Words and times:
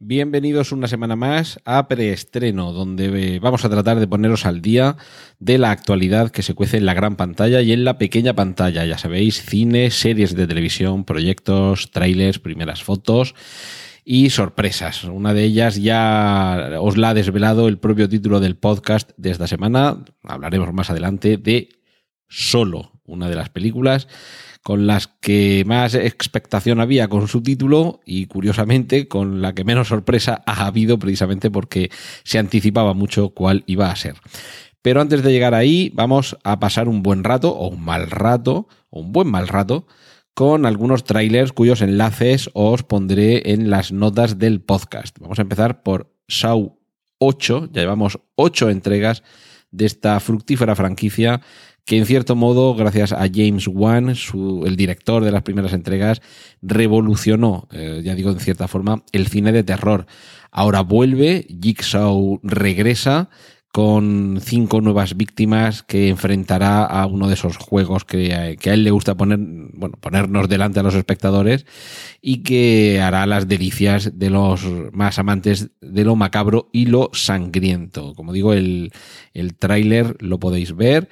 Bienvenidos 0.00 0.70
una 0.70 0.86
semana 0.86 1.16
más 1.16 1.58
a 1.64 1.88
Preestreno, 1.88 2.72
donde 2.72 3.40
vamos 3.40 3.64
a 3.64 3.68
tratar 3.68 3.98
de 3.98 4.06
poneros 4.06 4.46
al 4.46 4.62
día 4.62 4.96
de 5.40 5.58
la 5.58 5.72
actualidad 5.72 6.30
que 6.30 6.44
se 6.44 6.54
cuece 6.54 6.76
en 6.76 6.86
la 6.86 6.94
gran 6.94 7.16
pantalla 7.16 7.62
y 7.62 7.72
en 7.72 7.82
la 7.82 7.98
pequeña 7.98 8.32
pantalla. 8.32 8.84
Ya 8.84 8.96
sabéis, 8.96 9.42
cine, 9.42 9.90
series 9.90 10.36
de 10.36 10.46
televisión, 10.46 11.02
proyectos, 11.02 11.90
trailers, 11.90 12.38
primeras 12.38 12.84
fotos 12.84 13.34
y 14.04 14.30
sorpresas. 14.30 15.02
Una 15.02 15.34
de 15.34 15.42
ellas 15.42 15.82
ya 15.82 16.78
os 16.80 16.96
la 16.96 17.08
ha 17.08 17.14
desvelado 17.14 17.66
el 17.66 17.78
propio 17.78 18.08
título 18.08 18.38
del 18.38 18.56
podcast 18.56 19.10
de 19.16 19.32
esta 19.32 19.48
semana. 19.48 20.04
Hablaremos 20.22 20.72
más 20.72 20.90
adelante 20.90 21.38
de 21.38 21.70
Solo, 22.28 23.00
una 23.04 23.28
de 23.28 23.34
las 23.34 23.48
películas 23.48 24.06
con 24.62 24.86
las 24.86 25.06
que 25.06 25.64
más 25.66 25.94
expectación 25.94 26.80
había 26.80 27.08
con 27.08 27.28
su 27.28 27.42
título 27.42 28.00
y 28.04 28.26
curiosamente 28.26 29.08
con 29.08 29.40
la 29.40 29.54
que 29.54 29.64
menos 29.64 29.88
sorpresa 29.88 30.42
ha 30.46 30.66
habido 30.66 30.98
precisamente 30.98 31.50
porque 31.50 31.90
se 32.24 32.38
anticipaba 32.38 32.94
mucho 32.94 33.30
cuál 33.30 33.64
iba 33.66 33.90
a 33.90 33.96
ser. 33.96 34.16
Pero 34.82 35.00
antes 35.00 35.22
de 35.22 35.32
llegar 35.32 35.54
ahí, 35.54 35.90
vamos 35.94 36.36
a 36.44 36.60
pasar 36.60 36.88
un 36.88 37.02
buen 37.02 37.24
rato 37.24 37.50
o 37.50 37.68
un 37.68 37.84
mal 37.84 38.10
rato 38.10 38.68
o 38.90 39.00
un 39.00 39.12
buen 39.12 39.28
mal 39.28 39.48
rato 39.48 39.86
con 40.34 40.66
algunos 40.66 41.02
trailers 41.02 41.52
cuyos 41.52 41.82
enlaces 41.82 42.48
os 42.54 42.84
pondré 42.84 43.52
en 43.52 43.70
las 43.70 43.90
notas 43.90 44.38
del 44.38 44.60
podcast. 44.60 45.18
Vamos 45.18 45.38
a 45.38 45.42
empezar 45.42 45.82
por 45.82 46.14
Shaw 46.28 46.78
8, 47.18 47.70
ya 47.72 47.80
llevamos 47.82 48.20
8 48.36 48.70
entregas 48.70 49.24
de 49.70 49.86
esta 49.86 50.20
fructífera 50.20 50.76
franquicia 50.76 51.40
que 51.88 51.96
en 51.96 52.04
cierto 52.04 52.36
modo, 52.36 52.74
gracias 52.74 53.12
a 53.12 53.26
James 53.32 53.66
Wan, 53.66 54.10
el 54.10 54.76
director 54.76 55.24
de 55.24 55.32
las 55.32 55.42
primeras 55.42 55.72
entregas, 55.72 56.20
revolucionó, 56.60 57.66
eh, 57.72 58.02
ya 58.04 58.14
digo 58.14 58.30
en 58.30 58.40
cierta 58.40 58.68
forma, 58.68 59.04
el 59.10 59.26
cine 59.28 59.52
de 59.52 59.64
terror. 59.64 60.04
Ahora 60.50 60.82
vuelve, 60.82 61.46
Jigsaw 61.62 62.40
regresa 62.42 63.30
con 63.72 64.38
cinco 64.42 64.82
nuevas 64.82 65.16
víctimas 65.16 65.82
que 65.82 66.10
enfrentará 66.10 66.84
a 66.84 67.06
uno 67.06 67.26
de 67.26 67.34
esos 67.34 67.56
juegos 67.56 68.04
que, 68.04 68.34
a 68.34 68.50
él 68.50 68.84
le 68.84 68.90
gusta 68.90 69.16
poner, 69.16 69.38
bueno, 69.38 69.96
ponernos 69.98 70.46
delante 70.46 70.80
a 70.80 70.82
los 70.82 70.94
espectadores 70.94 71.64
y 72.20 72.42
que 72.42 73.00
hará 73.00 73.24
las 73.24 73.48
delicias 73.48 74.18
de 74.18 74.28
los 74.28 74.62
más 74.92 75.18
amantes 75.18 75.70
de 75.80 76.04
lo 76.04 76.16
macabro 76.16 76.68
y 76.70 76.84
lo 76.84 77.08
sangriento. 77.14 78.12
Como 78.12 78.34
digo, 78.34 78.52
el, 78.52 78.92
el 79.32 79.56
tráiler 79.56 80.16
lo 80.20 80.38
podéis 80.38 80.76
ver. 80.76 81.08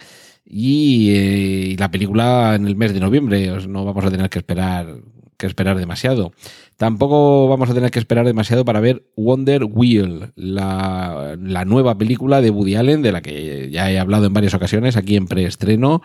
Eh, 0.48 1.70
y, 1.72 1.77
la 1.77 1.91
película 1.91 2.55
en 2.55 2.66
el 2.66 2.77
mes 2.77 2.94
de 2.94 3.00
noviembre. 3.00 3.50
No 3.69 3.84
vamos 3.84 4.05
a 4.05 4.11
tener 4.11 4.30
que 4.30 4.39
esperar, 4.39 4.97
que 5.36 5.47
esperar 5.47 5.77
demasiado. 5.77 6.33
Tampoco 6.77 7.48
vamos 7.48 7.70
a 7.70 7.75
tener 7.75 7.91
que 7.91 7.98
esperar 7.98 8.27
demasiado 8.27 8.64
para 8.66 8.80
ver 8.80 9.06
Wonder 9.16 9.64
Wheel, 9.64 10.33
la, 10.36 11.34
la, 11.41 11.64
nueva 11.64 11.97
película 11.97 12.42
de 12.42 12.50
Woody 12.50 12.75
Allen, 12.75 13.00
de 13.00 13.12
la 13.12 13.22
que 13.22 13.70
ya 13.70 13.91
he 13.91 13.98
hablado 13.98 14.27
en 14.27 14.34
varias 14.34 14.53
ocasiones 14.53 14.97
aquí 14.97 15.16
en 15.16 15.27
preestreno. 15.27 16.03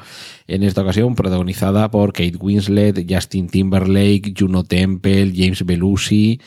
En 0.47 0.63
esta 0.63 0.81
ocasión 0.81 1.15
protagonizada 1.15 1.91
por 1.91 2.13
Kate 2.13 2.37
Winslet, 2.39 3.05
Justin 3.09 3.49
Timberlake, 3.49 4.33
Juno 4.37 4.63
Temple, 4.63 5.33
James 5.35 5.65
Belushi 5.65 6.39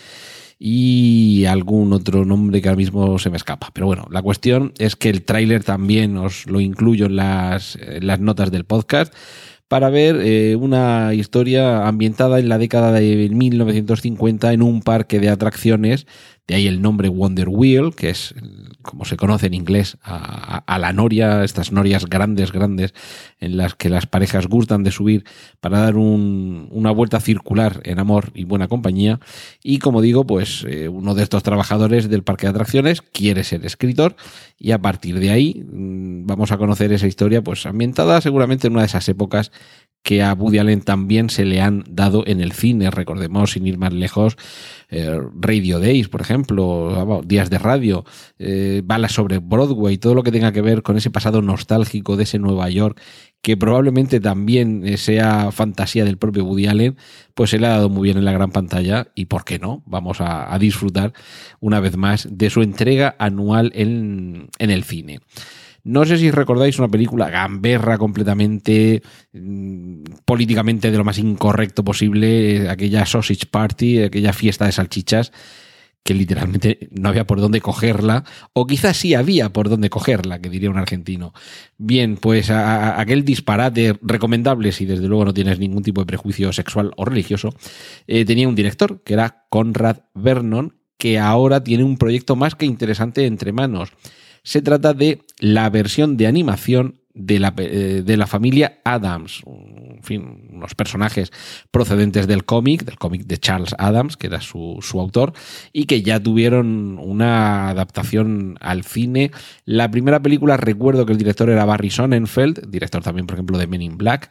y 0.59 1.45
algún 1.47 1.93
otro 1.93 2.25
nombre 2.25 2.63
que 2.63 2.69
ahora 2.69 2.79
mismo 2.79 3.19
se 3.19 3.31
me 3.31 3.37
escapa. 3.37 3.71
Pero 3.73 3.87
bueno, 3.87 4.07
la 4.11 4.23
cuestión 4.23 4.73
es 4.79 4.97
que 4.97 5.11
el 5.11 5.25
tráiler 5.25 5.65
también 5.65 6.17
os 6.17 6.47
lo 6.47 6.61
incluyo 6.61 7.07
en 7.07 7.17
las, 7.17 7.79
las 8.01 8.21
notas 8.21 8.51
del 8.51 8.65
podcast 8.65 9.13
para 9.69 9.91
ver 9.91 10.21
eh, 10.23 10.57
una 10.57 11.15
historia 11.15 11.89
ambientada 11.89 12.39
en 12.39 12.49
la 12.49 12.59
década 12.59 12.93
de 12.93 13.29
1950 13.29 14.53
en 14.53 14.63
un 14.63 14.83
parque 14.83 15.21
de 15.21 15.31
atracciones 15.31 16.07
de 16.47 16.55
ahí 16.55 16.67
el 16.67 16.83
nombre 16.83 17.09
Wonder 17.09 17.49
Wheel, 17.49 17.95
que 17.95 18.11
es 18.11 18.35
como 18.83 19.07
se 19.07 19.17
conoce 19.17 19.47
en 19.47 19.55
inglés 19.55 19.97
a, 20.03 20.79
la 20.79 20.93
noria, 20.93 21.43
estas 21.43 21.73
norias 21.73 22.05
grandes, 22.07 22.53
grandes, 22.53 22.93
en 23.41 23.57
las 23.57 23.75
que 23.75 23.89
las 23.89 24.07
parejas 24.07 24.47
gustan 24.47 24.85
de 24.85 24.91
subir 24.91 25.25
para 25.61 25.79
dar 25.79 25.97
una 25.97 26.91
vuelta 26.91 27.19
circular 27.19 27.81
en 27.85 27.99
amor 27.99 28.31
y 28.35 28.45
buena 28.45 28.69
compañía. 28.69 29.21
Y 29.63 29.79
como 29.79 30.03
digo, 30.03 30.27
pues 30.27 30.67
eh, 30.69 30.89
uno 30.89 31.15
de 31.15 31.23
estos 31.23 31.43
trabajadores 31.43 32.11
del 32.11 32.23
parque 32.23 32.47
de 32.47 32.51
atracciones 32.51 33.01
quiere 33.01 33.43
ser 33.43 33.65
escritor 33.65 34.17
y 34.59 34.73
a 34.73 34.81
partir 34.81 35.19
de 35.19 35.31
ahí 35.31 35.65
mm, 35.67 36.27
vamos 36.27 36.53
a 36.53 36.59
conocer 36.59 36.93
esa 36.93 37.07
historia, 37.07 37.43
pues 37.43 37.65
ambientada 37.65 38.21
seguramente 38.21 38.67
en 38.67 38.75
una 38.75 38.83
de 38.83 38.89
esas 38.89 39.09
épocas 39.09 39.51
que 40.05 40.23
a 40.23 40.35
Woody 40.35 40.59
Allen 40.59 40.83
también 40.83 41.31
se 41.31 41.47
le 41.47 41.63
han 41.63 41.83
dado 41.89 42.25
en 42.27 42.43
el 42.43 42.53
cine. 42.53 42.91
Recordemos, 42.91 43.53
sin 43.53 43.67
ir 43.67 43.79
más 43.79 43.93
lejos, 43.93 44.37
eh, 44.97 45.21
Radio 45.41 45.81
Days, 45.81 46.09
por 46.09 46.21
ejemplo, 46.21 47.23
días 47.27 47.51
de 47.51 47.59
radio, 47.59 48.05
eh, 48.39 48.81
balas 48.85 49.11
sobre 49.11 49.39
Broadway, 49.39 49.99
todo 49.99 50.15
lo 50.15 50.23
que 50.23 50.31
tenga 50.31 50.53
que 50.53 50.63
ver 50.63 50.85
con 50.85 50.97
ese 50.97 51.11
pasado 51.11 51.43
nostálgico 51.43 52.17
de 52.17 52.23
ese 52.23 52.39
Nueva 52.39 52.71
York, 52.71 53.01
que 53.43 53.57
probablemente 53.57 54.21
también 54.21 54.87
eh, 54.87 54.97
sea 54.97 55.51
fantasía 55.51 56.05
del 56.05 56.17
propio 56.17 56.45
Woody 56.45 56.69
Allen, 56.69 56.97
pues 57.35 57.51
se 57.51 57.59
le 57.59 57.67
ha 57.67 57.71
dado 57.71 57.89
muy 57.89 58.05
bien 58.05 58.19
en 58.19 58.25
la 58.25 58.33
gran 58.33 58.53
pantalla 58.53 59.09
y, 59.17 59.25
¿por 59.25 59.45
qué 59.45 59.59
no? 59.59 59.83
Vamos 59.85 60.19
a, 60.21 60.57
disfrutar 60.61 61.13
una 61.59 61.81
vez 61.81 61.97
más 61.97 62.29
de 62.31 62.49
su 62.49 62.63
entrega 62.63 63.17
anual 63.19 63.73
en 63.75 64.49
el 64.59 64.85
cine. 64.85 65.19
No 65.85 66.05
sé 66.05 66.19
si 66.19 66.31
recordáis 66.31 66.79
una 66.79 66.89
película 66.89 67.31
gamberra 67.31 67.99
completamente 67.99 69.03
mm, 69.33 70.03
políticamente 70.25 70.91
de 70.91 70.99
lo 70.99 71.05
más 71.05 71.19
incorrecto 71.19 71.85
posible, 71.85 72.69
aquella 72.69 73.07
Sausage 73.07 73.47
Party, 73.51 74.03
aquella 74.03 74.33
fiesta 74.33 74.65
de 74.67 74.73
salchichas 74.73 75.31
que 76.05 76.15
literalmente 76.15 76.91
no 76.91 77.09
había 77.09 77.27
por 77.27 77.41
dónde 77.41 77.63
cogerla, 77.63 78.25
o 78.53 78.67
quizás 78.67 78.99
sí 78.99 79.15
había 79.15 79.55
por 79.55 79.71
dónde 79.71 79.89
cogerla, 79.89 80.39
que 80.39 80.51
diría 80.51 80.69
un 80.69 80.77
argentino. 80.77 81.33
Bien, 81.79 82.19
pues 82.19 82.51
aquel 82.51 83.25
disparate 83.25 83.99
recomendable, 84.03 84.71
si 84.73 84.85
desde 84.85 85.09
luego 85.09 85.25
no 85.25 85.33
tienes 85.33 85.59
ningún 85.59 85.83
tipo 85.83 86.03
de 86.03 86.07
prejuicio 86.07 86.53
sexual 86.53 86.93
o 86.99 87.07
religioso, 87.07 87.55
eh, 88.07 88.27
tenía 88.27 88.47
un 88.47 88.55
director, 88.55 89.03
que 89.03 89.15
era 89.15 89.47
Conrad 89.49 90.01
Vernon, 90.15 90.77
que 90.99 91.19
ahora 91.19 91.65
tiene 91.65 91.85
un 91.85 91.97
proyecto 91.97 92.37
más 92.37 92.55
que 92.55 92.67
interesante 92.67 93.25
entre 93.25 93.53
manos. 93.53 93.91
Se 94.45 94.63
trata 94.63 94.95
de 94.95 95.23
la 95.41 95.69
versión 95.71 96.17
de 96.17 96.27
animación 96.27 97.01
de 97.15 97.39
la, 97.39 97.55
eh, 97.57 98.03
de 98.05 98.17
la, 98.17 98.27
familia 98.27 98.81
Adams, 98.85 99.43
en 99.47 100.03
fin, 100.03 100.49
unos 100.53 100.75
personajes 100.75 101.33
procedentes 101.71 102.27
del 102.27 102.45
cómic, 102.45 102.85
del 102.85 102.99
cómic 102.99 103.25
de 103.25 103.39
Charles 103.39 103.75
Adams, 103.79 104.17
que 104.17 104.27
era 104.27 104.41
su, 104.41 104.79
su, 104.83 105.01
autor, 105.01 105.33
y 105.73 105.85
que 105.85 106.03
ya 106.03 106.21
tuvieron 106.21 106.99
una 106.99 107.71
adaptación 107.71 108.57
al 108.61 108.83
cine. 108.83 109.31
La 109.65 109.91
primera 109.91 110.21
película, 110.21 110.57
recuerdo 110.57 111.07
que 111.07 111.13
el 111.13 111.19
director 111.19 111.49
era 111.49 111.65
Barry 111.65 111.91
Sonnenfeld, 111.91 112.69
director 112.69 113.03
también, 113.03 113.27
por 113.27 113.37
ejemplo, 113.37 113.59
de 113.59 113.69
Men 113.69 113.83
in 113.83 113.97
Black, 113.97 114.31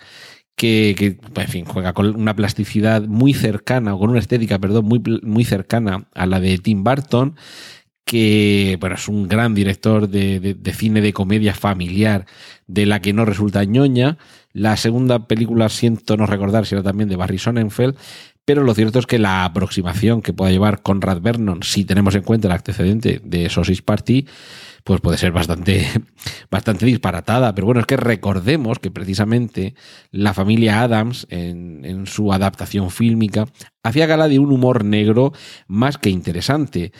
que, 0.55 1.17
en 1.35 1.47
fin, 1.47 1.65
juega 1.65 1.93
con 1.93 2.15
una 2.15 2.35
plasticidad 2.35 3.01
muy 3.03 3.33
cercana, 3.33 3.95
o 3.95 3.99
con 3.99 4.09
una 4.09 4.19
estética, 4.19 4.59
perdón, 4.59 4.85
muy, 4.85 5.01
muy 5.23 5.45
cercana 5.45 6.05
a 6.13 6.25
la 6.25 6.39
de 6.41 6.57
Tim 6.57 6.83
Burton 6.83 7.35
que 8.05 8.77
bueno, 8.79 8.95
es 8.95 9.07
un 9.07 9.27
gran 9.27 9.53
director 9.55 10.09
de, 10.09 10.57
cine 10.73 11.01
de 11.01 11.13
comedia 11.13 11.53
familiar 11.53 12.25
de 12.67 12.85
la 12.85 13.01
que 13.01 13.13
no 13.13 13.25
resulta 13.25 13.63
ñoña. 13.63 14.17
La 14.51 14.77
segunda 14.77 15.27
película 15.27 15.69
siento 15.69 16.17
no 16.17 16.25
recordar 16.25 16.65
si 16.65 16.75
era 16.75 16.83
también 16.83 17.09
de 17.09 17.15
Barry 17.15 17.39
Sonnenfeld, 17.39 17.95
pero 18.45 18.63
lo 18.63 18.73
cierto 18.73 18.99
es 18.99 19.05
que 19.05 19.19
la 19.19 19.45
aproximación 19.45 20.21
que 20.21 20.33
pueda 20.33 20.51
llevar 20.51 20.81
Conrad 20.81 21.21
Vernon, 21.21 21.63
si 21.63 21.85
tenemos 21.85 22.13
en 22.15 22.23
cuenta 22.23 22.47
el 22.47 22.53
antecedente 22.53 23.21
de 23.23 23.49
Sausage 23.49 23.83
Party, 23.83 24.27
pues 24.83 24.99
puede 24.99 25.17
ser 25.17 25.31
bastante, 25.31 25.87
bastante 26.51 26.85
disparatada. 26.85 27.55
Pero 27.55 27.67
bueno, 27.67 27.79
es 27.79 27.87
que 27.87 27.95
recordemos 27.95 28.79
que 28.79 28.91
precisamente 28.91 29.75
la 30.11 30.33
familia 30.33 30.81
Adams, 30.81 31.25
en, 31.29 31.85
en 31.85 32.05
su 32.05 32.33
adaptación 32.33 32.91
fílmica, 32.91 33.45
hacía 33.81 34.07
gala 34.07 34.27
de 34.27 34.39
un 34.39 34.51
humor 34.51 34.83
negro 34.83 35.31
más 35.67 35.97
que 35.97 36.09
interesante 36.09 36.91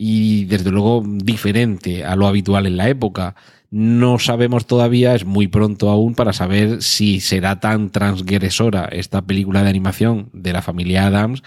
y 0.00 0.44
desde 0.44 0.70
luego 0.70 1.02
diferente 1.04 2.04
a 2.04 2.14
lo 2.14 2.28
habitual 2.28 2.66
en 2.66 2.76
la 2.76 2.88
época. 2.88 3.34
No 3.68 4.20
sabemos 4.20 4.66
todavía, 4.66 5.16
es 5.16 5.24
muy 5.24 5.48
pronto 5.48 5.90
aún 5.90 6.14
para 6.14 6.32
saber 6.32 6.82
si 6.82 7.18
será 7.18 7.58
tan 7.58 7.90
transgresora 7.90 8.84
esta 8.92 9.22
película 9.22 9.64
de 9.64 9.70
animación 9.70 10.30
de 10.32 10.52
la 10.52 10.62
familia 10.62 11.08
Adams 11.08 11.42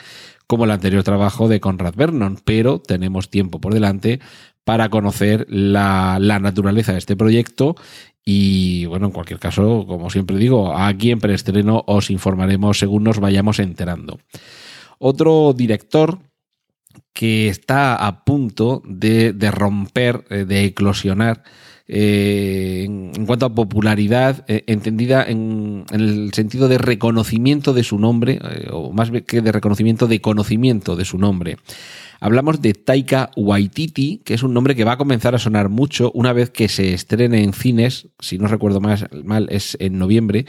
como 0.47 0.65
el 0.65 0.71
anterior 0.71 1.01
trabajo 1.03 1.47
de 1.47 1.61
Conrad 1.61 1.95
Vernon, 1.95 2.39
pero 2.43 2.79
tenemos 2.79 3.29
tiempo 3.29 3.61
por 3.61 3.73
delante 3.73 4.19
para 4.65 4.89
conocer 4.89 5.47
la, 5.49 6.17
la, 6.19 6.39
naturaleza 6.39 6.91
de 6.91 6.97
este 6.97 7.15
proyecto 7.15 7.75
Y 8.25 8.85
bueno, 8.85 9.05
en 9.07 9.11
cualquier 9.13 9.39
caso, 9.39 9.85
como 9.87 10.09
siempre 10.09 10.35
digo, 10.37 10.75
aquí 10.75 11.11
en 11.11 11.21
preestreno 11.21 11.85
os 11.87 12.09
informaremos 12.09 12.79
según 12.79 13.05
nos 13.05 13.19
vayamos 13.19 13.59
enterando. 13.59 14.19
Otro 14.99 15.53
director 15.53 16.19
que 17.13 17.49
está 17.49 17.95
a 17.95 18.23
punto 18.23 18.81
de, 18.85 19.33
romper, 19.51 20.25
eh, 20.29 20.45
de 20.45 20.65
eclosionar 20.65 21.43
eh, 21.87 22.83
en, 22.85 23.25
cuanto 23.25 23.45
a 23.45 23.53
popularidad, 23.53 24.45
eh, 24.47 24.63
entendida 24.67 25.23
en, 25.23 25.83
el 25.91 26.31
sentido 26.33 26.69
de 26.69 26.77
reconocimiento 26.77 27.73
de 27.73 27.83
su 27.83 27.99
nombre, 27.99 28.39
o 28.71 28.93
más 28.93 29.11
que 29.27 29.41
de 29.41 29.51
reconocimiento, 29.51 30.07
de 30.07 30.21
conocimiento 30.21 30.95
de 30.95 31.05
su 31.05 31.17
nombre. 31.17 31.57
Hablamos 32.23 32.61
de 32.61 32.75
Taika 32.75 33.31
Waititi, 33.35 34.21
que 34.23 34.35
es 34.35 34.43
un 34.43 34.53
nombre 34.53 34.75
que 34.75 34.83
va 34.83 34.93
a 34.93 34.97
comenzar 34.97 35.33
a 35.33 35.39
sonar 35.39 35.69
mucho 35.69 36.11
una 36.13 36.33
vez 36.33 36.51
que 36.51 36.69
se 36.69 36.93
estrene 36.93 37.43
en 37.43 37.51
cines, 37.51 38.09
si 38.19 38.37
no 38.37 38.47
recuerdo 38.47 38.79
más, 38.79 39.05
mal, 39.23 39.47
es 39.49 39.75
en 39.81 39.97
noviembre, 39.97 40.45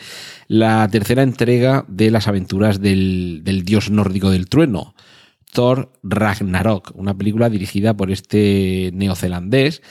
la 0.49 0.87
tercera 0.88 1.23
entrega 1.23 1.87
de 1.88 2.11
las 2.11 2.29
aventuras 2.29 2.81
del, 2.81 3.41
del 3.43 3.64
dios 3.64 3.91
nórdico 3.91 4.31
del 4.31 4.50
trueno. 4.50 4.94
Ragnarok, 6.02 6.93
una 6.94 7.16
película 7.16 7.50
dirigida 7.50 7.96
por 7.96 8.10
este 8.10 8.90
neozelandés 8.94 9.82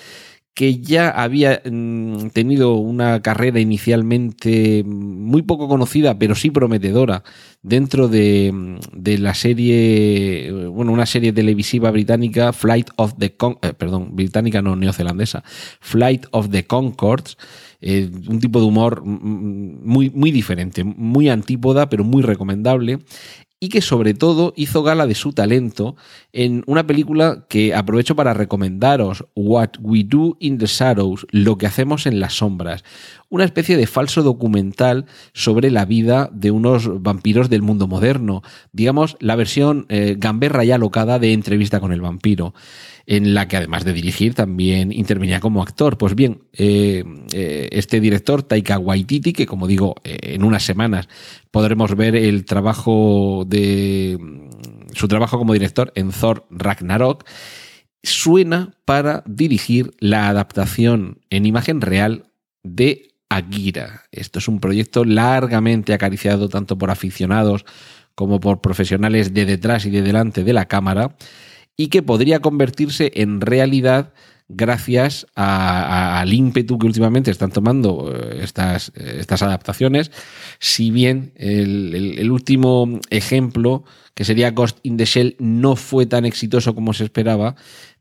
que 0.53 0.81
ya 0.81 1.09
había 1.09 1.61
mm, 1.63 2.27
tenido 2.33 2.75
una 2.75 3.21
carrera 3.21 3.59
inicialmente 3.59 4.83
muy 4.85 5.43
poco 5.43 5.67
conocida, 5.69 6.19
pero 6.19 6.35
sí 6.35 6.51
prometedora, 6.51 7.23
dentro 7.61 8.09
de, 8.09 8.51
mm, 8.53 8.77
la 9.21 9.33
serie, 9.33 10.51
bueno, 10.69 10.91
una 10.91 11.05
serie 11.05 11.31
televisiva 11.31 11.89
británica, 11.91 12.51
Flight 12.51 12.89
of 12.97 13.13
the 13.17 13.35
Con 13.35 13.59
eh, 13.61 13.73
perdón, 13.73 14.15
británica 14.15 14.61
no 14.61 14.75
neozelandesa, 14.75 15.43
Flight 15.79 16.25
of 16.31 16.49
the 16.49 16.65
Concords, 16.65 17.37
eh, 17.79 18.09
un 18.27 18.39
tipo 18.39 18.59
de 18.59 18.65
humor 18.65 19.03
mm, 19.05 19.87
muy, 19.87 20.09
muy 20.09 20.31
diferente, 20.31 20.83
muy 20.83 21.29
antípoda, 21.29 21.89
pero 21.89 22.03
muy 22.03 22.23
recomendable 22.23 22.99
y 23.63 23.69
que 23.69 23.81
sobre 23.81 24.15
todo 24.15 24.53
hizo 24.57 24.81
gala 24.81 25.05
de 25.05 25.13
su 25.13 25.33
talento 25.33 25.95
en 26.33 26.63
una 26.65 26.87
película 26.87 27.45
que 27.47 27.75
aprovecho 27.75 28.15
para 28.15 28.33
recomendaros, 28.33 29.25
What 29.35 29.73
We 29.79 30.03
Do 30.03 30.35
in 30.39 30.57
the 30.57 30.65
Shadows, 30.65 31.27
lo 31.29 31.59
que 31.59 31.67
hacemos 31.67 32.07
en 32.07 32.19
las 32.19 32.33
sombras, 32.33 32.83
una 33.29 33.45
especie 33.45 33.77
de 33.77 33.85
falso 33.85 34.23
documental 34.23 35.05
sobre 35.33 35.69
la 35.69 35.85
vida 35.85 36.27
de 36.33 36.49
unos 36.49 37.03
vampiros 37.03 37.51
del 37.51 37.61
mundo 37.61 37.87
moderno, 37.87 38.41
digamos 38.73 39.15
la 39.19 39.35
versión 39.35 39.85
eh, 39.89 40.15
gamberra 40.17 40.65
y 40.65 40.71
alocada 40.71 41.19
de 41.19 41.31
entrevista 41.31 41.79
con 41.79 41.93
el 41.93 42.01
vampiro 42.01 42.55
en 43.05 43.33
la 43.33 43.47
que 43.47 43.57
además 43.57 43.83
de 43.85 43.93
dirigir 43.93 44.33
también 44.33 44.91
intervenía 44.91 45.39
como 45.39 45.61
actor. 45.61 45.97
Pues 45.97 46.15
bien, 46.15 46.43
eh, 46.53 47.03
eh, 47.33 47.69
este 47.71 47.99
director, 47.99 48.43
Taika 48.43 48.77
Waititi, 48.77 49.33
que 49.33 49.45
como 49.45 49.67
digo, 49.67 49.95
eh, 50.03 50.17
en 50.21 50.43
unas 50.43 50.63
semanas 50.63 51.07
podremos 51.51 51.95
ver 51.95 52.15
el 52.15 52.45
trabajo 52.45 53.43
de 53.47 54.17
su 54.93 55.07
trabajo 55.07 55.37
como 55.37 55.53
director 55.53 55.91
en 55.95 56.11
Thor 56.11 56.45
Ragnarok, 56.49 57.25
suena 58.03 58.73
para 58.85 59.23
dirigir 59.25 59.91
la 59.99 60.27
adaptación 60.27 61.19
en 61.29 61.45
imagen 61.45 61.81
real 61.81 62.25
de 62.63 63.09
Aguira. 63.29 64.03
Esto 64.11 64.39
es 64.39 64.47
un 64.47 64.59
proyecto 64.59 65.05
largamente 65.05 65.93
acariciado 65.93 66.49
tanto 66.49 66.77
por 66.77 66.91
aficionados 66.91 67.65
como 68.15 68.39
por 68.39 68.61
profesionales 68.61 69.33
de 69.33 69.45
detrás 69.45 69.85
y 69.85 69.89
de 69.89 70.01
delante 70.01 70.43
de 70.43 70.53
la 70.53 70.67
cámara 70.67 71.15
y 71.77 71.87
que 71.87 72.03
podría 72.03 72.39
convertirse 72.39 73.11
en 73.15 73.41
realidad 73.41 74.13
gracias 74.55 75.27
al 75.35 76.33
ímpetu 76.33 76.77
que 76.77 76.87
últimamente 76.87 77.31
están 77.31 77.51
tomando 77.51 78.13
eh, 78.13 78.39
estas, 78.43 78.91
estas 78.95 79.41
adaptaciones, 79.41 80.11
si 80.59 80.91
bien 80.91 81.33
el, 81.35 82.29
último 82.31 82.99
ejemplo, 83.09 83.83
que 84.13 84.25
sería 84.25 84.51
Ghost 84.51 84.79
in 84.83 84.97
the 84.97 85.05
Shell, 85.05 85.35
no 85.39 85.75
fue 85.75 86.05
tan 86.05 86.25
exitoso 86.25 86.75
como 86.75 86.93
se 86.93 87.05
esperaba, 87.05 87.55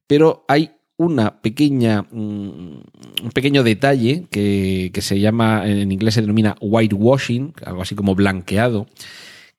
pero 0.07 0.45
hay 0.49 0.73
una 0.97 1.41
pequeña, 1.41 2.03
mm, 2.03 2.81
un 3.23 3.31
pequeño 3.33 3.63
detalle 3.63 4.27
que, 4.31 4.91
que 4.93 5.03
se 5.03 5.19
llama, 5.19 5.67
en 5.67 5.93
inglés 5.93 6.15
se 6.15 6.21
denomina 6.21 6.57
whitewashing, 6.61 7.55
algo 7.65 7.83
así 7.83 7.95
como 7.95 8.15
blanqueado, 8.15 8.87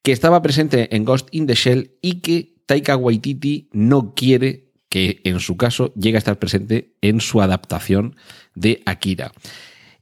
que 0.03 0.11
estaba 0.11 0.41
presente 0.41 0.95
en 0.95 1.05
Ghost 1.05 1.27
in 1.31 1.47
the 1.47 1.55
Shell 1.55 1.91
y 2.01 2.21
que 2.21 2.50
Taika 2.65 2.95
Waititi 2.95 3.69
no 3.71 4.13
quiere 4.15 4.71
que 4.89 5.21
en 5.23 5.39
su 5.39 5.55
caso 5.55 5.93
llegue 5.93 6.17
a 6.17 6.19
estar 6.19 6.37
presente 6.37 6.93
en 7.01 7.21
su 7.21 7.41
adaptación 7.41 8.17
de 8.55 8.81
Akira. 8.85 9.31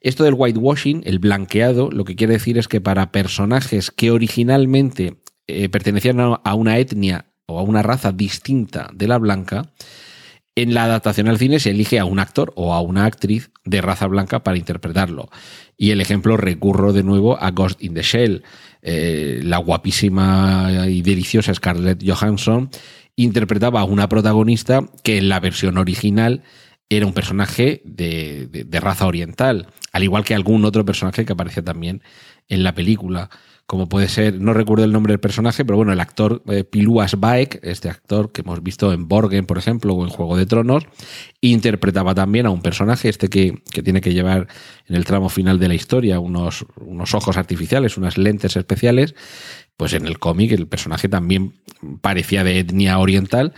Esto 0.02 0.24
del 0.24 0.34
whitewashing, 0.34 1.04
el 1.06 1.20
blanqueado, 1.20 1.92
lo 1.92 2.06
que 2.06 2.16
quiere 2.16 2.34
decir 2.34 2.58
es 2.58 2.68
que 2.68 2.82
para 2.82 3.12
personajes 3.12 3.92
que 3.92 4.12
originalmente 4.12 5.18
eh, 5.48 5.70
pertenecían 5.70 6.20
a 6.20 6.54
una 6.56 6.78
etnia 6.78 7.26
o 7.46 7.60
a 7.60 7.64
una 7.64 7.84
raza 7.84 8.12
distinta 8.12 8.90
de 8.94 9.08
la 9.08 9.18
blanca, 9.18 9.74
en 10.56 10.74
la 10.74 10.86
adaptación 10.86 11.28
al 11.28 11.38
cine 11.38 11.60
se 11.60 11.70
elige 11.70 12.00
a 12.00 12.06
un 12.06 12.20
actor 12.20 12.52
o 12.56 12.74
a 12.74 12.82
una 12.82 13.06
actriz 13.06 13.52
de 13.66 13.82
raza 13.82 14.08
blanca 14.08 14.44
para 14.44 14.58
interpretarlo. 14.58 15.30
Y 15.82 15.92
el 15.92 16.02
ejemplo 16.02 16.36
recurro 16.36 16.92
de 16.92 17.04
nuevo 17.04 17.42
a 17.42 17.52
Ghost 17.52 17.82
in 17.82 17.94
the 17.94 18.02
Shell. 18.02 18.44
Eh, 18.82 19.40
la 19.44 19.58
guapísima 19.60 20.86
y 20.90 21.02
deliciosa 21.02 21.54
Scarlett 21.54 22.04
Johansson 22.06 22.70
interpretaba 23.16 23.80
a 23.80 23.86
una 23.86 24.10
protagonista 24.10 24.84
que 25.04 25.18
en 25.18 25.30
la 25.30 25.40
versión 25.40 25.78
original 25.78 26.44
era 26.90 27.06
un 27.06 27.14
personaje 27.14 27.82
de, 27.86 28.48
de, 28.48 28.80
raza 28.82 29.06
oriental, 29.06 29.68
al 29.94 30.04
igual 30.04 30.26
que 30.26 30.36
algún 30.36 30.66
otro 30.66 30.84
personaje 30.84 31.26
que 31.26 31.34
aparecía 31.34 31.64
también 31.64 32.02
en 32.50 32.64
la 32.64 32.74
película 32.74 33.30
como 33.70 33.88
puede 33.88 34.10
ser, 34.10 34.42
no 34.42 34.52
recuerdo 34.54 34.84
el 34.84 34.92
nombre 34.92 35.14
del 35.14 35.20
personaje, 35.20 35.64
pero 35.64 35.78
bueno, 35.78 35.94
el 35.94 36.00
actor 36.00 36.42
eh, 36.48 36.64
Piluas 36.64 37.20
Baek, 37.20 37.60
este 37.62 37.88
actor 37.88 38.32
que 38.32 38.42
hemos 38.42 38.64
visto 38.64 38.92
en 38.92 39.08
Borgen, 39.08 39.46
por 39.46 39.60
ejemplo, 39.60 39.94
o 39.94 40.04
en 40.04 40.10
Juego 40.10 40.36
de 40.38 40.48
Tronos, 40.48 40.86
interpretaba 41.40 42.16
también 42.16 42.48
a 42.48 42.50
un 42.50 42.64
personaje, 42.64 43.10
este 43.10 43.30
que, 43.30 43.62
tiene 43.84 44.02
que 44.02 44.12
llevar 44.12 44.48
en 44.88 44.96
el 44.96 45.06
tramo 45.06 45.30
final 45.30 45.60
de 45.60 45.68
la 45.68 45.76
historia 45.76 46.20
unos, 46.20 46.66
unos 46.78 47.14
ojos 47.14 47.38
artificiales, 47.38 47.96
unas 47.96 48.18
lentes 48.18 48.56
especiales, 48.56 49.14
pues 49.78 49.94
en 49.94 50.08
el 50.08 50.18
cómic 50.18 50.52
el 50.52 50.68
personaje 50.68 51.08
también 51.08 51.54
parecía 52.02 52.44
de 52.44 52.58
etnia 52.58 52.98
oriental 52.98 53.54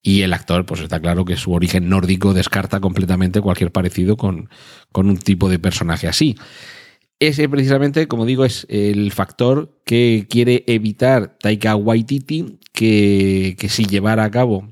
y 0.00 0.22
el 0.22 0.32
actor, 0.32 0.64
pues 0.64 0.80
está 0.80 1.00
claro 1.00 1.24
que 1.24 1.36
su 1.36 1.50
origen 1.52 1.88
nórdico 1.88 2.34
descarta 2.34 2.78
completamente 2.78 3.40
cualquier 3.40 3.72
parecido 3.72 4.16
con, 4.16 4.48
con 4.92 5.08
un 5.08 5.16
tipo 5.16 5.48
de 5.48 5.58
personaje 5.58 6.06
así. 6.06 6.36
Ese 7.18 7.48
precisamente, 7.48 8.08
como 8.08 8.26
digo, 8.26 8.44
es 8.44 8.66
el 8.68 9.10
factor 9.10 9.80
que 9.86 10.26
quiere 10.28 10.64
evitar 10.66 11.38
Taika 11.38 11.74
Waititi, 11.74 12.58
que, 12.72 13.56
si 13.70 13.86
llevara 13.86 14.24
a 14.24 14.30
cabo 14.30 14.68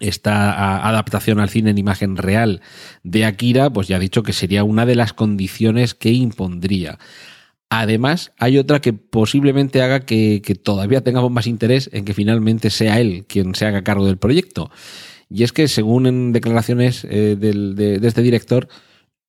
esta 0.00 0.88
adaptación 0.88 1.38
al 1.38 1.50
cine 1.50 1.70
en 1.70 1.78
imagen 1.78 2.16
real 2.16 2.62
de 3.02 3.26
Akira, 3.26 3.70
pues 3.70 3.88
ya 3.88 3.96
ha 3.96 4.00
dicho 4.00 4.22
que 4.22 4.32
sería 4.32 4.64
una 4.64 4.86
de 4.86 4.94
las 4.94 5.12
condiciones 5.12 5.94
que 5.94 6.12
impondría. 6.12 6.98
Además, 7.68 8.32
hay 8.38 8.56
otra 8.56 8.80
que 8.80 8.94
posiblemente 8.94 9.82
haga 9.82 10.00
que, 10.00 10.40
todavía 10.62 11.02
tengamos 11.02 11.30
más 11.30 11.46
interés 11.46 11.90
en 11.92 12.06
que 12.06 12.14
finalmente 12.14 12.70
sea 12.70 13.00
él 13.00 13.26
quien 13.28 13.54
se 13.54 13.66
haga 13.66 13.84
cargo 13.84 14.06
del 14.06 14.16
proyecto. 14.16 14.70
Y 15.28 15.42
es 15.42 15.52
que, 15.52 15.68
según 15.68 16.06
en 16.06 16.32
declaraciones 16.32 17.04
eh, 17.04 17.36
de 17.36 18.00
este 18.02 18.22
director, 18.22 18.68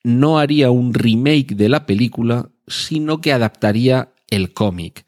no 0.03 0.39
haría 0.39 0.71
un 0.71 0.93
remake 0.93 1.55
de 1.55 1.69
la 1.69 1.85
película, 1.85 2.49
sino 2.67 3.21
que 3.21 3.33
adaptaría 3.33 4.09
el 4.29 4.53
cómic. 4.53 5.05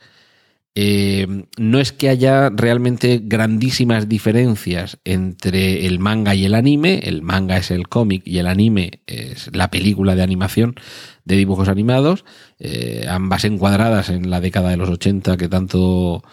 Eh, 0.76 1.28
no 1.58 1.80
es 1.80 1.92
que 1.92 2.08
haya 2.08 2.50
realmente 2.50 3.20
grandísimas 3.22 4.08
diferencias 4.08 4.98
entre 5.04 5.86
el 5.88 6.00
manga 6.00 6.36
y 6.36 6.46
el 6.46 6.56
anime. 6.56 7.00
El 7.04 7.22
manga 7.22 7.58
es 7.58 7.72
el 7.72 7.90
cómic 7.90 8.22
y 8.26 8.38
el 8.38 8.48
anime 8.48 9.02
es 9.08 9.50
la 9.54 9.70
película 9.72 10.16
de 10.16 10.24
animación 10.24 10.76
de 11.26 11.36
dibujos 11.36 11.68
animados, 11.68 12.24
eh, 12.60 13.06
ambas 13.10 13.44
encuadradas 13.46 14.10
en 14.10 14.30
la 14.30 14.42
década 14.42 14.70
de 14.70 14.78
los 14.78 14.90
80 14.90 15.38
que 15.38 15.48
tanto, 15.48 16.24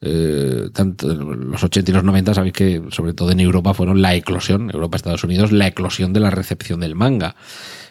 eh, 0.00 0.70
tanto 0.72 1.12
los 1.14 1.62
80 1.62 1.90
y 1.90 1.94
los 1.94 2.04
90 2.04 2.32
sabéis 2.32 2.54
que 2.54 2.82
sobre 2.90 3.12
todo 3.12 3.32
en 3.32 3.40
Europa 3.40 3.74
fueron 3.74 4.00
la 4.00 4.14
eclosión, 4.14 4.70
Europa, 4.72 4.96
Estados 4.96 5.24
Unidos, 5.24 5.52
la 5.52 5.66
eclosión 5.66 6.12
de 6.12 6.20
la 6.20 6.30
recepción 6.30 6.80
del 6.80 6.94
manga 6.94 7.36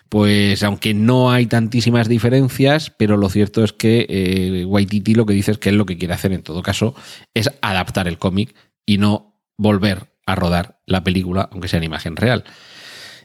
pues 0.09 0.63
aunque 0.63 0.93
no 0.93 1.31
hay 1.31 1.47
tantísimas 1.47 2.07
diferencias, 2.07 2.91
pero 2.91 3.17
lo 3.17 3.29
cierto 3.29 3.63
es 3.63 3.73
que 3.73 4.05
eh, 4.07 4.65
Waititi 4.65 5.15
lo 5.15 5.25
que 5.25 5.33
dice 5.33 5.51
es 5.51 5.57
que 5.57 5.69
él 5.69 5.77
lo 5.77 5.85
que 5.85 5.97
quiere 5.97 6.13
hacer 6.13 6.31
en 6.31 6.43
todo 6.43 6.61
caso 6.61 6.95
es 7.33 7.51
adaptar 7.61 8.07
el 8.07 8.17
cómic 8.17 8.55
y 8.85 8.97
no 8.97 9.41
volver 9.57 10.11
a 10.25 10.35
rodar 10.35 10.79
la 10.85 11.03
película, 11.03 11.49
aunque 11.51 11.67
sea 11.67 11.77
en 11.77 11.85
imagen 11.85 12.15
real. 12.15 12.43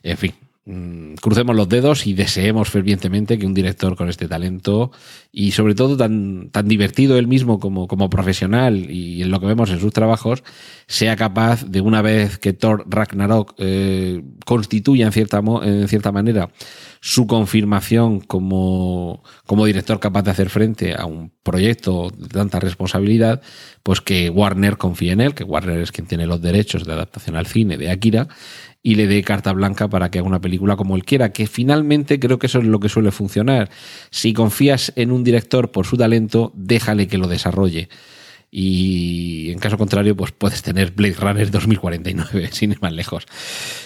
En 0.02 0.16
fin, 0.16 0.34
mm, 0.70 1.14
crucemos 1.20 1.56
los 1.56 1.68
dedos 1.68 2.06
y 2.06 2.14
deseemos 2.14 2.68
fervientemente 2.70 3.38
que 3.38 3.46
un 3.46 3.54
director 3.54 3.96
con 3.96 4.08
este 4.08 4.28
talento 4.28 4.90
y 5.32 5.52
sobre 5.52 5.74
todo 5.74 5.96
tan, 5.96 6.50
tan 6.50 6.68
divertido 6.68 7.18
él 7.18 7.26
mismo 7.26 7.58
como, 7.58 7.88
como 7.88 8.10
profesional 8.10 8.90
y 8.90 9.22
en 9.22 9.30
lo 9.30 9.40
que 9.40 9.46
vemos 9.46 9.70
en 9.70 9.80
sus 9.80 9.92
trabajos, 9.92 10.42
sea 10.86 11.16
capaz 11.16 11.64
de 11.64 11.80
una 11.80 12.02
vez 12.02 12.38
que 12.38 12.52
Thor 12.52 12.84
Ragnarok 12.88 13.54
eh, 13.58 14.22
constituya 14.44 15.06
en 15.06 15.12
cierta, 15.12 15.42
en 15.62 15.88
cierta 15.88 16.12
manera 16.12 16.50
su 17.00 17.26
confirmación 17.26 18.20
como, 18.20 19.22
como 19.46 19.64
director 19.64 20.00
capaz 20.00 20.22
de 20.22 20.32
hacer 20.32 20.50
frente 20.50 20.94
a 20.94 21.06
un 21.06 21.32
proyecto 21.42 22.10
de 22.10 22.28
tanta 22.28 22.60
responsabilidad, 22.60 23.40
pues 23.82 24.02
que 24.02 24.28
Warner 24.28 24.76
confíe 24.76 25.12
en 25.12 25.22
él, 25.22 25.34
que 25.34 25.44
Warner 25.44 25.80
es 25.80 25.92
quien 25.92 26.06
tiene 26.06 26.26
los 26.26 26.42
derechos 26.42 26.84
de 26.84 26.92
adaptación 26.92 27.36
al 27.36 27.46
cine 27.46 27.78
de 27.78 27.90
Akira, 27.90 28.28
y 28.82 28.94
le 28.94 29.06
dé 29.06 29.22
carta 29.22 29.52
blanca 29.52 29.88
para 29.88 30.10
que 30.10 30.18
haga 30.18 30.28
una 30.28 30.40
película 30.40 30.76
como 30.76 30.96
él 30.96 31.04
quiera, 31.04 31.32
que 31.32 31.46
finalmente 31.46 32.18
creo 32.18 32.38
que 32.38 32.46
eso 32.46 32.58
es 32.58 32.64
lo 32.64 32.80
que 32.80 32.88
suele 32.88 33.10
funcionar. 33.10 33.70
Si 34.10 34.32
confías 34.32 34.92
en 34.96 35.12
un 35.12 35.25
director 35.25 35.70
por 35.70 35.87
su 35.87 35.96
talento, 35.96 36.52
déjale 36.54 37.06
que 37.06 37.18
lo 37.18 37.28
desarrolle 37.28 37.88
y 38.52 39.50
en 39.52 39.60
caso 39.60 39.78
contrario, 39.78 40.16
pues 40.16 40.32
puedes 40.32 40.62
tener 40.62 40.90
Blade 40.90 41.14
Runner 41.14 41.50
2049, 41.50 42.49
sin 42.52 42.72
ir 42.72 42.82
más 42.82 42.92
lejos. 42.92 43.26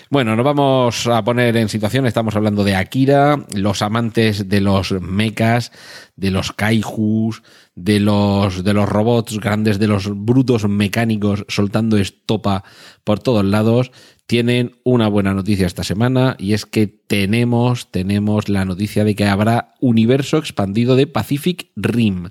Bueno, 0.09 0.35
nos 0.37 0.45
vamos 0.45 1.07
a 1.07 1.23
poner 1.23 1.57
en 1.59 1.69
situación, 1.69 2.07
estamos 2.07 2.35
hablando 2.35 2.65
de 2.65 2.75
Akira, 2.75 3.45
los 3.55 3.83
amantes 3.83 4.49
de 4.49 4.61
los 4.63 4.93
mechas, 4.93 5.71
de 6.17 6.31
los 6.31 6.53
kaijus, 6.53 7.43
de 7.75 8.01
los, 8.01 8.65
de 8.65 8.73
los 8.73 8.89
robots 8.89 9.39
grandes, 9.39 9.79
de 9.79 9.89
los 9.89 10.09
brutos 10.09 10.67
mecánicos 10.67 11.45
soltando 11.49 11.99
estopa 11.99 12.65
por 13.03 13.19
todos 13.19 13.45
lados, 13.45 13.91
tienen 14.27 14.77
una 14.85 15.09
buena 15.09 15.35
noticia 15.35 15.67
esta 15.67 15.85
semana 15.85 16.37
y 16.39 16.55
es 16.55 16.67
que 16.67 16.87
tenemos, 16.87 17.91
tenemos 17.91 18.49
la 18.49 18.65
noticia 18.65 19.05
de 19.05 19.15
que 19.15 19.27
habrá 19.27 19.75
universo 19.81 20.39
expandido 20.39 20.97
de 20.97 21.07
Pacific 21.07 21.69
Rim. 21.77 22.31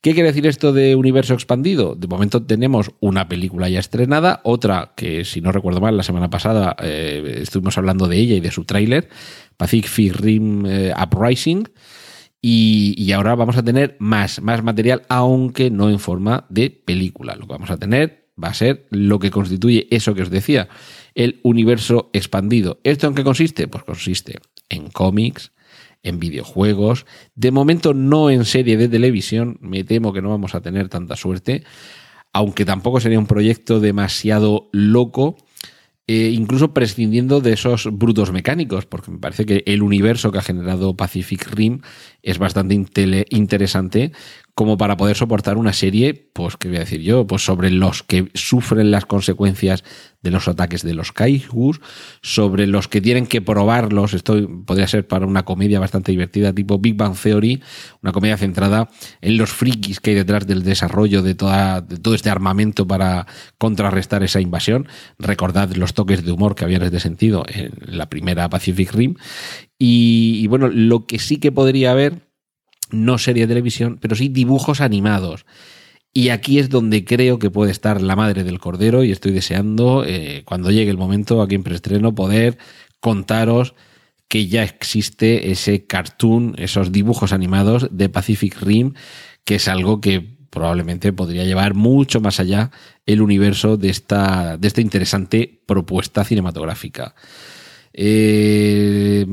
¿Qué 0.00 0.14
quiere 0.14 0.28
decir 0.28 0.46
esto 0.46 0.72
de 0.72 0.94
universo 0.94 1.34
expandido? 1.34 1.96
De 1.96 2.06
momento 2.06 2.42
tenemos 2.42 2.92
una 3.00 3.28
película 3.28 3.68
ya 3.68 3.80
estrenada, 3.80 4.40
otra 4.44 4.92
que, 4.96 5.24
si 5.24 5.40
no 5.40 5.50
recuerdo 5.50 5.80
mal, 5.80 5.96
la 5.96 6.04
semana 6.04 6.30
pasada 6.30 6.76
eh, 6.80 7.40
estuvimos 7.42 7.76
hablando 7.76 8.06
de 8.06 8.16
ella 8.16 8.36
y 8.36 8.40
de 8.40 8.52
su 8.52 8.64
tráiler, 8.64 9.08
Pacific 9.56 10.14
Rim 10.14 10.64
eh, 10.66 10.92
Uprising. 10.96 11.68
Y, 12.40 13.10
ahora 13.10 13.34
vamos 13.34 13.56
a 13.56 13.64
tener 13.64 13.96
más, 13.98 14.40
más 14.40 14.62
material, 14.62 15.02
aunque 15.08 15.68
no 15.72 15.90
en 15.90 15.98
forma 15.98 16.46
de 16.48 16.70
película. 16.70 17.34
Lo 17.34 17.48
que 17.48 17.54
vamos 17.54 17.70
a 17.70 17.76
tener 17.76 18.28
va 18.40 18.48
a 18.48 18.54
ser 18.54 18.86
lo 18.90 19.18
que 19.18 19.32
constituye 19.32 19.88
eso 19.90 20.14
que 20.14 20.22
os 20.22 20.30
decía, 20.30 20.68
el 21.16 21.40
universo 21.42 22.10
expandido. 22.12 22.78
¿Esto 22.84 23.08
en 23.08 23.14
qué 23.14 23.24
consiste? 23.24 23.66
Pues 23.66 23.82
consiste 23.82 24.38
en 24.68 24.88
cómics, 24.88 25.50
en 26.02 26.20
videojuegos, 26.20 27.06
de 27.34 27.50
momento 27.50 27.94
no 27.94 28.30
en 28.30 28.44
serie 28.44 28.76
de 28.76 28.88
televisión, 28.88 29.58
me 29.60 29.82
temo 29.82 30.12
que 30.12 30.22
no 30.22 30.30
vamos 30.30 30.54
a 30.54 30.60
tener 30.60 30.88
tanta 30.88 31.16
suerte, 31.16 31.64
aunque 32.32 32.64
tampoco 32.64 33.00
sería 33.00 33.18
un 33.18 33.26
proyecto 33.26 33.80
demasiado 33.80 34.68
loco, 34.72 35.36
eh, 36.06 36.30
incluso 36.32 36.72
prescindiendo 36.72 37.40
de 37.40 37.54
esos 37.54 37.88
brutos 37.90 38.30
mecánicos, 38.30 38.86
porque 38.86 39.10
me 39.10 39.18
parece 39.18 39.46
que 39.46 39.64
el 39.66 39.82
universo 39.82 40.30
que 40.30 40.38
ha 40.38 40.42
generado 40.42 40.96
Pacific 40.96 41.50
Rim 41.50 41.80
es 42.22 42.38
bastante 42.38 42.74
interesante 43.30 44.12
como 44.56 44.78
para 44.78 44.96
poder 44.96 45.18
soportar 45.18 45.58
una 45.58 45.74
serie, 45.74 46.14
pues, 46.32 46.56
¿qué 46.56 46.68
voy 46.68 46.78
a 46.78 46.80
decir 46.80 47.02
yo? 47.02 47.26
Pues 47.26 47.44
sobre 47.44 47.68
los 47.68 48.02
que 48.02 48.30
sufren 48.32 48.90
las 48.90 49.04
consecuencias 49.04 49.84
de 50.22 50.30
los 50.30 50.48
ataques 50.48 50.82
de 50.82 50.94
los 50.94 51.12
kaijus, 51.12 51.82
sobre 52.22 52.66
los 52.66 52.88
que 52.88 53.02
tienen 53.02 53.26
que 53.26 53.42
probarlos. 53.42 54.14
Esto 54.14 54.48
podría 54.64 54.88
ser 54.88 55.06
para 55.06 55.26
una 55.26 55.44
comedia 55.44 55.78
bastante 55.78 56.10
divertida, 56.10 56.54
tipo 56.54 56.78
Big 56.78 56.96
Bang 56.96 57.14
Theory, 57.14 57.62
una 58.02 58.12
comedia 58.12 58.38
centrada 58.38 58.88
en 59.20 59.36
los 59.36 59.50
frikis 59.50 60.00
que 60.00 60.12
hay 60.12 60.16
detrás 60.16 60.46
del 60.46 60.62
desarrollo 60.62 61.20
de, 61.20 61.34
toda, 61.34 61.82
de 61.82 61.98
todo 61.98 62.14
este 62.14 62.30
armamento 62.30 62.86
para 62.86 63.26
contrarrestar 63.58 64.22
esa 64.22 64.40
invasión. 64.40 64.88
Recordad 65.18 65.70
los 65.74 65.92
toques 65.92 66.24
de 66.24 66.32
humor 66.32 66.54
que 66.54 66.64
habían 66.64 66.90
de 66.90 67.00
sentido 67.00 67.44
en 67.46 67.72
la 67.86 68.08
primera 68.08 68.48
Pacific 68.48 68.90
Rim. 68.90 69.16
Y 69.78 70.46
bueno, 70.46 70.68
lo 70.68 71.04
que 71.04 71.18
sí 71.18 71.36
que 71.36 71.52
podría 71.52 71.90
haber 71.90 72.25
no 72.90 73.18
serie 73.18 73.44
de 73.44 73.48
televisión, 73.48 73.98
pero 74.00 74.16
sí 74.16 74.28
dibujos 74.28 74.80
animados. 74.80 75.46
Y 76.12 76.30
aquí 76.30 76.58
es 76.58 76.70
donde 76.70 77.04
creo 77.04 77.38
que 77.38 77.50
puede 77.50 77.70
estar 77.70 78.00
la 78.00 78.16
madre 78.16 78.42
del 78.42 78.58
cordero 78.58 79.04
y 79.04 79.12
estoy 79.12 79.32
deseando, 79.32 80.04
eh, 80.06 80.42
cuando 80.46 80.70
llegue 80.70 80.90
el 80.90 80.96
momento 80.96 81.42
aquí 81.42 81.54
en 81.54 81.62
preestreno, 81.62 82.14
poder 82.14 82.56
contaros 83.00 83.74
que 84.28 84.46
ya 84.46 84.64
existe 84.64 85.50
ese 85.50 85.86
cartoon, 85.86 86.54
esos 86.58 86.90
dibujos 86.90 87.32
animados 87.32 87.88
de 87.90 88.08
Pacific 88.08 88.60
Rim, 88.60 88.94
que 89.44 89.56
es 89.56 89.68
algo 89.68 90.00
que 90.00 90.36
probablemente 90.50 91.12
podría 91.12 91.44
llevar 91.44 91.74
mucho 91.74 92.20
más 92.20 92.40
allá 92.40 92.70
el 93.04 93.20
universo 93.20 93.76
de 93.76 93.90
esta, 93.90 94.56
de 94.56 94.68
esta 94.68 94.80
interesante 94.80 95.60
propuesta 95.66 96.24
cinematográfica. 96.24 97.14
Eh, 97.98 99.26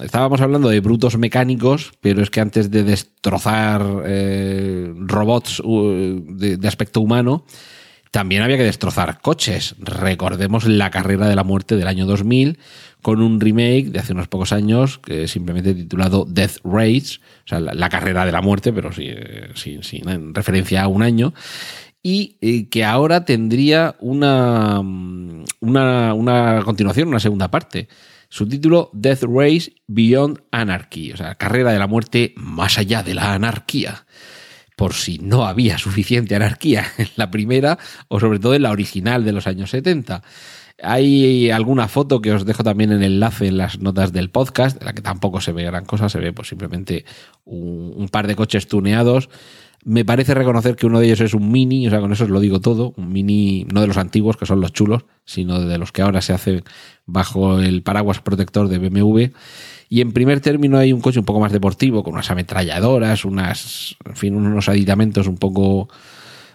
estábamos 0.00 0.40
hablando 0.40 0.68
de 0.68 0.78
brutos 0.78 1.18
mecánicos, 1.18 1.92
pero 2.00 2.22
es 2.22 2.30
que 2.30 2.40
antes 2.40 2.70
de 2.70 2.84
destrozar 2.84 3.84
eh, 4.06 4.92
robots 4.96 5.60
de, 5.64 6.68
aspecto 6.68 7.00
humano, 7.00 7.44
también 8.12 8.42
había 8.42 8.56
que 8.56 8.62
destrozar 8.62 9.20
coches. 9.20 9.74
Recordemos 9.80 10.66
la 10.66 10.90
carrera 10.90 11.28
de 11.28 11.34
la 11.34 11.42
muerte 11.42 11.76
del 11.76 11.88
año 11.88 12.06
2000 12.06 12.58
con 13.02 13.22
un 13.22 13.40
remake 13.40 13.90
de 13.90 13.98
hace 13.98 14.12
unos 14.12 14.28
pocos 14.28 14.52
años 14.52 14.98
que 14.98 15.26
simplemente 15.26 15.74
titulado 15.74 16.26
Death 16.28 16.58
Race, 16.62 17.18
o 17.44 17.48
sea, 17.48 17.58
la, 17.58 17.88
carrera 17.88 18.24
de 18.24 18.32
la 18.32 18.42
muerte, 18.42 18.72
pero 18.72 18.92
sin, 18.92 19.82
sin 19.82 20.34
referencia 20.34 20.82
a 20.82 20.88
un 20.88 21.02
año 21.02 21.32
y 22.02 22.36
eh, 22.40 22.68
que 22.68 22.84
ahora 22.84 23.24
tendría 23.24 23.96
una, 24.00 24.80
una, 24.80 26.14
una, 26.14 26.62
continuación, 26.64 27.08
una 27.08 27.20
segunda 27.20 27.50
parte. 27.50 27.88
Su 28.28 28.48
título, 28.48 28.90
Death 28.92 29.24
Race 29.24 29.72
Beyond 29.86 30.40
Anarchy, 30.52 31.12
o 31.12 31.16
sea, 31.16 31.34
carrera 31.34 31.72
de 31.72 31.78
la 31.78 31.88
muerte 31.88 32.32
más 32.36 32.78
allá 32.78 33.02
de 33.02 33.14
la 33.14 33.34
anarquía. 33.34 34.06
Por 34.80 34.94
si 34.94 35.18
no 35.18 35.44
había 35.44 35.76
suficiente 35.76 36.34
anarquía 36.34 36.86
en 36.96 37.08
la 37.16 37.30
primera 37.30 37.78
o 38.08 38.18
sobre 38.18 38.38
todo 38.38 38.54
en 38.54 38.62
la 38.62 38.70
original 38.70 39.26
de 39.26 39.32
los 39.32 39.46
años 39.46 39.68
70. 39.68 40.22
Hay 40.82 41.50
alguna 41.50 41.86
foto 41.86 42.22
que 42.22 42.32
os 42.32 42.46
dejo 42.46 42.64
también 42.64 42.90
en 42.90 43.02
el 43.02 43.12
enlace 43.12 43.48
en 43.48 43.58
las 43.58 43.78
notas 43.80 44.10
del 44.14 44.30
podcast, 44.30 44.80
en 44.80 44.86
la 44.86 44.94
que 44.94 45.02
tampoco 45.02 45.42
se 45.42 45.52
ve 45.52 45.64
gran 45.64 45.84
cosa, 45.84 46.08
se 46.08 46.18
ve 46.18 46.32
pues 46.32 46.48
simplemente 46.48 47.04
un, 47.44 47.92
un 47.94 48.08
par 48.08 48.26
de 48.26 48.36
coches 48.36 48.68
tuneados 48.68 49.28
me 49.84 50.04
parece 50.04 50.34
reconocer 50.34 50.76
que 50.76 50.86
uno 50.86 51.00
de 51.00 51.06
ellos 51.06 51.20
es 51.20 51.34
un 51.34 51.50
mini, 51.50 51.86
o 51.86 51.90
sea, 51.90 52.00
con 52.00 52.12
eso 52.12 52.24
os 52.24 52.30
lo 52.30 52.40
digo 52.40 52.60
todo, 52.60 52.92
un 52.96 53.12
mini, 53.12 53.66
no 53.72 53.80
de 53.80 53.86
los 53.86 53.96
antiguos, 53.96 54.36
que 54.36 54.44
son 54.44 54.60
los 54.60 54.72
chulos, 54.72 55.06
sino 55.24 55.60
de 55.60 55.78
los 55.78 55.90
que 55.90 56.02
ahora 56.02 56.20
se 56.20 56.32
hacen 56.34 56.64
bajo 57.06 57.60
el 57.60 57.82
paraguas 57.82 58.20
protector 58.20 58.68
de 58.68 58.78
BMW. 58.78 59.32
Y 59.92 60.00
en 60.00 60.12
primer 60.12 60.40
término 60.40 60.78
hay 60.78 60.92
un 60.92 61.00
coche 61.00 61.18
un 61.18 61.24
poco 61.24 61.40
más 61.40 61.50
deportivo, 61.50 62.04
con 62.04 62.14
unas 62.14 62.30
ametralladoras, 62.30 63.24
unas, 63.24 63.96
en 64.04 64.14
fin, 64.14 64.36
unos 64.36 64.68
aditamentos 64.68 65.26
un 65.26 65.36
poco, 65.36 65.88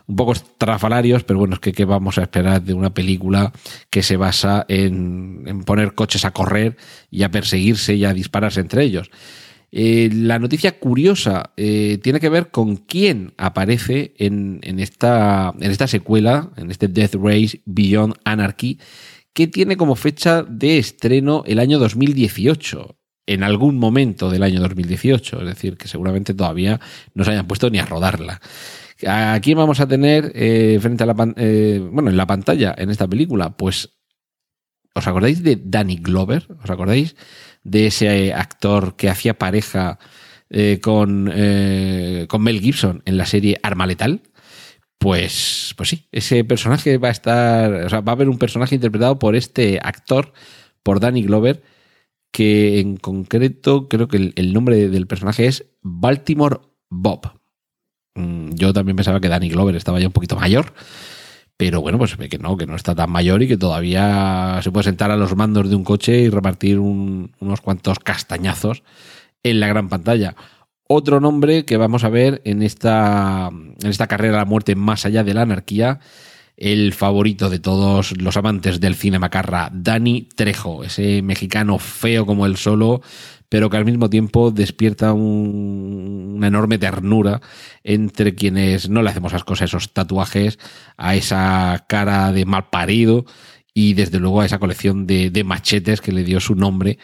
un 0.07 0.15
poco 0.15 0.31
estrafalarios, 0.31 1.25
pero 1.25 1.39
bueno, 1.39 1.55
es 1.55 1.59
que 1.59 1.73
qué 1.73 1.83
vamos 1.83 2.17
a 2.17 2.21
esperar 2.21 2.63
de 2.63 2.73
una 2.73 2.93
película 2.93 3.51
que 3.89 4.03
se 4.03 4.15
basa 4.15 4.65
en, 4.69 5.43
en 5.47 5.65
poner 5.65 5.95
coches 5.95 6.23
a 6.23 6.31
correr 6.31 6.77
y 7.11 7.23
a 7.23 7.29
perseguirse 7.29 7.95
y 7.95 8.05
a 8.05 8.13
dispararse 8.13 8.61
entre 8.61 8.83
ellos. 8.83 9.11
Eh, 9.77 10.09
la 10.13 10.39
noticia 10.39 10.79
curiosa 10.79 11.51
eh, 11.57 11.99
tiene 12.01 12.21
que 12.21 12.29
ver 12.29 12.49
con 12.51 12.77
quién 12.77 13.33
aparece 13.35 14.13
en, 14.17 14.61
esta, 14.79 15.53
en 15.59 15.69
esta 15.69 15.87
secuela, 15.87 16.51
en 16.55 16.71
este 16.71 16.87
Death 16.87 17.15
Race 17.15 17.61
Beyond 17.65 18.15
Anarchy, 18.23 18.79
que 19.33 19.47
tiene 19.47 19.75
como 19.75 19.97
fecha 19.97 20.43
de 20.43 20.77
estreno 20.77 21.43
el 21.45 21.59
año 21.59 21.77
2018 21.77 22.95
en 23.27 23.43
algún 23.43 23.77
momento 23.77 24.29
del 24.29 24.43
año 24.43 24.59
2018, 24.59 25.41
es 25.41 25.47
decir, 25.47 25.77
que 25.77 25.87
seguramente 25.87 26.33
todavía 26.33 26.79
no 27.13 27.23
se 27.23 27.31
hayan 27.31 27.47
puesto 27.47 27.69
ni 27.69 27.79
a 27.79 27.85
rodarla. 27.85 28.39
¿A 29.07 29.39
quién 29.41 29.57
vamos 29.57 29.79
a 29.79 29.87
tener 29.87 30.31
eh, 30.35 30.77
frente 30.81 31.03
a 31.03 31.07
la 31.07 31.13
bueno, 31.13 32.09
en 32.09 32.17
la 32.17 32.27
pantalla 32.27 32.73
en 32.77 32.89
esta 32.89 33.07
película? 33.07 33.57
Pues 33.57 33.89
¿os 34.93 35.07
acordáis 35.07 35.43
de 35.43 35.59
Danny 35.61 35.97
Glover? 35.97 36.47
¿Os 36.63 36.69
acordáis? 36.69 37.15
de 37.65 37.87
ese 37.87 38.33
actor 38.33 38.95
que 38.95 39.09
hacía 39.09 39.37
pareja 39.37 39.99
eh, 40.49 40.79
con, 40.81 41.29
eh, 41.33 42.27
con 42.29 42.43
Mel 42.43 42.61
Gibson 42.61 43.01
en 43.05 43.17
la 43.17 43.25
serie 43.25 43.59
Arma 43.61 43.87
Letal. 43.87 44.21
Pues, 44.97 45.73
pues 45.75 45.89
sí, 45.89 46.07
ese 46.11 46.45
personaje 46.45 46.97
va 46.97 47.09
a 47.09 47.11
estar, 47.11 47.73
o 47.73 47.89
sea, 47.89 47.99
va 47.99 48.13
a 48.13 48.15
haber 48.15 48.29
un 48.29 48.37
personaje 48.37 48.75
interpretado 48.75 49.19
por 49.19 49.35
este 49.35 49.79
actor, 49.83 50.31
por 50.83 50.99
Danny 50.99 51.23
Glover, 51.23 51.63
que 52.35 52.81
en 52.81 52.97
concreto 52.97 53.87
creo 53.87 54.09
que 54.09 54.33
el, 54.35 54.53
nombre 54.53 54.89
del 54.89 55.07
personaje 55.07 55.47
es 55.47 55.67
Baltimore 55.81 56.59
Bob. 56.89 57.31
Mm, 58.13 58.55
yo 58.55 58.73
también 58.73 58.97
pensaba 58.97 59.21
que 59.21 59.29
Danny 59.29 59.47
Glover 59.47 59.77
estaba 59.77 60.01
ya 60.01 60.07
un 60.07 60.11
poquito 60.11 60.35
mayor, 60.35 60.73
pero 61.55 61.79
bueno, 61.79 61.97
pues 61.97 62.17
que 62.17 62.37
no, 62.37 62.57
que 62.57 62.65
no 62.65 62.75
está 62.75 62.93
tan 62.93 63.09
mayor 63.09 63.41
y 63.41 63.47
que 63.47 63.55
todavía 63.55 64.59
se 64.61 64.69
puede 64.69 64.83
sentar 64.83 65.11
a 65.11 65.15
los 65.15 65.33
mandos 65.37 65.69
de 65.69 65.77
un 65.77 65.85
coche 65.85 66.19
y 66.19 66.29
repartir 66.29 66.77
unos 66.77 67.61
cuantos 67.61 67.99
castañazos 67.99 68.83
en 69.41 69.61
la 69.61 69.69
gran 69.69 69.87
pantalla. 69.87 70.35
Otro 70.89 71.21
nombre 71.21 71.63
que 71.63 71.77
vamos 71.77 72.03
a 72.03 72.09
ver 72.09 72.41
en 72.43 72.63
esta, 72.63 73.49
en 73.49 73.89
esta 73.89 74.07
carrera 74.07 74.35
a 74.35 74.39
la 74.39 74.45
muerte 74.45 74.75
más 74.75 75.05
allá 75.05 75.23
de 75.23 75.33
la 75.33 75.43
anarquía, 75.43 76.01
el 76.57 76.93
favorito 76.93 77.49
de 77.49 77.59
todos 77.59 78.17
los 78.17 78.37
amantes 78.37 78.79
del 78.79 78.95
cine 78.95 79.19
macarra, 79.19 79.69
Dani 79.73 80.27
Trejo, 80.35 80.83
ese 80.83 81.21
mexicano 81.21 81.79
feo 81.79 82.25
como 82.25 82.45
el 82.45 82.57
solo, 82.57 83.01
pero 83.49 83.69
que 83.69 83.77
al 83.77 83.85
mismo 83.85 84.09
tiempo 84.09 84.51
despierta 84.51 85.13
una 85.13 86.47
enorme 86.47 86.77
ternura 86.77 87.41
entre 87.83 88.35
quienes 88.35 88.89
no 88.89 89.01
le 89.01 89.09
hacemos 89.09 89.33
las 89.33 89.43
cosas, 89.43 89.69
esos 89.69 89.93
tatuajes, 89.93 90.59
a 90.97 91.15
esa 91.15 91.85
cara 91.87 92.31
de 92.31 92.45
mal 92.45 92.69
parido 92.69 93.25
y 93.73 93.93
desde 93.93 94.19
luego 94.19 94.41
a 94.41 94.45
esa 94.45 94.59
colección 94.59 95.05
de 95.05 95.43
machetes 95.45 95.99
que 96.01 96.13
le 96.13 96.23
dio 96.23 96.39
su 96.39 96.55
nombre 96.55 96.97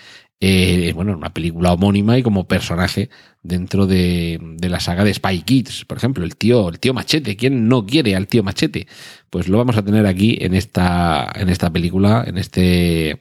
eh, 0.43 0.91
bueno, 0.95 1.15
una 1.15 1.31
película 1.33 1.71
homónima 1.71 2.17
y 2.17 2.23
como 2.23 2.47
personaje 2.47 3.11
dentro 3.43 3.85
de, 3.85 4.39
de, 4.41 4.69
la 4.69 4.79
saga 4.79 5.03
de 5.03 5.13
Spy 5.13 5.43
Kids, 5.43 5.85
por 5.85 5.97
ejemplo, 5.97 6.23
el 6.23 6.35
tío, 6.35 6.67
el 6.69 6.79
tío 6.79 6.95
Machete. 6.95 7.35
¿Quién 7.37 7.69
no 7.69 7.85
quiere 7.85 8.15
al 8.15 8.27
tío 8.27 8.41
Machete? 8.41 8.87
Pues 9.29 9.47
lo 9.47 9.59
vamos 9.59 9.77
a 9.77 9.83
tener 9.83 10.07
aquí 10.07 10.39
en 10.41 10.55
esta, 10.55 11.31
en 11.35 11.49
esta 11.49 11.71
película, 11.71 12.23
en 12.25 12.39
este 12.39 13.19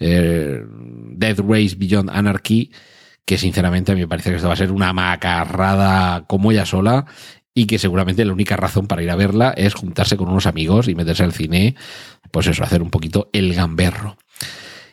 eh, 0.00 0.64
Death 1.10 1.40
Race 1.40 1.76
Beyond 1.76 2.08
Anarchy, 2.08 2.72
que 3.26 3.36
sinceramente 3.36 3.92
a 3.92 3.94
mí 3.94 4.00
me 4.00 4.08
parece 4.08 4.30
que 4.30 4.36
esto 4.36 4.48
va 4.48 4.54
a 4.54 4.56
ser 4.56 4.72
una 4.72 4.94
macarrada 4.94 6.24
como 6.26 6.50
ella 6.50 6.64
sola 6.64 7.04
y 7.52 7.66
que 7.66 7.78
seguramente 7.78 8.24
la 8.24 8.32
única 8.32 8.56
razón 8.56 8.86
para 8.86 9.02
ir 9.02 9.10
a 9.10 9.16
verla 9.16 9.52
es 9.54 9.74
juntarse 9.74 10.16
con 10.16 10.28
unos 10.28 10.46
amigos 10.46 10.88
y 10.88 10.94
meterse 10.94 11.24
al 11.24 11.34
cine, 11.34 11.74
pues 12.30 12.46
eso, 12.46 12.64
hacer 12.64 12.80
un 12.80 12.88
poquito 12.88 13.28
el 13.34 13.52
gamberro. 13.52 14.16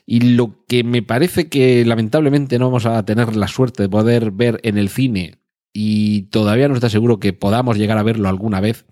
Y 0.05 0.35
lo 0.35 0.65
que 0.67 0.83
me 0.83 1.01
parece 1.01 1.49
que 1.49 1.83
lamentablemente 1.85 2.59
no 2.59 2.65
vamos 2.65 2.85
a 2.85 3.03
tener 3.05 3.35
la 3.35 3.47
suerte 3.47 3.83
de 3.83 3.89
poder 3.89 4.31
ver 4.31 4.59
en 4.63 4.77
el 4.77 4.89
cine 4.89 5.39
y 5.77 6.23
todavía 6.29 6.69
no 6.69 6.75
está 6.75 6.89
seguro 6.89 7.19
que 7.19 7.33
podamos 7.33 7.77
llegar 7.77 7.97
a 7.97 8.03
verlo 8.03 8.29
alguna 8.29 8.61
vez, 8.61 8.85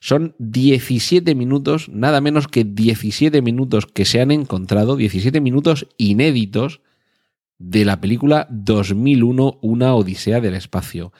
son 0.00 0.34
17 0.38 1.34
minutos, 1.34 1.88
nada 1.88 2.20
menos 2.20 2.46
que 2.46 2.62
17 2.62 3.40
minutos 3.40 3.86
que 3.86 4.04
se 4.04 4.20
han 4.20 4.30
encontrado, 4.30 4.96
17 4.96 5.40
minutos 5.40 5.88
inéditos 5.96 6.82
de 7.58 7.86
la 7.86 8.02
película 8.02 8.46
2001, 8.50 9.60
Una 9.62 9.94
Odisea 9.94 10.42
del 10.42 10.56
Espacio. 10.56 11.14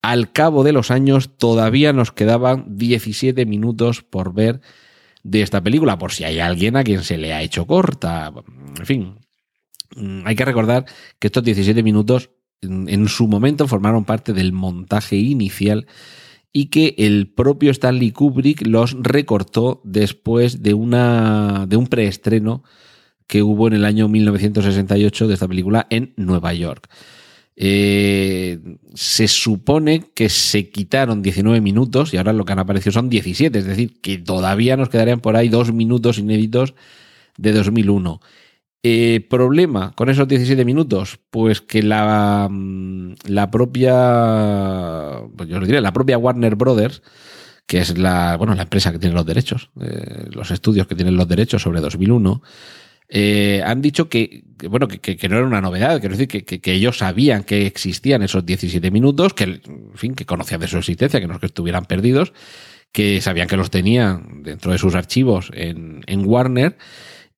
Al 0.00 0.32
cabo 0.32 0.64
de 0.64 0.72
los 0.72 0.90
años 0.90 1.36
todavía 1.36 1.92
nos 1.92 2.12
quedaban 2.12 2.64
17 2.78 3.44
minutos 3.44 4.00
por 4.00 4.32
ver 4.32 4.62
de 5.24 5.42
esta 5.42 5.60
película, 5.60 5.98
por 5.98 6.12
si 6.12 6.22
hay 6.22 6.38
alguien 6.38 6.76
a 6.76 6.84
quien 6.84 7.02
se 7.02 7.18
le 7.18 7.32
ha 7.32 7.42
hecho 7.42 7.66
corta. 7.66 8.32
En 8.78 8.86
fin, 8.86 9.18
mm, 9.96 10.20
hay 10.24 10.36
que 10.36 10.44
recordar 10.44 10.84
que 11.18 11.26
estos 11.26 11.42
17 11.42 11.82
minutos 11.82 12.30
en 12.62 13.08
su 13.08 13.26
momento 13.26 13.66
formaron 13.68 14.04
parte 14.04 14.32
del 14.32 14.52
montaje 14.52 15.16
inicial 15.16 15.86
y 16.52 16.66
que 16.66 16.94
el 16.98 17.32
propio 17.32 17.72
Stanley 17.72 18.12
Kubrick 18.12 18.66
los 18.66 18.96
recortó 18.98 19.80
después 19.84 20.62
de, 20.62 20.72
una, 20.72 21.66
de 21.66 21.76
un 21.76 21.88
preestreno 21.88 22.62
que 23.26 23.42
hubo 23.42 23.66
en 23.66 23.74
el 23.74 23.84
año 23.84 24.08
1968 24.08 25.26
de 25.26 25.34
esta 25.34 25.48
película 25.48 25.86
en 25.90 26.14
Nueva 26.16 26.54
York. 26.54 26.88
Eh, 27.56 28.58
se 28.94 29.28
supone 29.28 30.04
que 30.14 30.28
se 30.28 30.70
quitaron 30.70 31.22
19 31.22 31.60
minutos 31.60 32.12
y 32.12 32.16
ahora 32.16 32.32
lo 32.32 32.44
que 32.44 32.52
han 32.52 32.58
aparecido 32.58 32.92
son 32.92 33.08
17, 33.08 33.58
es 33.58 33.64
decir, 33.64 34.00
que 34.00 34.18
todavía 34.18 34.76
nos 34.76 34.88
quedarían 34.88 35.20
por 35.20 35.36
ahí 35.36 35.48
dos 35.48 35.72
minutos 35.72 36.18
inéditos 36.18 36.74
de 37.36 37.52
2001. 37.52 38.20
Eh, 38.86 39.26
¿Problema 39.30 39.92
con 39.94 40.10
esos 40.10 40.28
17 40.28 40.64
minutos? 40.64 41.18
Pues 41.30 41.60
que 41.60 41.82
la, 41.82 42.48
mm, 42.50 43.14
la 43.28 43.50
propia, 43.50 45.22
pues 45.36 45.48
yo 45.48 45.58
diré, 45.60 45.80
la 45.80 45.92
propia 45.92 46.18
Warner 46.18 46.54
Brothers, 46.54 47.02
que 47.66 47.78
es 47.78 47.96
la, 47.96 48.36
bueno, 48.36 48.54
la 48.54 48.64
empresa 48.64 48.92
que 48.92 48.98
tiene 48.98 49.14
los 49.14 49.24
derechos, 49.24 49.70
eh, 49.80 50.26
los 50.32 50.50
estudios 50.50 50.86
que 50.86 50.94
tienen 50.94 51.16
los 51.16 51.28
derechos 51.28 51.62
sobre 51.62 51.80
2001, 51.80 52.42
eh, 53.08 53.62
han 53.64 53.82
dicho 53.82 54.08
que, 54.08 54.44
bueno, 54.68 54.88
que, 54.88 55.28
no 55.28 55.36
era 55.36 55.46
una 55.46 55.60
novedad, 55.60 56.00
quiero 56.00 56.16
decir 56.16 56.44
que, 56.44 56.72
ellos 56.72 56.98
sabían 56.98 57.44
que 57.44 57.66
existían 57.66 58.22
esos 58.22 58.44
17 58.46 58.90
minutos, 58.90 59.34
que, 59.34 59.44
en 59.44 59.92
fin, 59.94 60.14
que 60.14 60.24
conocían 60.24 60.60
de 60.60 60.68
su 60.68 60.78
existencia, 60.78 61.20
que 61.20 61.26
no 61.26 61.34
es 61.34 61.40
que 61.40 61.46
estuvieran 61.46 61.84
perdidos, 61.84 62.32
que 62.92 63.20
sabían 63.20 63.48
que 63.48 63.56
los 63.56 63.70
tenían 63.70 64.42
dentro 64.42 64.72
de 64.72 64.78
sus 64.78 64.94
archivos 64.94 65.50
en, 65.54 66.02
Warner. 66.26 66.78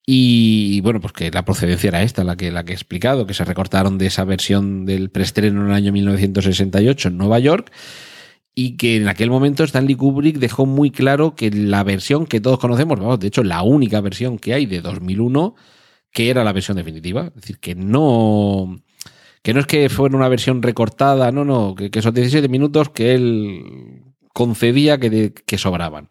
Y 0.09 0.81
bueno, 0.83 1.01
pues 1.01 1.13
que 1.13 1.33
la 1.33 1.45
procedencia 1.45 1.89
era 1.89 2.03
esta, 2.03 2.23
la 2.23 2.37
que, 2.37 2.53
la 2.53 2.65
que 2.65 2.73
he 2.73 2.75
explicado, 2.75 3.27
que 3.27 3.35
se 3.35 3.45
recortaron 3.45 3.99
de 3.99 4.07
esa 4.07 4.25
versión 4.25 4.87
del 4.87 5.11
preestreno 5.11 5.63
en 5.63 5.67
el 5.67 5.73
año 5.73 5.93
1968 5.93 7.09
en 7.09 7.19
Nueva 7.19 7.41
York 7.41 7.73
y 8.59 8.79
que 8.79 8.97
en 8.97 9.07
aquel 9.07 9.29
momento 9.29 9.63
Stanley 9.65 9.95
Kubrick 9.95 10.39
dejó 10.39 10.65
muy 10.65 10.91
claro 10.91 11.37
que 11.37 11.51
la 11.51 11.85
versión 11.85 12.25
que 12.25 12.41
todos 12.41 12.59
conocemos, 12.59 12.99
vamos, 12.99 13.21
de 13.21 13.27
hecho 13.27 13.45
la 13.45 13.63
única 13.63 14.01
versión 14.01 14.39
que 14.39 14.55
hay 14.55 14.65
de 14.65 14.81
2001, 14.81 15.55
que 16.11 16.31
era 16.31 16.43
la 16.43 16.55
versión 16.55 16.79
definitiva, 16.79 17.27
es 17.27 17.35
decir, 17.35 17.59
que 17.59 17.75
no 17.75 18.81
que 19.43 19.53
no 19.53 19.61
es 19.61 19.67
que 19.67 19.91
fuera 19.91 20.17
una 20.17 20.31
versión 20.31 20.63
recortada, 20.63 21.31
no, 21.33 21.45
no, 21.45 21.75
que, 21.75 21.91
esos 21.93 22.15
17 22.15 22.49
minutos 22.49 22.89
que 22.89 23.15
él 23.15 24.03
concedía 24.33 24.99
que, 24.99 25.59
sobraban. 25.59 26.09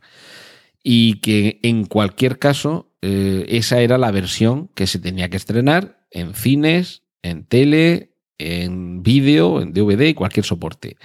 Y 0.83 1.15
que 1.15 1.59
en 1.63 1.85
cualquier 1.85 2.39
caso, 2.39 2.91
eh, 3.01 3.45
esa 3.49 3.81
era 3.81 3.97
la 3.97 4.11
versión 4.11 4.69
que 4.73 4.87
se 4.87 4.99
tenía 4.99 5.29
que 5.29 5.35
estrenar 5.35 6.05
en 6.11 6.33
cines, 6.33 7.01
en 7.23 7.43
tele, 7.43 8.11
en 8.37 9.03
vídeo, 9.03 9.61
en 9.61 9.73
DVD 9.73 10.07
y 10.07 10.13
cualquier 10.13 10.45
soporte 10.45 10.95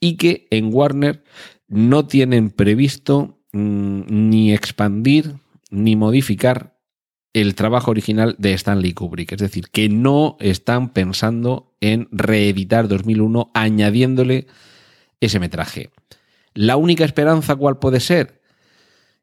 y 0.00 0.16
que 0.16 0.48
en 0.50 0.72
Warner 0.72 1.22
no 1.68 2.06
tienen 2.06 2.50
previsto 2.50 3.38
mm, 3.52 4.02
ni 4.08 4.52
expandir 4.52 5.34
ni 5.70 5.94
modificar 5.94 6.76
el 7.32 7.54
trabajo 7.54 7.90
original 7.92 8.34
de 8.38 8.54
Stanley 8.54 8.92
Kubrick. 8.92 9.32
Es 9.32 9.38
decir, 9.38 9.68
que 9.70 9.88
no 9.88 10.36
están 10.40 10.92
pensando 10.92 11.76
en 11.80 12.08
reeditar 12.10 12.88
2001 12.88 13.52
añadiéndole 13.54 14.46
ese 15.20 15.38
metraje. 15.38 15.90
La 16.54 16.76
única 16.76 17.04
esperanza, 17.04 17.54
¿cuál 17.54 17.78
puede 17.78 18.00
ser? 18.00 18.40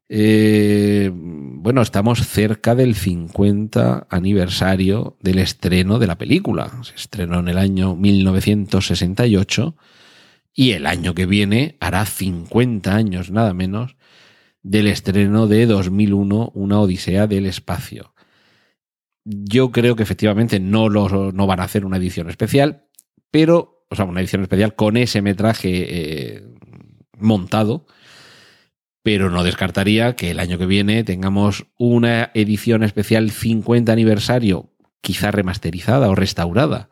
Eh, 0.08 1.10
bueno, 1.12 1.82
estamos 1.82 2.26
cerca 2.26 2.74
del 2.74 2.94
50 2.94 4.06
aniversario 4.08 5.18
del 5.20 5.38
estreno 5.38 5.98
de 5.98 6.06
la 6.06 6.16
película. 6.16 6.72
Se 6.82 6.94
estrenó 6.94 7.40
en 7.40 7.48
el 7.48 7.58
año 7.58 7.94
1968 7.94 9.76
y 10.58 10.72
el 10.72 10.86
año 10.86 11.14
que 11.14 11.24
viene 11.24 11.76
hará 11.78 12.04
50 12.04 12.92
años 12.92 13.30
nada 13.30 13.54
menos 13.54 13.94
del 14.60 14.88
estreno 14.88 15.46
de 15.46 15.66
2001, 15.66 16.50
Una 16.52 16.80
Odisea 16.80 17.28
del 17.28 17.46
Espacio. 17.46 18.12
Yo 19.24 19.70
creo 19.70 19.94
que 19.94 20.02
efectivamente 20.02 20.58
no, 20.58 20.88
lo, 20.88 21.30
no 21.30 21.46
van 21.46 21.60
a 21.60 21.62
hacer 21.62 21.84
una 21.84 21.98
edición 21.98 22.28
especial, 22.28 22.86
pero, 23.30 23.86
o 23.88 23.94
sea, 23.94 24.04
una 24.04 24.18
edición 24.18 24.42
especial 24.42 24.74
con 24.74 24.96
ese 24.96 25.22
metraje 25.22 25.68
eh, 25.70 26.44
montado, 27.16 27.86
pero 29.04 29.30
no 29.30 29.44
descartaría 29.44 30.16
que 30.16 30.32
el 30.32 30.40
año 30.40 30.58
que 30.58 30.66
viene 30.66 31.04
tengamos 31.04 31.66
una 31.78 32.32
edición 32.34 32.82
especial 32.82 33.30
50 33.30 33.92
aniversario, 33.92 34.72
quizá 35.02 35.30
remasterizada 35.30 36.08
o 36.08 36.16
restaurada, 36.16 36.90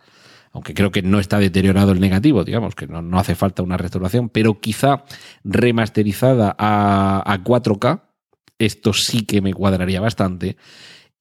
aunque 0.57 0.73
creo 0.73 0.91
que 0.91 1.03
no 1.03 1.21
está 1.21 1.39
deteriorado 1.39 1.93
el 1.93 2.01
negativo, 2.01 2.43
digamos, 2.43 2.75
que 2.75 2.87
no, 2.87 3.19
hace 3.19 3.35
falta 3.35 3.63
una 3.63 3.77
restauración, 3.77 4.31
pero 4.31 4.59
quizá 4.59 5.05
remasterizada 5.45 6.57
a, 6.59 7.23
a 7.31 7.45
4K, 7.45 8.05
esto 8.59 8.95
sí 8.95 9.27
que 9.27 9.43
me 9.43 9.53
cuadraría 9.53 10.01
bastante, 10.01 10.57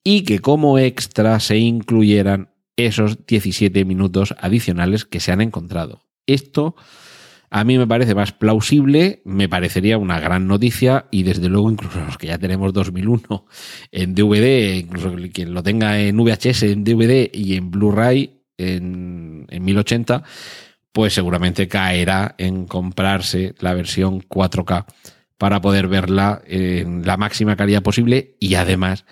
y 0.05 0.23
que 0.23 0.39
como 0.39 0.79
extra 0.79 1.41
se 1.41 1.57
incluyeran 1.57 2.47
esos 2.77 3.25
17 3.27 3.83
minutos 3.83 4.33
adicionales 4.39 5.03
que 5.03 5.19
se 5.19 5.33
han 5.33 5.41
encontrado. 5.41 5.99
Esto 6.27 6.77
a 7.49 7.65
mí 7.65 7.77
me 7.77 7.87
parece 7.87 8.15
más 8.15 8.31
plausible, 8.31 9.21
me 9.25 9.49
parecería 9.49 9.97
una 9.97 10.21
gran 10.21 10.47
noticia 10.47 11.07
y 11.11 11.23
desde 11.23 11.49
luego 11.49 11.69
incluso 11.69 11.99
los 11.99 12.17
que 12.17 12.27
ya 12.27 12.37
tenemos 12.37 12.71
2001 12.71 13.45
en 13.91 14.15
DVD, 14.15 14.77
incluso 14.77 15.13
quien 15.33 15.53
lo 15.53 15.61
tenga 15.61 15.99
en 15.99 16.15
VHS, 16.15 16.63
en 16.63 16.85
DVD 16.85 17.29
y 17.33 17.57
en 17.57 17.69
Blu-ray, 17.69 18.44
en, 18.57 19.47
1080, 19.49 20.23
pues 20.91 21.13
seguramente 21.13 21.67
caerá 21.67 22.35
en 22.37 22.65
comprarse 22.65 23.55
la 23.59 23.73
versión 23.73 24.21
4K 24.21 24.85
para 25.37 25.61
poder 25.61 25.87
verla 25.87 26.41
en 26.47 27.05
la 27.05 27.17
máxima 27.17 27.55
calidad 27.55 27.83
posible 27.83 28.35
y 28.39 28.55
además 28.55 29.05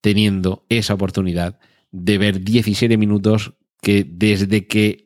teniendo 0.00 0.64
esa 0.68 0.94
oportunidad 0.94 1.58
de 1.90 2.18
ver 2.18 2.40
17 2.40 2.96
minutos 2.96 3.54
que 3.80 4.04
desde 4.08 4.66
que 4.66 5.04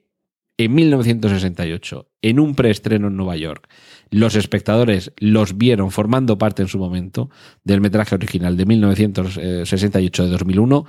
en 0.59 0.75
1968, 0.75 2.11
en 2.21 2.41
un 2.41 2.57
preestreno 2.57 3.07
en 3.07 3.17
Nueva 3.17 3.37
York, 3.37 3.69
los 4.11 4.35
espectadores 4.35 5.13
los 5.19 5.57
vieron 5.57 5.93
formando 5.93 6.37
parte 6.37 6.63
en 6.63 6.69
su 6.69 6.79
momento 6.79 7.31
del 7.63 7.81
metraje 7.81 8.17
original 8.17 8.57
de 8.57 8.67
1968 8.67 10.25
de 10.25 10.31
2001, 10.31 10.85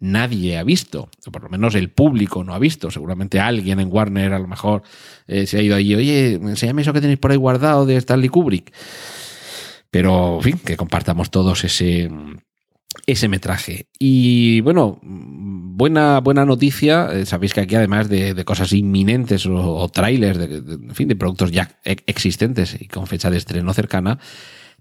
nadie 0.00 0.58
ha 0.58 0.64
visto, 0.64 1.10
o 1.26 1.30
por 1.30 1.44
lo 1.44 1.48
menos 1.48 1.74
el 1.74 1.90
público 1.90 2.42
no 2.42 2.54
ha 2.54 2.58
visto. 2.58 2.90
Seguramente 2.90 3.38
alguien 3.38 3.78
en 3.80 3.92
Warner 3.92 4.32
a 4.32 4.38
lo 4.38 4.48
mejor 4.48 4.82
eh, 5.28 5.46
se 5.46 5.58
ha 5.58 5.62
ido 5.62 5.76
ahí, 5.76 5.94
oye, 5.94 6.34
enséñame 6.34 6.82
eso 6.82 6.92
que 6.92 7.00
tenéis 7.00 7.18
por 7.18 7.30
ahí 7.30 7.36
guardado 7.36 7.86
de 7.86 7.96
Stanley 7.96 8.28
Kubrick. 8.28 8.72
Pero, 9.90 10.36
en 10.36 10.42
fin, 10.42 10.60
que 10.64 10.76
compartamos 10.76 11.30
todos 11.30 11.64
ese, 11.64 12.10
ese 13.06 13.28
metraje. 13.28 13.86
Y 13.98 14.60
bueno, 14.60 14.98
buena, 15.02 16.20
buena 16.20 16.44
noticia. 16.44 17.08
Eh, 17.12 17.26
sabéis 17.26 17.54
que 17.54 17.60
aquí, 17.60 17.74
además 17.74 18.08
de, 18.08 18.44
cosas 18.44 18.72
inminentes 18.72 19.46
o, 19.46 19.88
trailers, 19.88 20.38
de, 20.38 20.56
en 20.74 20.94
fin, 20.94 21.08
de 21.08 21.16
productos 21.16 21.50
ya 21.50 21.78
existentes 21.84 22.76
y 22.80 22.86
con 22.86 23.06
fecha 23.06 23.30
de 23.30 23.38
estreno 23.38 23.74
cercana, 23.74 24.18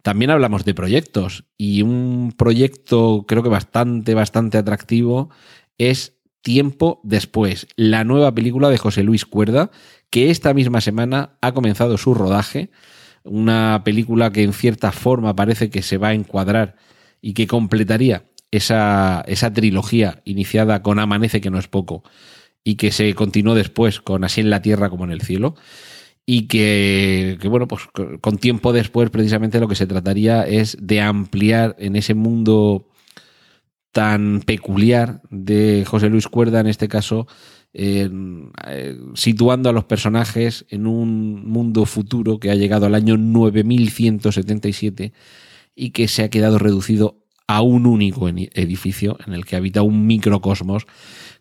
también 0.02 0.32
hablamos 0.32 0.66
de 0.66 0.74
proyectos. 0.74 1.46
Y 1.58 1.82
un 1.82 2.34
proyecto, 2.38 3.26
creo 3.28 3.44
que 3.44 3.50
bastante, 3.50 4.14
bastante 4.14 4.58
atractivo, 4.58 5.30
es 5.78 6.20
Tiempo 6.42 7.02
Después, 7.04 7.68
la 7.76 8.04
nueva 8.04 8.34
película 8.34 8.70
de 8.70 8.78
José 8.78 9.04
Luis 9.04 9.26
Cuerda, 9.26 9.72
que 10.10 10.30
esta 10.30 10.54
misma 10.54 10.82
semana 10.82 11.38
ha 11.42 11.54
comenzado 11.54 11.98
su 11.98 12.14
rodaje. 12.14 12.72
Una 13.24 13.82
película 13.84 14.32
que 14.32 14.44
en 14.44 14.54
cierta 14.54 14.92
forma 14.92 15.36
parece 15.36 15.70
que 15.70 15.82
se 15.82 15.98
va 15.98 16.10
a 16.10 16.14
encuadrar 16.14 16.78
y 17.22 17.34
que 17.34 17.46
completaría 17.46 18.24
esa, 18.52 19.24
esa 19.28 19.54
trilogía 19.54 20.22
iniciada 20.24 20.82
con 20.82 21.00
Amanece, 21.00 21.42
que 21.42 21.52
no 21.52 21.60
es 21.60 21.68
poco, 21.68 22.04
y 22.64 22.76
que 22.76 22.92
se 22.92 23.14
continuó 23.16 23.54
después 23.54 24.00
con 24.00 24.24
Así 24.24 24.42
en 24.42 24.50
la 24.50 24.62
Tierra 24.62 24.90
como 24.90 25.04
en 25.04 25.12
el 25.12 25.22
Cielo. 25.22 25.56
Y 26.32 26.44
que, 26.44 27.40
bueno, 27.46 27.68
pues 27.68 27.88
con 28.22 28.38
tiempo 28.38 28.72
después, 28.72 29.10
precisamente 29.10 29.60
lo 29.60 29.68
que 29.68 29.74
se 29.74 29.88
trataría 29.88 30.46
es 30.46 30.78
de 30.80 31.02
ampliar 31.02 31.76
en 31.80 31.96
ese 31.96 32.14
mundo 32.14 32.88
tan 33.92 34.44
peculiar 34.46 35.24
de 35.32 35.86
José 35.88 36.08
Luis 36.08 36.28
Cuerda, 36.28 36.60
en 36.60 36.68
este 36.68 36.88
caso, 36.88 37.26
eh, 37.74 38.08
situando 39.16 39.70
a 39.70 39.74
los 39.74 39.86
personajes 39.86 40.68
en 40.70 40.86
un 40.86 41.50
mundo 41.50 41.88
futuro 41.88 42.40
que 42.40 42.52
ha 42.52 42.56
llegado 42.56 42.86
al 42.86 42.94
año 42.94 43.18
9177 43.18 45.14
y 45.74 45.90
que 45.90 46.08
se 46.08 46.22
ha 46.22 46.30
quedado 46.30 46.60
reducido 46.60 47.26
a 47.48 47.64
un 47.64 47.88
único 47.88 48.30
edificio 48.30 49.18
en 49.26 49.34
el 49.34 49.46
que 49.48 49.56
habita 49.56 49.82
un 49.82 50.06
microcosmos 50.06 50.86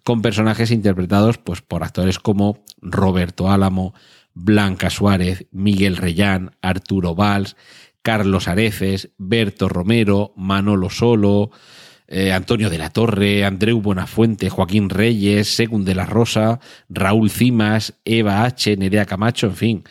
con 0.02 0.22
personajes 0.22 0.70
interpretados 0.70 1.36
pues, 1.36 1.60
por 1.60 1.84
actores 1.84 2.18
como 2.18 2.64
Roberto 2.80 3.50
Álamo, 3.50 3.92
Blanca 4.38 4.90
Suárez, 4.90 5.46
Miguel 5.50 5.96
Reyán, 5.96 6.52
Arturo 6.62 7.14
Valls, 7.14 7.56
Carlos 8.02 8.48
Areces, 8.48 9.10
Berto 9.18 9.68
Romero, 9.68 10.32
Manolo 10.36 10.90
Solo, 10.90 11.50
eh, 12.06 12.32
Antonio 12.32 12.70
de 12.70 12.78
la 12.78 12.90
Torre, 12.90 13.44
Andreu 13.44 13.80
Buenafuente, 13.82 14.48
Joaquín 14.48 14.88
Reyes, 14.88 15.48
Según 15.54 15.84
de 15.84 15.94
la 15.94 16.06
Rosa, 16.06 16.60
Raúl 16.88 17.30
Cimas, 17.30 17.94
Eva 18.04 18.44
H., 18.44 18.76
Nerea 18.76 19.04
Camacho, 19.04 19.48
en 19.48 19.56
fin, 19.56 19.84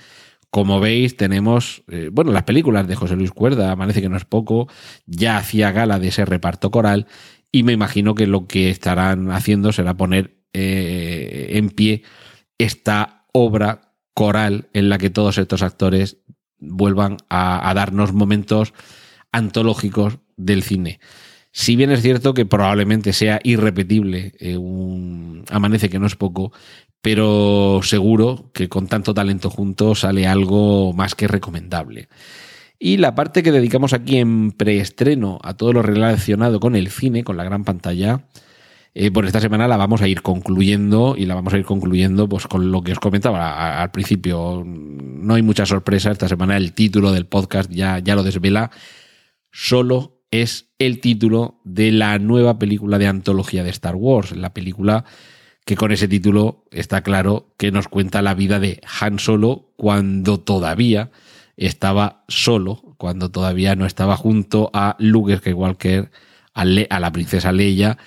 como 0.49 0.79
veis, 0.79 1.17
tenemos, 1.17 1.83
eh, 1.89 2.09
bueno, 2.11 2.31
las 2.31 2.43
películas 2.43 2.87
de 2.87 2.95
José 2.95 3.15
Luis 3.15 3.31
Cuerda, 3.31 3.71
Amanece 3.71 4.01
que 4.01 4.09
no 4.09 4.17
es 4.17 4.25
poco, 4.25 4.67
ya 5.05 5.37
hacía 5.37 5.71
gala 5.71 5.99
de 5.99 6.07
ese 6.07 6.25
reparto 6.25 6.71
coral 6.71 7.05
y 7.51 7.63
me 7.63 7.73
imagino 7.73 8.15
que 8.15 8.27
lo 8.27 8.47
que 8.47 8.69
estarán 8.69 9.29
haciendo 9.29 9.71
será 9.71 9.95
poner 9.95 10.37
eh, 10.53 11.49
en 11.51 11.69
pie 11.69 12.03
esta 12.57 13.25
obra 13.33 13.86
coral 14.17 14.67
en 14.73 14.89
la 14.89 14.97
que 14.97 15.11
todos 15.11 15.37
estos 15.37 15.61
actores 15.61 16.17
vuelvan 16.57 17.17
a, 17.29 17.71
darnos 17.75 18.13
momentos 18.13 18.73
antológicos 19.31 20.17
del 20.37 20.63
cine. 20.63 20.99
Si 21.51 21.75
bien 21.75 21.91
es 21.91 22.01
cierto 22.01 22.33
que 22.33 22.47
probablemente 22.47 23.13
sea 23.13 23.39
irrepetible 23.43 24.33
eh, 24.39 24.57
un 24.57 25.45
Amanece 25.51 25.91
que 25.91 25.99
no 25.99 26.07
es 26.07 26.15
poco, 26.15 26.51
pero 26.99 27.81
seguro 27.83 28.49
que 28.55 28.69
con 28.69 28.87
tanto 28.87 29.13
talento 29.13 29.51
junto 29.51 29.93
sale 29.93 30.25
algo 30.25 30.93
más 30.93 31.13
que 31.13 31.27
recomendable. 31.27 32.09
Y 32.79 32.97
la 32.97 33.13
parte 33.13 33.43
que 33.43 33.51
dedicamos 33.51 33.93
aquí 33.93 34.17
en 34.17 34.51
preestreno 34.51 35.37
a 35.43 35.53
todo 35.53 35.73
lo 35.73 35.83
relacionado 35.83 36.59
con 36.59 36.75
el 36.75 36.89
cine, 36.89 37.23
con 37.23 37.37
la 37.37 37.43
gran 37.43 37.63
pantalla, 37.63 38.21
eh, 38.99 39.11
por 39.11 39.27
esta 39.27 39.39
semana 39.39 39.67
la 39.67 39.77
vamos 39.77 40.01
a 40.01 40.07
ir 40.07 40.23
concluyendo 40.23 41.13
y 41.15 41.27
la 41.27 41.35
vamos 41.35 41.53
a 41.53 41.57
ir 41.59 41.65
concluyendo 41.65 42.27
pues 42.27 42.47
con 42.47 42.71
lo 42.71 42.81
que 42.81 42.93
os 42.93 42.99
comentaba 42.99 43.79
al 43.79 43.91
principio. 43.91 44.63
No 44.65 45.35
hay 45.35 45.43
mucha 45.43 45.67
sorpresa 45.67 46.09
esta 46.09 46.27
semana, 46.27 46.57
el 46.57 46.73
título 46.73 47.11
del 47.11 47.27
podcast 47.27 47.69
ya, 47.69 47.99
ya 47.99 48.15
lo 48.15 48.23
desvela. 48.23 48.71
Solo 49.51 50.23
es 50.31 50.71
el 50.79 50.99
título 50.99 51.61
de 51.63 51.91
la 51.91 52.17
nueva 52.17 52.57
película 52.57 52.97
de 52.97 53.05
antología 53.05 53.63
de 53.63 53.69
Star 53.69 53.95
Wars, 53.95 54.35
la 54.35 54.55
película 54.55 55.05
que 55.63 55.75
con 55.75 55.91
ese 55.91 56.07
título 56.07 56.65
está 56.71 57.03
claro 57.03 57.53
que 57.57 57.71
nos 57.71 57.87
cuenta 57.87 58.23
la 58.23 58.33
vida 58.33 58.59
de 58.59 58.81
Han 58.99 59.19
Solo 59.19 59.73
cuando 59.75 60.39
todavía 60.39 61.11
estaba 61.55 62.23
solo, 62.29 62.95
cuando 62.97 63.29
todavía 63.29 63.75
no 63.75 63.85
estaba 63.85 64.17
junto 64.17 64.71
a 64.73 64.95
Luke 64.97 65.37
Skywalker, 65.37 66.09
a, 66.55 66.65
la 66.65 67.11
princesa 67.11 67.51
Leia, 67.51 67.99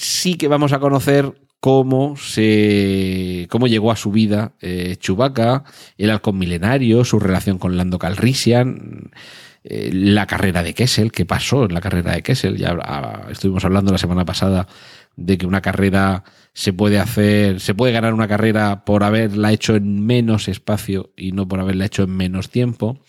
sí 0.00 0.36
que 0.36 0.48
vamos 0.48 0.72
a 0.72 0.80
conocer 0.80 1.34
cómo 1.60 2.16
se 2.16 3.46
cómo 3.50 3.66
llegó 3.66 3.92
a 3.92 3.96
su 3.96 4.10
vida 4.10 4.54
eh, 4.62 4.96
Chewbacca, 4.98 5.64
el 5.98 6.10
halcón 6.10 6.38
milenario, 6.38 7.04
su 7.04 7.20
relación 7.20 7.58
con 7.58 7.76
Lando 7.76 7.98
Calrissian, 7.98 9.10
eh, 9.62 9.90
la 9.92 10.26
carrera 10.26 10.62
de 10.62 10.72
Kessel, 10.72 11.12
qué 11.12 11.26
pasó 11.26 11.66
en 11.66 11.74
la 11.74 11.82
carrera 11.82 12.12
de 12.12 12.22
Kessel, 12.22 12.56
ya 12.56 12.78
ah, 12.82 13.26
estuvimos 13.30 13.62
hablando 13.66 13.92
la 13.92 13.98
semana 13.98 14.24
pasada 14.24 14.66
de 15.16 15.36
que 15.36 15.46
una 15.46 15.60
carrera 15.60 16.24
se 16.54 16.72
puede 16.72 16.98
hacer, 16.98 17.60
se 17.60 17.74
puede 17.74 17.92
ganar 17.92 18.14
una 18.14 18.26
carrera 18.26 18.86
por 18.86 19.04
haberla 19.04 19.52
hecho 19.52 19.76
en 19.76 20.06
menos 20.06 20.48
espacio 20.48 21.10
y 21.14 21.32
no 21.32 21.46
por 21.46 21.60
haberla 21.60 21.84
hecho 21.84 22.04
en 22.04 22.16
menos 22.16 22.48
tiempo. 22.48 23.00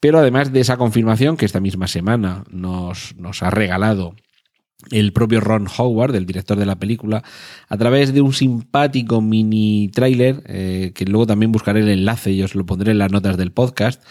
Pero 0.00 0.18
además 0.18 0.52
de 0.52 0.60
esa 0.60 0.76
confirmación 0.76 1.36
que 1.36 1.46
esta 1.46 1.60
misma 1.60 1.86
semana 1.86 2.42
nos, 2.50 3.14
nos 3.16 3.44
ha 3.44 3.50
regalado 3.50 4.16
el 4.90 5.12
propio 5.12 5.40
Ron 5.40 5.66
Howard, 5.76 6.14
el 6.14 6.26
director 6.26 6.58
de 6.58 6.66
la 6.66 6.76
película, 6.76 7.22
a 7.68 7.76
través 7.76 8.12
de 8.12 8.20
un 8.20 8.32
simpático 8.32 9.20
mini 9.20 9.90
trailer, 9.92 10.42
eh, 10.46 10.92
que 10.94 11.04
luego 11.04 11.26
también 11.26 11.52
buscaré 11.52 11.80
el 11.80 11.88
enlace 11.88 12.32
y 12.32 12.42
os 12.42 12.54
lo 12.54 12.66
pondré 12.66 12.92
en 12.92 12.98
las 12.98 13.12
notas 13.12 13.36
del 13.36 13.52
podcast. 13.52 14.02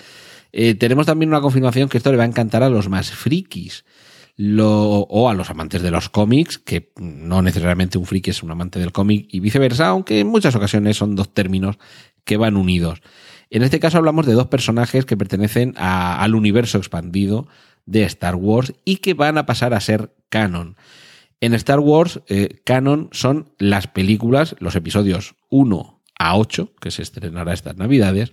Eh, 0.52 0.76
tenemos 0.76 1.06
también 1.06 1.30
una 1.30 1.42
confirmación 1.42 1.90
que 1.90 1.98
esto 1.98 2.12
le 2.12 2.18
va 2.18 2.24
a 2.24 2.28
encantar 2.28 2.64
a 2.64 2.70
los 2.70 2.90
más 2.90 3.12
frikis 3.12 3.84
o 4.38 5.30
a 5.30 5.34
los 5.34 5.50
amantes 5.50 5.82
de 5.82 5.92
los 5.92 6.10
cómics, 6.10 6.58
que 6.58 6.92
no 6.98 7.42
necesariamente 7.42 7.98
un 7.98 8.06
friki 8.06 8.32
es 8.32 8.44
un 8.44 8.52
amante 8.52 8.80
del 8.80 8.92
cómic 8.92 9.28
y 9.30 9.40
viceversa, 9.40 9.88
aunque 9.88 10.20
en 10.20 10.28
muchas 10.28 10.56
ocasiones 10.56 10.98
son 10.98 11.16
dos 11.16 11.34
términos 11.34 11.78
que 12.26 12.38
van 12.38 12.58
unidos. 12.58 13.02
En 13.50 13.64
este 13.64 13.80
caso 13.80 13.98
hablamos 13.98 14.26
de 14.26 14.34
dos 14.34 14.48
personajes 14.48 15.06
que 15.06 15.16
pertenecen 15.16 15.74
al 15.78 16.36
universo 16.36 16.78
expandido 16.78 17.48
de 17.86 18.04
Star 18.04 18.36
Wars 18.36 18.74
y 18.84 18.98
que 18.98 19.13
van 19.13 19.38
a 19.38 19.45
pasar 19.45 19.74
a 19.74 19.80
ser 19.80 20.13
canon. 20.30 20.76
En 21.41 21.54
Star 21.54 21.80
Wars, 21.80 22.21
eh, 22.28 22.62
canon 22.63 23.10
son 23.12 23.54
las 23.58 23.88
películas, 23.88 24.56
los 24.60 24.76
episodios 24.76 25.36
1 25.50 26.02
a 26.17 26.38
8, 26.38 26.74
que 26.80 26.91
se 26.91 27.02
estrenará 27.02 27.54
estas 27.54 27.78
navidades, 27.78 28.32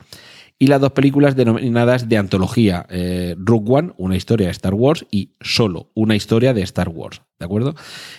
y 0.59 0.69
las 0.69 0.81
dos 0.81 0.93
películas 0.93 1.35
denominadas 1.35 2.09
de 2.09 2.19
antología, 2.19 2.87
eh, 2.89 3.35
Rogue 3.39 3.73
One, 3.73 3.93
una 3.97 4.17
historia 4.17 4.47
de 4.47 4.53
Star 4.53 4.75
Wars, 4.75 5.05
y 5.11 5.33
Solo, 5.41 5.91
una 5.95 6.15
historia 6.15 6.55
de 6.55 6.63
Star 6.63 6.89
Wars, 6.89 7.23
¿de 7.41 7.45
acuerdo? 7.45 7.75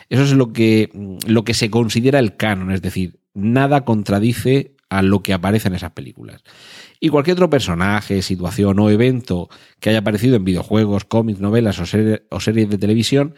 Eso 0.10 0.24
es 0.24 0.34
lo 0.34 0.52
que, 0.52 0.90
lo 1.26 1.46
que 1.46 1.54
se 1.54 1.70
considera 1.70 2.20
el 2.20 2.36
canon, 2.36 2.72
es 2.72 2.82
decir, 2.82 3.20
nada 3.34 3.86
contradice 3.86 4.76
a 4.90 5.02
lo 5.02 5.24
que 5.24 5.34
aparece 5.34 5.70
en 5.70 5.76
esas 5.76 5.92
películas. 5.92 6.44
Y 7.04 7.10
cualquier 7.10 7.34
otro 7.34 7.50
personaje, 7.50 8.22
situación 8.22 8.80
o 8.80 8.90
evento 8.90 9.50
que 9.82 9.90
haya 9.90 10.00
aparecido 10.00 10.38
en 10.38 10.46
videojuegos, 10.46 11.04
cómics, 11.04 11.42
novelas 11.42 11.78
o, 11.78 12.40
series 12.40 12.70
de 12.70 12.78
televisión, 12.78 13.36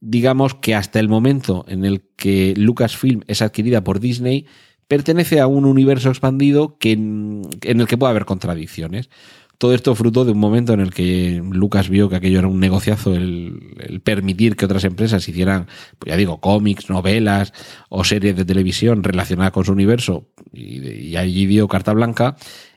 digamos 0.00 0.56
que 0.56 0.74
hasta 0.74 0.98
el 0.98 1.08
momento 1.08 1.64
en 1.68 1.84
el 1.84 2.02
que 2.16 2.54
Lucasfilm 2.56 3.20
es 3.28 3.42
adquirida 3.42 3.84
por 3.84 4.00
Disney, 4.00 4.46
pertenece 4.88 5.38
a 5.38 5.46
un 5.46 5.66
universo 5.66 6.08
expandido 6.08 6.78
que, 6.78 6.90
en 6.94 7.46
el 7.62 7.86
que 7.86 7.96
puede 7.96 8.10
haber 8.10 8.24
contradicciones. 8.24 9.08
Todo 9.56 9.72
esto 9.72 9.94
fruto 9.94 10.24
de 10.24 10.32
un 10.32 10.40
momento 10.40 10.72
en 10.72 10.80
el 10.80 10.92
que 10.92 11.40
Lucas 11.48 11.88
vio 11.88 12.08
que 12.08 12.16
aquello 12.16 12.40
era 12.40 12.48
un 12.48 12.58
negociazo, 12.58 13.14
el, 13.14 14.00
permitir 14.02 14.56
que 14.56 14.64
otras 14.64 14.82
empresas 14.82 15.28
hicieran, 15.28 15.68
pues 16.00 16.10
ya 16.10 16.16
digo, 16.16 16.40
cómics, 16.40 16.90
novelas 16.90 17.52
o 17.88 18.02
series 18.02 18.34
de 18.34 18.44
televisión 18.44 19.04
relacionadas 19.04 19.52
con 19.52 19.64
su 19.64 19.70
universo, 19.70 20.26
y, 20.52 20.84
y 20.88 21.16
allí 21.16 21.46
dio 21.46 21.68
carta 21.68 21.92
blanca, 21.92 22.36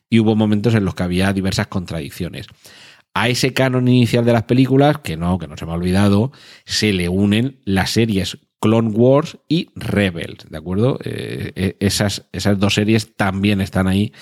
y 0.10 0.20
hubo 0.20 0.36
momentos 0.36 0.76
en 0.76 0.86
los 0.86 0.96
que 0.96 1.04
había 1.04 1.34
diversas 1.34 1.68
contradicciones. 1.68 2.48
A 3.14 3.30
ese 3.30 3.54
canon 3.54 3.88
inicial 3.88 4.26
de 4.26 4.34
las 4.34 4.44
películas, 4.44 5.00
que 5.00 5.18
no, 5.18 5.40
que 5.40 5.48
no 5.48 5.58
se 5.58 5.66
me 5.66 5.72
ha 5.72 5.76
olvidado, 5.76 6.32
se 6.66 6.94
le 6.94 7.10
unen 7.10 7.60
las 7.66 7.92
series 7.92 8.38
Clone 8.60 8.90
Wars 8.90 9.38
y 9.48 9.70
Rebels, 9.76 10.46
¿de 10.50 10.58
acuerdo? 10.58 11.00
Eh, 11.04 11.52
eh, 11.56 11.76
esas, 11.80 12.26
esas 12.32 12.60
dos 12.60 12.74
series 12.74 13.16
también 13.16 13.62
están 13.62 13.88
ahí 13.88 14.14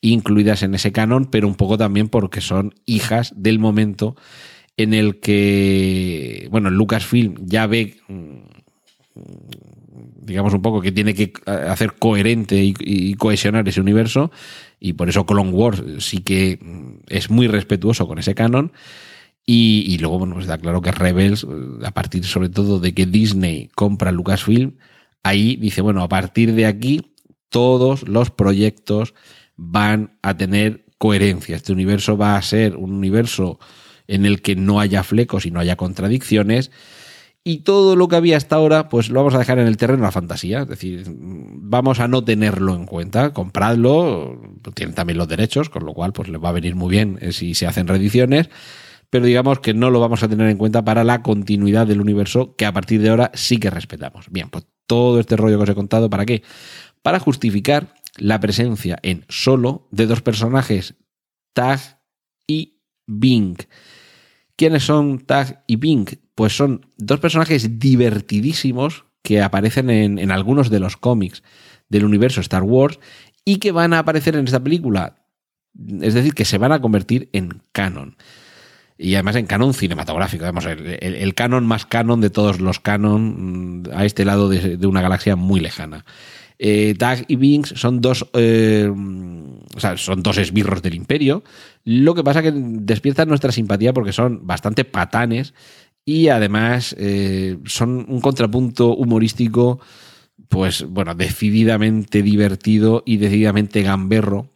incluidas 0.00 0.62
en 0.62 0.74
ese 0.74 0.92
canon, 0.92 1.26
pero 1.26 1.46
un 1.46 1.54
poco 1.54 1.78
también 1.78 2.08
porque 2.08 2.40
son 2.40 2.74
hijas 2.84 3.32
del 3.36 3.58
momento 3.58 4.16
en 4.76 4.92
el 4.92 5.20
que, 5.20 6.48
bueno, 6.50 6.70
Lucasfilm 6.70 7.36
ya 7.46 7.66
ve, 7.66 7.96
mm, 8.08 8.38
digamos 10.24 10.54
un 10.54 10.62
poco, 10.62 10.80
que 10.80 10.92
tiene 10.92 11.14
que 11.14 11.32
hacer 11.46 11.94
coherente 11.94 12.62
y, 12.62 13.14
cohesionar 13.14 13.68
ese 13.68 13.80
universo, 13.80 14.30
y 14.80 14.94
por 14.94 15.08
eso 15.08 15.26
Clone 15.26 15.50
Wars 15.50 15.82
sí 15.98 16.18
que 16.18 16.58
mm, 16.60 17.04
es 17.08 17.30
muy 17.30 17.46
respetuoso 17.46 18.06
con 18.06 18.18
ese 18.18 18.34
canon. 18.34 18.72
Y, 19.46 19.98
luego, 19.98 20.18
bueno, 20.18 20.34
pues 20.34 20.46
está 20.46 20.56
claro 20.56 20.80
que 20.80 20.90
Rebels, 20.90 21.46
a 21.84 21.90
partir 21.90 22.24
sobre 22.24 22.48
todo 22.48 22.80
de 22.80 22.94
que 22.94 23.04
Disney 23.04 23.68
compra 23.74 24.10
Lucasfilm, 24.10 24.78
ahí 25.22 25.56
dice, 25.56 25.82
bueno, 25.82 26.02
a 26.02 26.08
partir 26.08 26.54
de 26.54 26.64
aquí 26.64 27.12
todos 27.50 28.08
los 28.08 28.30
proyectos 28.30 29.12
van 29.56 30.16
a 30.22 30.36
tener 30.36 30.86
coherencia. 30.96 31.56
Este 31.56 31.72
universo 31.72 32.16
va 32.16 32.36
a 32.36 32.42
ser 32.42 32.76
un 32.76 32.92
universo 32.92 33.58
en 34.06 34.26
el 34.26 34.42
que 34.42 34.56
no 34.56 34.80
haya 34.80 35.02
flecos 35.02 35.46
y 35.46 35.50
no 35.50 35.60
haya 35.60 35.76
contradicciones. 35.76 36.70
Y 37.46 37.58
todo 37.58 37.94
lo 37.94 38.08
que 38.08 38.16
había 38.16 38.38
hasta 38.38 38.56
ahora, 38.56 38.88
pues 38.88 39.10
lo 39.10 39.20
vamos 39.20 39.34
a 39.34 39.38
dejar 39.38 39.58
en 39.58 39.66
el 39.66 39.76
terreno 39.76 39.98
de 39.98 40.06
la 40.06 40.12
fantasía. 40.12 40.62
Es 40.62 40.68
decir, 40.68 41.04
vamos 41.06 42.00
a 42.00 42.08
no 42.08 42.24
tenerlo 42.24 42.74
en 42.74 42.86
cuenta, 42.86 43.34
compradlo, 43.34 44.40
tienen 44.74 44.94
también 44.94 45.18
los 45.18 45.28
derechos, 45.28 45.68
con 45.68 45.84
lo 45.84 45.92
cual 45.92 46.14
pues 46.14 46.30
les 46.30 46.42
va 46.42 46.48
a 46.48 46.52
venir 46.52 46.74
muy 46.74 46.90
bien 46.90 47.18
eh, 47.20 47.32
si 47.32 47.54
se 47.54 47.66
hacen 47.66 47.86
reediciones 47.86 48.48
pero 49.14 49.26
digamos 49.26 49.60
que 49.60 49.74
no 49.74 49.90
lo 49.90 50.00
vamos 50.00 50.24
a 50.24 50.28
tener 50.28 50.50
en 50.50 50.56
cuenta 50.56 50.84
para 50.84 51.04
la 51.04 51.22
continuidad 51.22 51.86
del 51.86 52.00
universo 52.00 52.56
que 52.56 52.66
a 52.66 52.72
partir 52.72 53.00
de 53.00 53.10
ahora 53.10 53.30
sí 53.32 53.58
que 53.58 53.70
respetamos. 53.70 54.26
Bien, 54.28 54.50
pues 54.50 54.66
todo 54.88 55.20
este 55.20 55.36
rollo 55.36 55.56
que 55.56 55.62
os 55.62 55.68
he 55.68 55.74
contado, 55.76 56.10
¿para 56.10 56.26
qué? 56.26 56.42
Para 57.00 57.20
justificar 57.20 57.94
la 58.16 58.40
presencia 58.40 58.98
en 59.02 59.24
solo 59.28 59.86
de 59.92 60.06
dos 60.06 60.20
personajes, 60.20 60.96
Tag 61.52 62.00
y 62.48 62.80
Bing. 63.06 63.56
¿Quiénes 64.56 64.82
son 64.82 65.20
Tag 65.20 65.62
y 65.68 65.76
Bing? 65.76 66.06
Pues 66.34 66.56
son 66.56 66.86
dos 66.96 67.20
personajes 67.20 67.78
divertidísimos 67.78 69.04
que 69.22 69.40
aparecen 69.40 69.90
en, 69.90 70.18
en 70.18 70.30
algunos 70.30 70.70
de 70.70 70.80
los 70.80 70.96
cómics 70.96 71.42
del 71.88 72.04
universo 72.04 72.40
Star 72.40 72.62
Wars 72.62 72.98
y 73.44 73.58
que 73.58 73.72
van 73.72 73.92
a 73.92 74.00
aparecer 74.00 74.36
en 74.36 74.46
esta 74.46 74.62
película. 74.62 75.16
Es 76.00 76.14
decir, 76.14 76.34
que 76.34 76.44
se 76.44 76.58
van 76.58 76.72
a 76.72 76.80
convertir 76.80 77.28
en 77.32 77.62
canon 77.72 78.16
y 78.96 79.14
además 79.14 79.36
en 79.36 79.46
canon 79.46 79.74
cinematográfico. 79.74 80.44
el, 80.46 81.34
canon 81.34 81.66
más 81.66 81.86
canon 81.86 82.20
de 82.20 82.30
todos 82.30 82.60
los 82.60 82.80
canon 82.80 83.82
mm, 83.82 83.90
a 83.92 84.04
este 84.04 84.24
lado 84.24 84.48
de, 84.48 84.86
una 84.86 85.02
galaxia 85.02 85.36
muy 85.36 85.60
lejana. 85.60 86.04
Eh, 86.56 86.94
Tag 86.96 87.24
y 87.26 87.34
Binks 87.34 87.74
son 87.76 88.00
dos, 88.00 88.30
eh, 88.34 88.88
o 88.88 89.80
sea, 89.80 89.96
son 89.96 90.22
dos 90.22 90.38
esbirros 90.38 90.82
del 90.82 90.94
imperio. 90.94 91.42
Lo 91.82 92.14
que 92.14 92.22
pasa 92.22 92.42
que 92.42 92.52
despiertan 92.54 93.28
nuestra 93.28 93.50
simpatía 93.50 93.92
porque 93.92 94.12
son 94.12 94.46
bastante 94.46 94.84
patanes 94.84 95.52
y 96.04 96.28
además 96.28 96.94
eh, 96.98 97.58
son 97.64 98.06
un 98.08 98.20
contrapunto 98.20 98.94
humorístico, 98.94 99.80
pues 100.48 100.84
bueno, 100.84 101.14
decididamente 101.14 102.22
divertido 102.22 103.02
y 103.06 103.16
decididamente 103.16 103.82
gamberro 103.82 104.50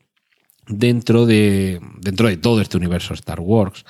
dentro 0.66 1.26
de, 1.26 1.80
dentro 2.00 2.28
de 2.28 2.36
todo 2.36 2.60
este 2.60 2.76
universo 2.76 3.14
Star 3.14 3.40
Wars. 3.40 3.84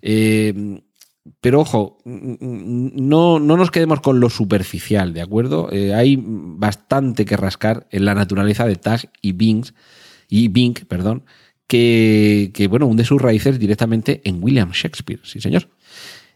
Eh, 0.00 0.80
pero 1.40 1.60
ojo, 1.60 1.98
no, 2.04 3.40
no, 3.40 3.56
nos 3.56 3.70
quedemos 3.70 4.00
con 4.00 4.20
lo 4.20 4.30
superficial, 4.30 5.12
¿de 5.12 5.22
acuerdo? 5.22 5.68
Eh, 5.72 5.92
hay 5.92 6.16
bastante 6.20 7.24
que 7.24 7.36
rascar 7.36 7.86
en 7.90 8.04
la 8.04 8.14
naturaleza 8.14 8.66
de 8.66 8.76
Tag 8.76 9.10
y 9.20 9.32
Binks, 9.32 9.74
y 10.28 10.48
Bink, 10.48 10.84
perdón, 10.84 11.24
que, 11.66 12.66
bueno, 12.70 12.86
hunde 12.86 13.04
sus 13.04 13.20
raíces 13.20 13.58
directamente 13.58 14.20
en 14.24 14.42
William 14.42 14.70
Shakespeare, 14.72 15.20
sí 15.24 15.40
señor. 15.40 15.68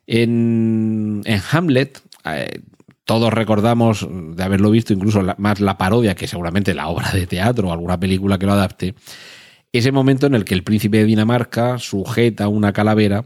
En, 0.07 1.23
Hamlet, 1.53 2.01
eh, 2.25 2.61
todos 3.05 3.33
recordamos 3.33 4.07
de 4.11 4.43
haberlo 4.43 4.71
visto, 4.71 4.93
incluso 4.93 5.23
más 5.39 5.61
la 5.61 5.79
parodia 5.79 6.15
que 6.15 6.27
seguramente 6.27 6.75
la 6.75 6.89
obra 6.89 7.13
de 7.13 7.27
teatro 7.27 7.69
o 7.69 7.73
alguna 7.73 7.99
película 7.99 8.39
que 8.39 8.47
lo 8.47 8.53
adapte, 8.53 8.95
ese 9.73 9.93
momento 9.93 10.27
en 10.27 10.35
el 10.35 10.45
que 10.45 10.55
el 10.55 10.65
príncipe 10.65 10.99
de 10.99 11.05
Dinamarca 11.05 11.79
sujeta 11.79 12.49
una 12.49 12.73
calavera 12.73 13.25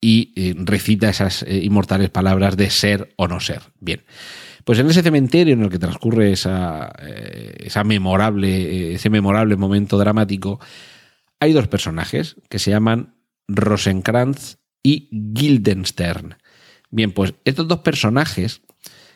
y 0.00 0.32
eh, 0.36 0.54
recita 0.56 1.08
esas 1.08 1.44
eh, 1.44 1.60
inmortales 1.62 2.10
palabras 2.10 2.56
de 2.56 2.68
ser 2.70 3.12
o 3.16 3.28
no 3.28 3.40
ser. 3.40 3.62
Bien. 3.80 4.02
Pues 4.64 4.78
en 4.78 4.88
ese 4.88 5.02
cementerio 5.02 5.54
en 5.54 5.62
el 5.62 5.70
que 5.70 5.78
transcurre 5.78 6.30
esa, 6.30 6.92
esa 7.56 7.82
memorable, 7.82 8.94
ese 8.94 9.10
memorable 9.10 9.56
momento 9.56 9.98
dramático, 9.98 10.60
hay 11.40 11.52
dos 11.52 11.66
personajes 11.66 12.36
que 12.48 12.60
se 12.60 12.70
llaman 12.70 13.16
Rosenkrantz 13.48 14.61
y 14.82 15.08
Guildenstern. 15.10 16.36
Bien, 16.90 17.12
pues 17.12 17.34
estos 17.44 17.68
dos 17.68 17.78
personajes, 17.78 18.62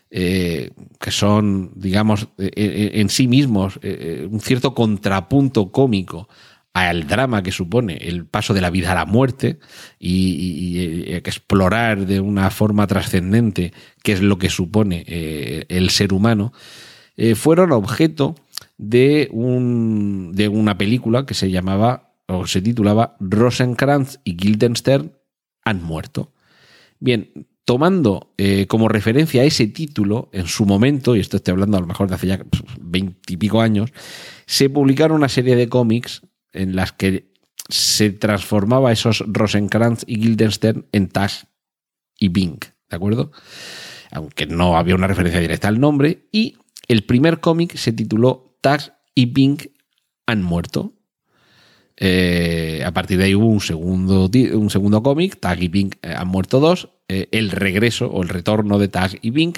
que 0.08 1.10
son, 1.10 1.72
digamos, 1.74 2.28
en 2.38 3.08
sí 3.10 3.28
mismos 3.28 3.78
un 3.82 4.40
cierto 4.40 4.72
contrapunto 4.72 5.72
cómico 5.72 6.28
al 6.76 7.06
drama 7.06 7.42
que 7.42 7.52
supone 7.52 7.96
el 7.96 8.26
paso 8.26 8.52
de 8.52 8.60
la 8.60 8.68
vida 8.68 8.92
a 8.92 8.94
la 8.94 9.06
muerte 9.06 9.58
y, 9.98 11.10
explorar 11.10 12.04
de 12.04 12.20
una 12.20 12.50
forma 12.50 12.86
trascendente 12.86 13.72
qué 14.02 14.12
es 14.12 14.20
lo 14.20 14.36
que 14.36 14.50
supone 14.50 15.02
eh, 15.06 15.64
el 15.70 15.88
ser 15.88 16.12
humano, 16.12 16.52
eh, 17.16 17.34
fueron 17.34 17.72
objeto 17.72 18.34
de, 18.76 19.30
un, 19.32 20.32
de 20.34 20.48
una 20.48 20.76
película 20.76 21.24
que 21.24 21.32
se 21.32 21.50
llamaba 21.50 22.12
o 22.26 22.46
se 22.46 22.60
titulaba 22.60 23.16
Rosenkrantz 23.20 24.18
y 24.22 24.36
Guildenstern 24.36 25.12
han 25.66 25.82
muerto. 25.82 26.32
Bien, 26.98 27.48
tomando 27.66 28.32
eh, 28.38 28.66
como 28.68 28.88
referencia 28.88 29.44
ese 29.44 29.66
título 29.66 30.30
en 30.32 30.46
su 30.46 30.64
momento, 30.64 31.14
y 31.14 31.20
esto 31.20 31.36
estoy 31.36 31.52
hablando 31.52 31.76
a 31.76 31.80
lo 31.80 31.86
mejor 31.86 32.08
de 32.08 32.14
hace 32.14 32.28
ya 32.28 32.40
veintipico 32.80 33.60
años, 33.60 33.92
se 34.46 34.70
publicaron 34.70 35.18
una 35.18 35.28
serie 35.28 35.56
de 35.56 35.68
cómics 35.68 36.22
en 36.52 36.76
las 36.76 36.92
que 36.92 37.34
se 37.68 38.10
transformaba 38.12 38.92
esos 38.92 39.24
Rosenkrantz 39.26 40.04
y 40.06 40.20
Guildenstern 40.20 40.86
en 40.92 41.08
Tag 41.08 41.32
y 42.18 42.28
Bing, 42.28 42.60
¿de 42.88 42.96
acuerdo? 42.96 43.32
Aunque 44.12 44.46
no 44.46 44.76
había 44.76 44.94
una 44.94 45.08
referencia 45.08 45.40
directa 45.40 45.66
al 45.66 45.80
nombre. 45.80 46.28
Y 46.30 46.56
el 46.86 47.02
primer 47.02 47.40
cómic 47.40 47.76
se 47.76 47.92
tituló 47.92 48.56
Tag 48.60 48.96
y 49.16 49.26
Bing 49.26 49.58
han 50.26 50.42
muerto. 50.42 50.95
Eh, 51.98 52.82
a 52.84 52.92
partir 52.92 53.18
de 53.18 53.24
ahí 53.24 53.34
hubo 53.34 53.46
un 53.46 53.60
segundo, 53.60 54.28
un 54.52 54.70
segundo 54.70 55.02
cómic, 55.02 55.40
Tag 55.40 55.62
y 55.62 55.68
Bing 55.68 55.94
eh, 56.02 56.14
han 56.16 56.28
muerto 56.28 56.60
dos, 56.60 56.90
eh, 57.08 57.28
el 57.32 57.50
regreso 57.50 58.06
o 58.06 58.22
el 58.22 58.28
retorno 58.28 58.78
de 58.78 58.88
Tag 58.88 59.18
y 59.22 59.30
Bing, 59.30 59.54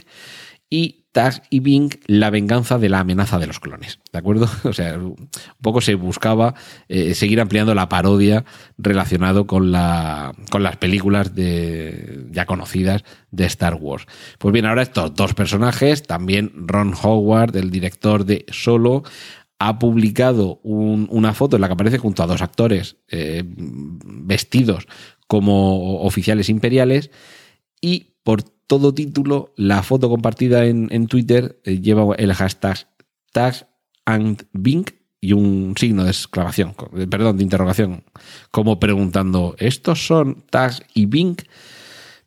y 0.71 1.07
Tag 1.11 1.43
y 1.51 1.61
Bing, 1.61 1.91
la 2.07 2.31
venganza 2.31 2.79
de 2.79 2.91
la 2.91 3.01
amenaza 3.01 3.39
de 3.39 3.49
los 3.49 3.59
clones. 3.59 3.99
¿De 4.13 4.19
acuerdo? 4.19 4.49
O 4.65 4.73
sea, 4.73 4.99
un 4.99 5.29
poco 5.61 5.81
se 5.81 5.95
buscaba 5.95 6.55
seguir 7.15 7.41
ampliando 7.41 7.75
la 7.75 7.89
parodia 7.89 8.45
relacionado 8.77 9.47
con, 9.47 9.73
la, 9.73 10.33
con 10.51 10.63
las 10.63 10.77
películas 10.77 11.35
de, 11.35 12.27
ya 12.31 12.45
conocidas 12.45 13.03
de 13.31 13.47
Star 13.47 13.75
Wars. 13.75 14.07
Pues 14.39 14.53
bien, 14.53 14.67
ahora 14.67 14.83
estos 14.83 15.15
dos 15.15 15.35
personajes, 15.35 16.03
también 16.03 16.53
Ron 16.55 16.95
Howard, 17.03 17.57
el 17.57 17.71
director 17.71 18.25
de 18.25 18.45
Solo, 18.51 19.03
ha 19.59 19.79
publicado 19.79 20.61
una 20.63 21.35
foto 21.35 21.57
en 21.57 21.63
la 21.63 21.69
que 21.69 21.75
aparece 21.75 21.99
junto 21.99 22.23
a 22.23 22.27
dos 22.27 22.43
actores 22.43 22.97
eh, 23.09 23.43
vestidos 23.45 24.87
como 25.27 26.01
oficiales 26.03 26.49
imperiales 26.49 27.11
y 27.81 28.15
por 28.23 28.43
todo 28.43 28.93
título, 28.93 29.55
la 29.57 29.83
foto 29.83 30.09
compartida 30.09 30.67
en, 30.67 31.07
Twitter 31.07 31.61
eh, 31.65 31.81
lleva 31.81 32.15
el 32.17 32.35
hashtag 32.35 32.87
tag 33.33 33.67
and 34.05 34.47
bing 34.53 34.85
y 35.21 35.33
un 35.33 35.75
signo 35.77 36.05
de 36.05 36.11
exclamación, 36.11 36.75
perdón, 37.11 37.39
de 37.39 37.43
interrogación, 37.43 38.05
como 38.51 38.79
preguntando, 38.79 39.57
¿estos 39.59 40.07
son 40.07 40.45
tag 40.51 40.75
y 40.95 41.07
bing? 41.07 41.37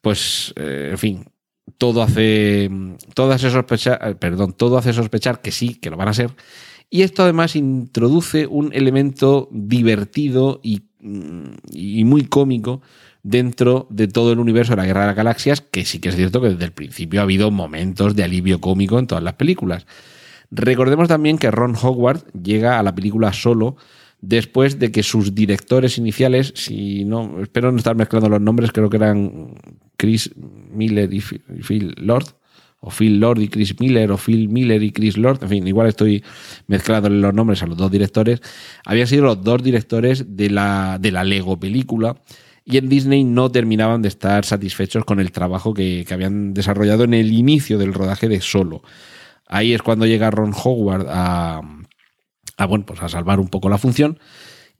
Pues, 0.02 0.54
eh, 0.58 0.90
en 0.92 0.98
fin, 0.98 1.26
todo 1.78 2.02
hace, 2.02 2.70
todo 3.14 3.32
hace 3.32 3.50
sospechar, 3.50 4.00
eh, 4.04 4.16
perdón, 4.16 4.54
todo 4.54 4.78
hace 4.78 4.94
sospechar 4.94 5.42
que 5.42 5.52
sí, 5.52 5.76
que 5.76 5.90
lo 5.90 5.98
van 5.98 6.10
a 6.10 6.14
ser. 6.14 6.32
Y 6.94 7.04
esto 7.04 7.24
además 7.24 7.56
introduce 7.56 8.48
un 8.48 8.74
elemento 8.74 9.48
divertido 9.50 10.60
y, 10.62 10.82
y 11.72 12.04
muy 12.04 12.26
cómico 12.26 12.82
dentro 13.24 13.88
de 13.90 14.10
todo 14.10 14.34
el 14.34 14.40
universo 14.40 14.74
de 14.74 14.78
la 14.78 14.86
Guerra 14.86 15.02
de 15.02 15.08
las 15.08 15.16
Galaxias, 15.16 15.62
que 15.62 15.86
sí 15.86 16.00
que 16.00 16.10
es 16.10 16.18
cierto 16.18 16.42
que 16.42 16.50
desde 16.50 16.66
el 16.66 16.74
principio 16.74 17.22
ha 17.22 17.24
habido 17.24 17.50
momentos 17.50 18.14
de 18.14 18.26
alivio 18.26 18.60
cómico 18.60 19.00
en 19.00 19.08
todas 19.08 19.24
las 19.24 19.36
películas. 19.36 19.88
Recordemos 20.52 21.08
también 21.08 21.38
que 21.38 21.50
Ron 21.50 21.78
Howard 21.82 22.30
llega 22.34 22.78
a 22.78 22.84
la 22.84 22.94
película 22.94 23.32
solo 23.32 23.78
después 24.20 24.78
de 24.78 24.92
que 24.92 25.02
sus 25.02 25.34
directores 25.34 25.98
iniciales, 25.98 26.52
si 26.58 27.06
no, 27.06 27.42
espero 27.42 27.72
no 27.72 27.78
estar 27.78 27.96
mezclando 27.96 28.28
los 28.28 28.42
nombres, 28.42 28.74
creo 28.74 28.90
que 28.90 28.98
eran 28.98 29.56
Chris 29.96 30.30
Miller 30.74 31.14
y 31.14 31.22
Phil 31.22 31.96
Lord, 31.98 32.36
o 32.82 32.90
Phil 32.90 33.20
Lord 33.20 33.40
y 33.40 33.48
Chris 33.48 33.80
Miller, 33.80 34.12
o 34.12 34.18
Phil 34.18 34.50
Miller 34.50 34.82
y 34.82 34.92
Chris 34.92 35.16
Lord, 35.16 35.44
en 35.44 35.50
fin, 35.50 35.68
igual 35.68 35.88
estoy 35.88 36.24
mezclando 36.68 37.10
los 37.10 37.34
nombres 37.34 37.62
a 37.62 37.68
los 37.68 37.78
dos 37.78 37.92
directores, 37.92 38.42
habían 38.84 39.08
sido 39.08 39.24
los 39.24 39.44
dos 39.44 39.64
directores 39.64 40.36
de 40.36 40.50
la, 40.50 40.98
de 41.00 41.12
la 41.12 41.24
Lego 41.24 41.60
película 41.60 42.18
y 42.66 42.78
en 42.78 42.90
Disney 42.90 43.24
no 43.24 43.52
terminaban 43.52 44.02
de 44.02 44.08
estar 44.08 44.46
satisfechos 44.46 45.06
con 45.06 45.20
el 45.20 45.32
trabajo 45.32 45.74
que, 45.74 46.06
habían 46.12 46.54
desarrollado 46.54 47.04
en 47.04 47.14
el 47.14 47.32
inicio 47.32 47.78
del 47.78 47.94
rodaje 47.94 48.28
de 48.28 48.42
Solo. 48.42 48.82
Ahí 49.48 49.74
es 49.74 49.82
cuando 49.82 50.08
llega 50.08 50.32
Ron 50.32 50.54
Howard 50.54 51.08
a, 51.10 51.62
bueno, 52.68 52.86
pues 52.86 53.02
a 53.02 53.10
salvar 53.10 53.40
un 53.40 53.48
poco 53.48 53.70
la 53.70 53.78
función 53.78 54.20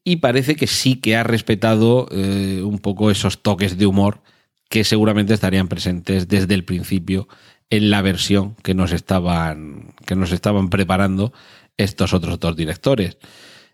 y 0.04 0.18
parece 0.18 0.56
que 0.56 0.66
sí 0.68 0.96
que 0.96 1.16
ha 1.16 1.24
respetado 1.24 2.08
eh, 2.12 2.62
un 2.64 2.80
poco 2.80 3.12
esos 3.12 3.44
toques 3.44 3.78
de 3.78 3.86
humor 3.86 4.22
que 4.70 4.84
seguramente 4.84 5.34
estarían 5.34 5.68
presentes 5.68 6.28
desde 6.28 6.54
el 6.54 6.64
principio 6.64 7.28
en 7.72 7.90
la 7.90 8.04
versión 8.04 8.56
que 8.62 8.76
nos 8.76 8.92
estaban, 8.92 9.96
que 10.06 10.16
nos 10.16 10.32
estaban 10.32 10.70
preparando 10.70 11.34
estos 11.78 12.14
otros 12.14 12.40
dos 12.40 12.56
directores. 12.56 13.18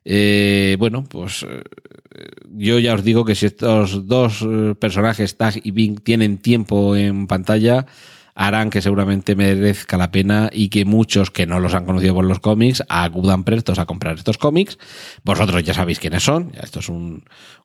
Eh, 0.05 0.77
bueno, 0.79 1.03
pues 1.03 1.43
eh, 1.43 1.63
yo 2.55 2.79
ya 2.79 2.93
os 2.93 3.03
digo 3.03 3.25
que 3.25 3.35
si 3.35 3.47
estos 3.47 4.07
dos 4.07 4.47
personajes, 4.79 5.35
Tag 5.35 5.59
y 5.61 5.71
Bing, 5.71 5.99
tienen 5.99 6.37
tiempo 6.37 6.95
en 6.95 7.27
pantalla, 7.27 7.85
harán 8.37 8.69
que 8.69 8.83
seguramente 8.83 9.35
merezca 9.35 9.97
la 9.97 10.11
pena 10.11 10.51
y 10.53 10.69
que 10.69 10.85
muchos 10.85 11.31
que 11.31 11.47
no 11.47 11.59
los 11.59 11.73
han 11.73 11.85
conocido 11.85 12.13
por 12.13 12.23
los 12.23 12.39
cómics 12.39 12.83
acudan 12.87 13.43
prestos 13.43 13.79
a 13.79 13.87
comprar 13.87 14.15
estos 14.15 14.37
cómics. 14.37 14.77
Vosotros 15.23 15.63
ya 15.63 15.73
sabéis 15.73 15.97
quiénes 15.99 16.23
son. 16.23 16.51
Esto 16.61 16.79
es 16.79 16.89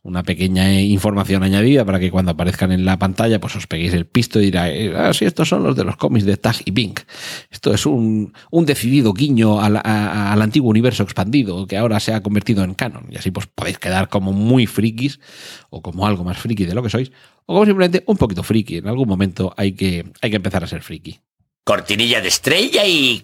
una 0.02 0.22
pequeña 0.22 0.80
información 0.80 1.42
añadida 1.42 1.84
para 1.84 2.00
que 2.00 2.10
cuando 2.10 2.32
aparezcan 2.32 2.72
en 2.72 2.86
la 2.86 2.98
pantalla 2.98 3.38
pues 3.38 3.54
os 3.54 3.66
peguéis 3.66 3.92
el 3.92 4.06
pisto 4.06 4.40
y 4.40 4.46
diráis, 4.46 4.92
ah, 4.96 5.12
sí, 5.12 5.26
estos 5.26 5.50
son 5.50 5.62
los 5.62 5.76
de 5.76 5.84
los 5.84 5.96
cómics 5.96 6.24
de 6.24 6.38
Tag 6.38 6.56
y 6.64 6.70
Bink. 6.70 7.00
Esto 7.50 7.74
es 7.74 7.84
un, 7.84 8.32
decidido 8.50 9.12
guiño 9.12 9.60
al, 9.60 9.78
al 9.84 10.40
antiguo 10.40 10.70
universo 10.70 11.02
expandido 11.02 11.66
que 11.66 11.76
ahora 11.76 12.00
se 12.00 12.14
ha 12.14 12.22
convertido 12.22 12.64
en 12.64 12.72
canon. 12.72 13.08
Y 13.10 13.16
así 13.16 13.30
pues 13.30 13.46
podéis 13.46 13.78
quedar 13.78 14.08
como 14.08 14.32
muy 14.32 14.66
frikis 14.66 15.20
o 15.68 15.82
como 15.82 16.06
algo 16.06 16.24
más 16.24 16.38
friki 16.38 16.64
de 16.64 16.74
lo 16.74 16.82
que 16.82 16.88
sois 16.88 17.12
o 17.46 17.54
como 17.54 17.66
simplemente 17.66 18.02
un 18.06 18.16
poquito 18.16 18.42
friki. 18.42 18.78
En 18.78 18.88
algún 18.88 19.08
momento 19.08 19.52
hay 19.56 19.72
que, 19.72 20.04
hay 20.20 20.30
que 20.30 20.36
empezar 20.36 20.64
a 20.64 20.66
ser 20.66 20.82
friki. 20.82 21.20
Cortinilla 21.64 22.20
de 22.20 22.28
estrella 22.28 22.86
y... 22.86 23.22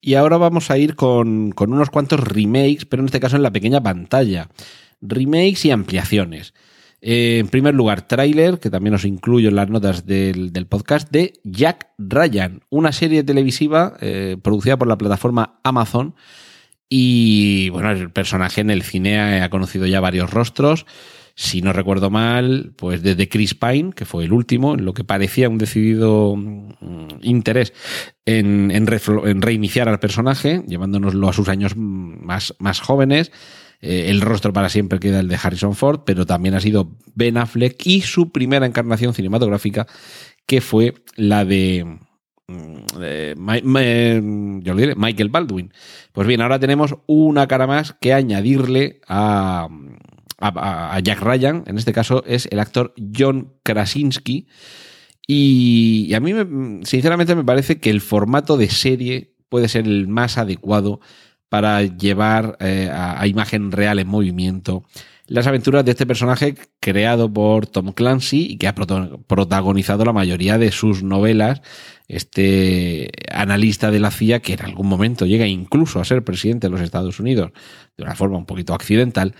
Y 0.00 0.14
ahora 0.14 0.36
vamos 0.36 0.70
a 0.70 0.76
ir 0.76 0.96
con, 0.96 1.52
con 1.52 1.72
unos 1.72 1.88
cuantos 1.88 2.20
remakes, 2.20 2.84
pero 2.84 3.00
en 3.00 3.06
este 3.06 3.20
caso 3.20 3.36
en 3.36 3.42
la 3.42 3.52
pequeña 3.52 3.82
pantalla. 3.82 4.50
Remakes 5.00 5.64
y 5.64 5.70
ampliaciones. 5.70 6.52
Eh, 7.06 7.38
en 7.38 7.48
primer 7.48 7.74
lugar, 7.74 8.08
tráiler, 8.08 8.58
que 8.58 8.70
también 8.70 8.94
os 8.94 9.04
incluyo 9.04 9.50
en 9.50 9.56
las 9.56 9.68
notas 9.68 10.06
del, 10.06 10.50
podcast, 10.66 11.10
de 11.10 11.34
Jack 11.44 11.88
Ryan, 11.98 12.62
una 12.70 12.92
serie 12.92 13.22
televisiva 13.22 13.94
eh, 14.00 14.38
producida 14.42 14.78
por 14.78 14.88
la 14.88 14.96
plataforma 14.96 15.60
Amazon, 15.64 16.14
y 16.88 17.68
bueno, 17.70 17.90
el 17.90 18.10
personaje 18.10 18.60
en 18.60 18.70
el 18.70 18.82
cine 18.82 19.40
ha 19.42 19.50
conocido 19.50 19.86
ya 19.86 20.00
varios 20.00 20.30
rostros. 20.30 20.86
Si 21.36 21.62
no 21.62 21.72
recuerdo 21.72 22.10
mal, 22.10 22.74
pues 22.76 23.02
desde 23.02 23.28
Chris 23.28 23.56
Pine, 23.56 23.92
que 23.92 24.04
fue 24.04 24.24
el 24.24 24.32
último, 24.32 24.74
en 24.74 24.84
lo 24.84 24.94
que 24.94 25.02
parecía 25.02 25.48
un 25.48 25.58
decidido 25.58 26.36
mm, 26.36 27.08
interés 27.22 27.72
en, 28.24 28.86
reiniciar 28.86 29.88
al 29.88 29.98
personaje, 29.98 30.62
llevándonoslo 30.68 31.28
a 31.28 31.32
sus 31.32 31.48
años 31.48 31.76
más, 31.76 32.54
más 32.60 32.80
jóvenes. 32.80 33.32
Eh, 33.80 34.10
el 34.10 34.20
rostro 34.20 34.52
para 34.52 34.68
siempre 34.68 35.00
queda 35.00 35.18
el 35.18 35.28
de 35.28 35.36
Harrison 35.42 35.74
Ford, 35.74 36.02
pero 36.06 36.24
también 36.24 36.54
ha 36.54 36.60
sido 36.60 36.96
Ben 37.16 37.36
Affleck 37.36 37.84
y 37.84 38.02
su 38.02 38.30
primera 38.30 38.64
encarnación 38.64 39.12
cinematográfica, 39.12 39.88
que 40.46 40.60
fue 40.60 40.94
la 41.16 41.44
de 41.44 41.98
eh, 42.48 43.34
Michael 43.36 45.28
Baldwin. 45.30 45.72
Pues 46.12 46.26
bien, 46.26 46.40
ahora 46.40 46.58
tenemos 46.58 46.96
una 47.06 47.46
cara 47.46 47.66
más 47.66 47.94
que 48.00 48.12
añadirle 48.12 49.00
a, 49.08 49.68
Jack 51.02 51.20
Ryan. 51.20 51.64
En 51.66 51.78
este 51.78 51.92
caso 51.92 52.22
es 52.26 52.46
el 52.50 52.60
actor 52.60 52.94
John 53.16 53.54
Krasinski. 53.62 54.46
Y, 55.26 56.12
a 56.12 56.20
mí, 56.20 56.32
sinceramente, 56.84 57.34
me 57.34 57.44
parece 57.44 57.80
que 57.80 57.88
el 57.90 58.02
formato 58.02 58.58
de 58.58 58.68
serie 58.68 59.34
puede 59.48 59.68
ser 59.68 59.86
el 59.86 60.06
más 60.06 60.36
adecuado 60.36 61.00
para 61.48 61.82
llevar 61.82 62.58
eh, 62.60 62.90
a, 62.92 63.26
imagen 63.26 63.72
real 63.72 63.98
en 64.00 64.08
movimiento 64.08 64.84
las 65.26 65.46
aventuras 65.46 65.84
de 65.84 65.92
este 65.92 66.06
personaje 66.06 66.54
creado 66.80 67.32
por 67.32 67.66
Tom 67.66 67.92
Clancy 67.92 68.46
y 68.52 68.56
que 68.56 68.68
ha 68.68 68.74
protagonizado 68.74 70.04
la 70.04 70.12
mayoría 70.12 70.58
de 70.58 70.70
sus 70.70 71.02
novelas. 71.02 71.62
Este 72.08 73.10
analista 73.32 73.90
de 73.90 74.00
la 74.00 74.10
CIA 74.10 74.40
que 74.40 74.52
en 74.52 74.62
algún 74.62 74.86
momento 74.86 75.24
llega 75.24 75.46
incluso 75.46 76.00
a 76.00 76.04
ser 76.04 76.22
presidente 76.24 76.66
de 76.66 76.70
los 76.70 76.82
Estados 76.82 77.18
Unidos 77.18 77.52
de 77.96 78.04
una 78.04 78.14
forma 78.14 78.36
un 78.36 78.44
poquito 78.44 78.74
accidental, 78.74 79.34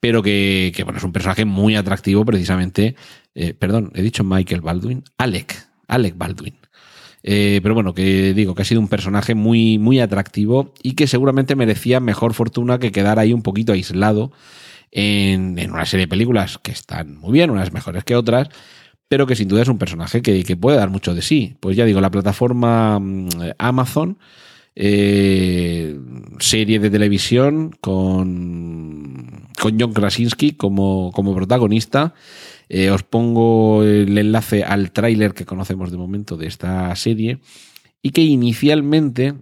pero 0.00 0.22
que, 0.22 0.72
bueno, 0.84 0.98
es 0.98 1.04
un 1.04 1.12
personaje 1.12 1.46
muy 1.46 1.76
atractivo 1.76 2.24
precisamente. 2.26 2.94
Eh, 3.34 3.54
perdón, 3.54 3.90
he 3.94 4.02
dicho 4.02 4.22
Michael 4.22 4.60
Baldwin, 4.60 5.04
Alec, 5.16 5.54
Alec 5.88 6.18
Baldwin. 6.18 6.56
Eh, 7.22 7.60
pero 7.62 7.74
bueno, 7.74 7.94
que 7.94 8.34
digo 8.34 8.54
que 8.54 8.60
ha 8.60 8.66
sido 8.66 8.82
un 8.82 8.88
personaje 8.88 9.34
muy, 9.34 9.78
muy 9.78 9.98
atractivo 10.00 10.74
y 10.82 10.92
que 10.92 11.06
seguramente 11.06 11.56
merecía 11.56 11.98
mejor 11.98 12.34
fortuna 12.34 12.78
que 12.78 12.92
quedar 12.92 13.18
ahí 13.18 13.32
un 13.32 13.40
poquito 13.40 13.72
aislado 13.72 14.30
en, 14.94 15.70
una 15.70 15.84
serie 15.84 16.06
de 16.06 16.08
películas 16.08 16.58
que 16.58 16.70
están 16.70 17.18
muy 17.18 17.32
bien, 17.32 17.50
unas 17.50 17.72
mejores 17.72 18.04
que 18.04 18.14
otras, 18.14 18.48
pero 19.08 19.26
que 19.26 19.36
sin 19.36 19.48
duda 19.48 19.62
es 19.62 19.68
un 19.68 19.78
personaje 19.78 20.22
que, 20.22 20.56
puede 20.56 20.78
dar 20.78 20.88
mucho 20.88 21.14
de 21.14 21.20
sí. 21.20 21.56
Pues 21.60 21.76
ya 21.76 21.84
digo, 21.84 22.00
la 22.00 22.10
plataforma 22.10 22.98
mm, 23.00 23.28
Amazon, 23.58 24.18
eh, 24.76 25.98
serie 26.38 26.78
de 26.78 26.90
televisión 26.90 27.76
con, 27.80 29.48
con 29.60 29.78
John 29.78 29.92
Krasinski 29.92 30.52
como, 30.52 31.10
como 31.12 31.34
protagonista. 31.34 32.14
Eh, 32.68 32.90
os 32.90 33.02
pongo 33.02 33.82
el 33.82 34.16
enlace 34.16 34.64
al 34.64 34.90
tráiler 34.92 35.34
que 35.34 35.44
conocemos 35.44 35.90
de 35.90 35.98
momento 35.98 36.36
de 36.36 36.46
esta 36.46 36.94
serie 36.96 37.40
y 38.00 38.10
que 38.10 38.22
inicialmente 38.22 39.34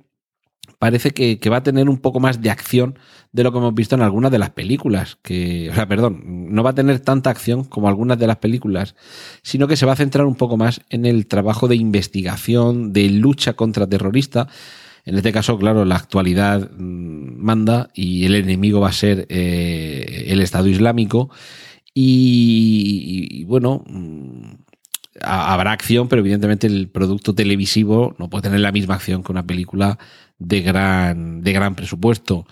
parece 0.83 1.13
que, 1.13 1.39
va 1.49 1.59
a 1.59 1.63
tener 1.63 1.89
un 1.89 1.99
poco 1.99 2.19
más 2.19 2.43
de 2.43 2.51
acción 2.51 2.99
de 3.33 3.43
lo 3.43 3.53
que 3.53 3.59
hemos 3.59 3.75
visto 3.75 3.95
en 3.95 4.03
algunas 4.03 4.31
de 4.31 4.39
las 4.39 4.51
películas. 4.51 5.19
Que, 5.23 5.71
o 5.71 5.75
sea, 5.75 5.89
perdón, 5.89 6.23
no 6.51 6.63
va 6.63 6.71
a 6.71 6.75
tener 6.75 7.01
tanta 7.01 7.31
acción 7.31 7.65
como 7.65 7.89
algunas 7.89 8.19
de 8.19 8.27
las 8.27 8.37
películas, 8.37 8.95
sino 9.43 9.67
que 9.67 9.77
se 9.77 9.87
va 9.87 9.93
a 9.93 9.97
centrar 9.97 10.27
un 10.27 10.37
poco 10.37 10.57
más 10.57 10.83
en 10.91 11.07
el 11.07 11.27
trabajo 11.27 11.69
de 11.69 11.77
investigación, 11.77 12.93
de 12.93 13.09
lucha 13.11 13.55
contra 13.55 13.87
terrorista. 13.87 14.49
En 15.05 15.17
este 15.17 15.33
caso, 15.33 15.59
claro, 15.59 15.85
la 15.85 15.97
actualidad 15.97 16.71
mm, 16.71 17.43
manda 17.43 17.91
y 17.95 18.25
el 18.25 18.35
enemigo 18.37 18.81
va 18.81 18.91
a 18.91 18.93
ser 18.93 19.27
eh, 19.29 20.27
el 20.29 20.41
Estado 20.41 20.69
Islámico. 20.69 21.31
y 21.95 23.45
bueno, 23.45 23.85
mm, 23.87 24.63
habrá 25.21 25.73
acción, 25.73 26.09
pero 26.09 26.21
evidentemente 26.21 26.67
el 26.67 26.89
producto 26.89 27.35
televisivo 27.35 28.15
no 28.19 28.31
puede 28.31 28.43
tener 28.43 28.61
la 28.61 28.73
misma 28.73 28.95
acción 28.95 29.23
que 29.23 29.33
una 29.33 29.47
película 29.47 29.99
de 30.39 30.63
gran, 30.63 31.43
de 31.43 31.53
gran 31.53 31.75
presupuesto. 31.75 32.47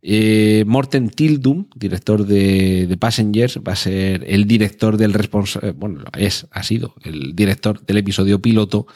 Eh, 0.00 0.64
Morten 0.66 1.10
Tildum, 1.10 1.66
director 1.74 2.24
de, 2.24 2.96
Passengers, 3.00 3.58
va 3.66 3.72
a 3.72 3.76
ser 3.76 4.24
el 4.28 4.46
director 4.46 4.96
del 4.96 5.12
responsable, 5.12 5.70
eh, 5.70 5.72
bueno, 5.76 6.04
es, 6.16 6.46
ha 6.52 6.62
sido 6.62 6.94
el 7.02 7.34
director 7.34 7.84
del 7.84 7.98
episodio 7.98 8.40
piloto 8.40 8.86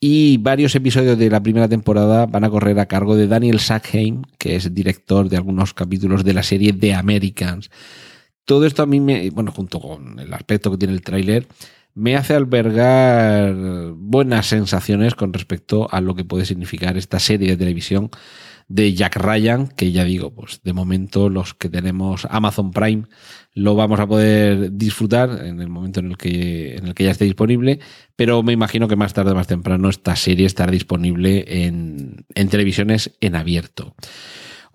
y 0.00 0.38
varios 0.38 0.74
episodios 0.74 1.16
de 1.18 1.30
la 1.30 1.42
primera 1.42 1.68
temporada 1.68 2.26
van 2.26 2.44
a 2.44 2.50
correr 2.50 2.78
a 2.80 2.86
cargo 2.86 3.16
de 3.16 3.28
Daniel 3.28 3.60
Sackheim, 3.60 4.22
que 4.38 4.56
es 4.56 4.74
director 4.74 5.28
de 5.28 5.36
algunos 5.36 5.72
capítulos 5.72 6.24
de 6.24 6.34
la 6.34 6.42
serie 6.42 6.72
The 6.72 6.94
Americans. 6.94 7.70
Todo 8.44 8.66
esto 8.66 8.82
a 8.82 8.86
mí 8.86 9.00
me, 9.00 9.30
bueno, 9.30 9.52
junto 9.52 9.80
con 9.80 10.18
el 10.18 10.34
aspecto 10.34 10.70
que 10.70 10.78
tiene 10.78 10.94
el 10.94 11.02
tráiler, 11.02 11.46
me 11.94 12.16
hace 12.16 12.34
albergar 12.34 13.54
buenas 13.96 14.46
sensaciones 14.46 15.14
con 15.14 15.32
respecto 15.32 15.88
a 15.92 16.00
lo 16.00 16.14
que 16.14 16.24
puede 16.24 16.44
significar 16.44 16.96
esta 16.96 17.18
serie 17.18 17.50
de 17.50 17.56
televisión 17.56 18.10
de 18.66 18.94
Jack 18.94 19.16
Ryan, 19.16 19.68
que 19.68 19.92
ya 19.92 20.04
digo, 20.04 20.34
pues 20.34 20.60
de 20.62 20.72
momento 20.72 21.28
los 21.28 21.54
que 21.54 21.68
tenemos 21.68 22.26
Amazon 22.30 22.70
Prime 22.70 23.04
lo 23.52 23.74
vamos 23.74 24.00
a 24.00 24.06
poder 24.06 24.72
disfrutar 24.72 25.44
en 25.44 25.60
el 25.60 25.68
momento 25.68 26.00
en 26.00 26.10
el 26.10 26.16
que, 26.16 26.76
en 26.76 26.86
el 26.88 26.94
que 26.94 27.04
ya 27.04 27.10
esté 27.10 27.26
disponible, 27.26 27.78
pero 28.16 28.42
me 28.42 28.52
imagino 28.52 28.88
que 28.88 28.96
más 28.96 29.12
tarde 29.12 29.32
o 29.32 29.34
más 29.34 29.46
temprano 29.46 29.88
esta 29.88 30.16
serie 30.16 30.46
estará 30.46 30.72
disponible 30.72 31.44
en, 31.46 32.24
en 32.34 32.48
televisiones 32.48 33.12
en 33.20 33.36
abierto. 33.36 33.94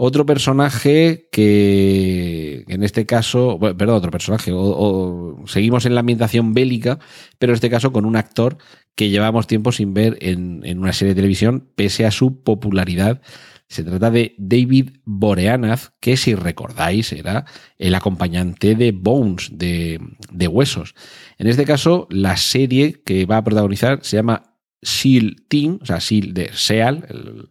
Otro 0.02 0.26
personaje 0.26 1.28
que 1.30 2.64
en 2.70 2.84
este 2.84 3.06
caso, 3.06 3.60
perdón, 3.60 3.98
otro 3.98 4.12
personaje, 4.12 4.54
o, 4.56 5.44
seguimos 5.46 5.86
en 5.86 5.94
la 5.94 6.00
ambientación 6.00 6.54
bélica, 6.54 7.00
pero 7.38 7.52
en 7.52 7.56
este 7.56 7.70
caso 7.70 7.92
con 7.92 8.06
un 8.06 8.16
actor 8.16 8.58
que 8.96 9.10
llevamos 9.10 9.46
tiempo 9.46 9.74
sin 9.74 9.94
ver 9.94 10.18
en, 10.22 10.80
una 10.80 10.94
serie 10.94 11.14
de 11.14 11.20
televisión, 11.20 11.68
pese 11.76 12.06
a 12.06 12.12
su 12.12 12.42
popularidad 12.44 13.22
Se 13.68 13.84
trata 13.84 14.10
de 14.10 14.36
David 14.38 14.92
Boreanaz, 15.04 15.92
que 16.00 16.16
si 16.16 16.34
recordáis 16.34 17.12
era 17.12 17.44
el 17.78 17.94
acompañante 17.94 18.76
de 18.76 18.94
Bones, 18.94 19.50
de, 19.52 20.00
de 20.32 20.48
Huesos. 20.48 20.96
En 21.38 21.48
este 21.48 21.66
caso, 21.66 22.08
la 22.10 22.38
serie 22.38 23.02
que 23.04 23.26
va 23.26 23.36
a 23.36 23.44
protagonizar 23.44 24.00
se 24.02 24.16
llama 24.16 24.56
SEAL 24.82 25.44
Team, 25.50 25.80
o 25.82 25.86
sea, 25.86 26.00
SEAL 26.00 26.34
de 26.34 26.52
SEAL, 26.54 27.50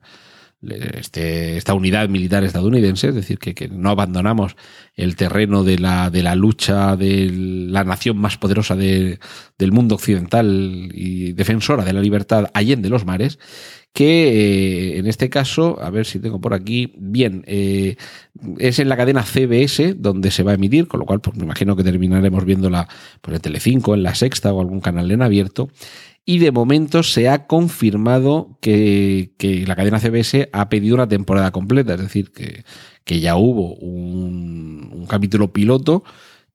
este, 0.60 1.56
esta 1.56 1.74
unidad 1.74 2.08
militar 2.08 2.42
estadounidense, 2.42 3.08
es 3.08 3.14
decir, 3.14 3.38
que, 3.38 3.68
no 3.68 3.90
abandonamos 3.90 4.56
el 4.96 5.14
terreno 5.14 5.62
de 5.62 5.78
la, 5.78 6.10
de 6.10 6.22
la 6.22 6.34
lucha 6.34 6.96
de 6.96 7.30
la 7.32 7.84
nación 7.84 8.18
más 8.18 8.38
poderosa 8.38 8.74
del 8.74 9.18
mundo 9.72 9.94
occidental 9.94 10.90
y 10.92 11.32
defensora 11.32 11.84
de 11.84 11.92
la 11.92 12.00
libertad 12.00 12.50
allende 12.54 12.88
los 12.88 13.04
mares, 13.04 13.38
que 13.92 14.28
eh, 14.28 14.98
en 14.98 15.06
este 15.06 15.30
caso, 15.30 15.80
a 15.80 15.90
ver 15.90 16.06
si 16.06 16.18
tengo 16.18 16.40
por 16.40 16.54
aquí, 16.54 16.92
bien, 16.98 17.42
eh, 17.46 17.96
es 18.58 18.78
en 18.78 18.88
la 18.88 18.96
cadena 18.96 19.22
CBS 19.22 19.94
donde 19.94 20.30
se 20.30 20.42
va 20.42 20.52
a 20.52 20.54
emitir, 20.54 20.88
con 20.88 21.00
lo 21.00 21.06
cual 21.06 21.20
pues, 21.20 21.36
me 21.36 21.44
imagino 21.44 21.74
que 21.76 21.84
terminaremos 21.84 22.44
viéndola 22.44 22.88
por 23.20 23.34
el 23.34 23.40
Telecinco, 23.40 23.94
en 23.94 24.02
la 24.02 24.14
Sexta 24.14 24.52
o 24.52 24.60
algún 24.60 24.80
canal 24.80 25.10
en 25.10 25.22
abierto 25.22 25.70
y 26.28 26.40
de 26.40 26.52
momento 26.52 27.02
se 27.02 27.30
ha 27.30 27.46
confirmado 27.46 28.58
que, 28.60 29.30
la 29.66 29.74
cadena 29.74 29.98
CBS 29.98 30.50
ha 30.52 30.68
pedido 30.68 30.94
una 30.94 31.08
temporada 31.08 31.52
completa, 31.52 31.94
es 31.94 32.00
decir, 32.00 32.32
que, 32.32 33.20
ya 33.20 33.36
hubo 33.36 33.76
un, 33.76 35.06
capítulo 35.08 35.54
piloto 35.54 36.04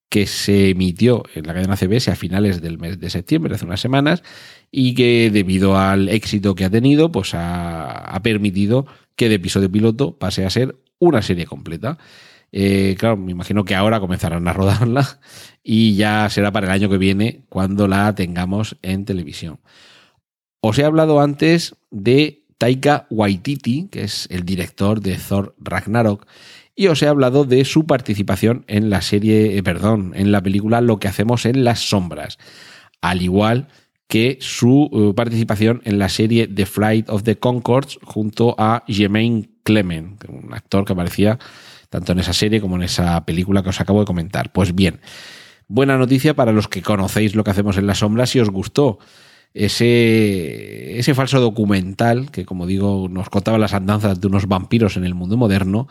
que 0.09 0.27
se 0.27 0.69
emitió 0.69 1.23
en 1.33 1.47
la 1.47 1.55
cadena 1.55 1.75
CBS 1.75 2.11
a 2.11 2.15
finales 2.15 2.61
del 2.61 2.77
mes 2.77 2.99
de 2.99 3.09
septiembre, 3.09 3.55
hace 3.55 3.65
unas 3.65 3.81
semanas, 3.81 4.21
y 4.69 4.93
que 4.93 5.31
debido 5.31 5.75
al 5.75 6.07
éxito 6.07 6.53
que 6.53 6.65
ha 6.65 6.69
tenido, 6.69 7.11
pues 7.11 7.31
ha 7.33 8.19
permitido 8.21 8.85
que 9.15 9.27
de 9.27 9.35
episodio 9.35 9.71
piloto 9.71 10.19
pase 10.19 10.45
a 10.45 10.51
ser 10.51 10.75
una 10.99 11.23
serie 11.23 11.47
completa. 11.47 11.97
Eh, 12.55 12.95
claro, 12.99 13.17
me 13.17 13.31
imagino 13.31 13.65
que 13.65 13.73
ahora 13.73 13.99
comenzarán 13.99 14.47
a 14.47 14.53
rodarla 14.53 15.19
y 15.63 15.95
ya 15.95 16.29
será 16.29 16.51
para 16.51 16.67
el 16.67 16.71
año 16.71 16.87
que 16.87 16.99
viene 16.99 17.41
cuando 17.49 17.87
la 17.87 18.13
tengamos 18.13 18.77
en 18.83 19.05
televisión. 19.05 19.59
Os 20.61 20.77
he 20.77 20.85
hablado 20.85 21.19
antes 21.19 21.75
de 21.89 22.45
Taika 22.59 23.07
Waititi, 23.09 23.89
que 23.91 24.03
es 24.03 24.27
el 24.29 24.45
director 24.45 25.01
de 25.01 25.15
Thor 25.15 25.55
Ragnarok, 25.57 26.27
y 26.75 26.87
os 26.87 27.01
he 27.01 27.07
hablado 27.07 27.43
de 27.43 27.65
su 27.65 27.87
participación 27.87 28.65
en 28.67 28.91
la 28.91 29.01
serie, 29.01 29.57
eh, 29.57 29.63
perdón, 29.63 30.13
en 30.15 30.31
la 30.31 30.41
película 30.41 30.79
Lo 30.79 30.99
que 30.99 31.07
hacemos 31.07 31.47
en 31.47 31.63
las 31.63 31.79
sombras, 31.79 32.37
al 33.01 33.23
igual 33.23 33.67
que 34.07 34.37
su 34.41 34.91
eh, 34.93 35.13
participación 35.15 35.81
en 35.85 35.97
la 35.97 36.07
serie 36.07 36.47
The 36.47 36.67
Flight 36.67 37.09
of 37.09 37.23
the 37.23 37.37
Concords 37.37 37.97
junto 38.03 38.53
a 38.59 38.83
Jermaine 38.87 39.49
Clement, 39.63 40.23
un 40.29 40.53
actor 40.53 40.85
que 40.85 40.93
aparecía 40.93 41.39
tanto 41.93 42.11
en 42.13 42.17
esa 42.17 42.33
serie 42.33 42.59
como 42.59 42.75
en 42.75 42.81
esa 42.81 43.23
película 43.23 43.61
que 43.61 43.69
os 43.69 43.79
acabo 43.79 43.99
de 43.99 44.07
comentar. 44.07 44.51
Pues 44.51 44.73
bien, 44.73 44.99
buena 45.67 45.95
noticia 45.95 46.33
para 46.33 46.51
los 46.51 46.67
que 46.67 46.81
conocéis 46.81 47.35
lo 47.35 47.43
que 47.43 47.51
hacemos 47.51 47.77
en 47.77 47.85
la 47.85 47.93
sombra 47.93 48.25
si 48.25 48.39
os 48.39 48.49
gustó 48.49 48.97
ese, 49.53 50.97
ese 50.97 51.13
falso 51.13 51.39
documental 51.39 52.31
que, 52.31 52.45
como 52.45 52.65
digo, 52.65 53.07
nos 53.09 53.29
contaba 53.29 53.59
las 53.59 53.75
andanzas 53.75 54.19
de 54.19 54.25
unos 54.25 54.47
vampiros 54.47 54.97
en 54.97 55.03
el 55.03 55.13
mundo 55.13 55.37
moderno, 55.37 55.87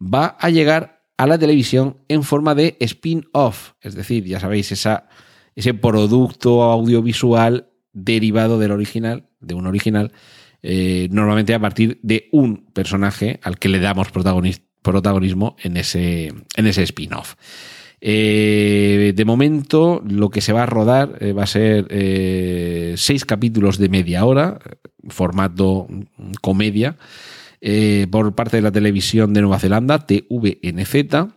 va 0.00 0.38
a 0.40 0.48
llegar 0.48 1.02
a 1.18 1.26
la 1.26 1.36
televisión 1.38 1.98
en 2.08 2.22
forma 2.22 2.54
de 2.54 2.78
spin-off, 2.80 3.72
es 3.82 3.94
decir, 3.94 4.24
ya 4.24 4.40
sabéis, 4.40 4.72
esa, 4.72 5.06
ese 5.54 5.74
producto 5.74 6.62
audiovisual 6.62 7.68
derivado 7.92 8.58
del 8.58 8.70
original, 8.70 9.28
de 9.40 9.52
un 9.52 9.66
original, 9.66 10.12
eh, 10.62 11.08
normalmente 11.10 11.52
a 11.52 11.60
partir 11.60 12.00
de 12.02 12.30
un 12.32 12.64
personaje 12.72 13.38
al 13.42 13.58
que 13.58 13.68
le 13.68 13.80
damos 13.80 14.10
protagonista 14.10 14.71
protagonismo 14.82 15.56
en 15.62 15.76
ese, 15.76 16.32
en 16.56 16.66
ese 16.66 16.82
spin-off. 16.82 17.34
Eh, 18.04 19.12
de 19.14 19.24
momento, 19.24 20.02
lo 20.04 20.28
que 20.28 20.40
se 20.40 20.52
va 20.52 20.64
a 20.64 20.66
rodar 20.66 21.18
eh, 21.20 21.32
va 21.32 21.44
a 21.44 21.46
ser 21.46 21.86
eh, 21.88 22.94
seis 22.96 23.24
capítulos 23.24 23.78
de 23.78 23.88
media 23.88 24.24
hora, 24.24 24.58
formato 25.08 25.86
comedia, 26.40 26.96
por 28.10 28.34
parte 28.34 28.56
de 28.56 28.62
la 28.62 28.72
televisión 28.72 29.32
de 29.32 29.40
Nueva 29.40 29.60
Zelanda, 29.60 30.04
TVNZ. 30.04 31.28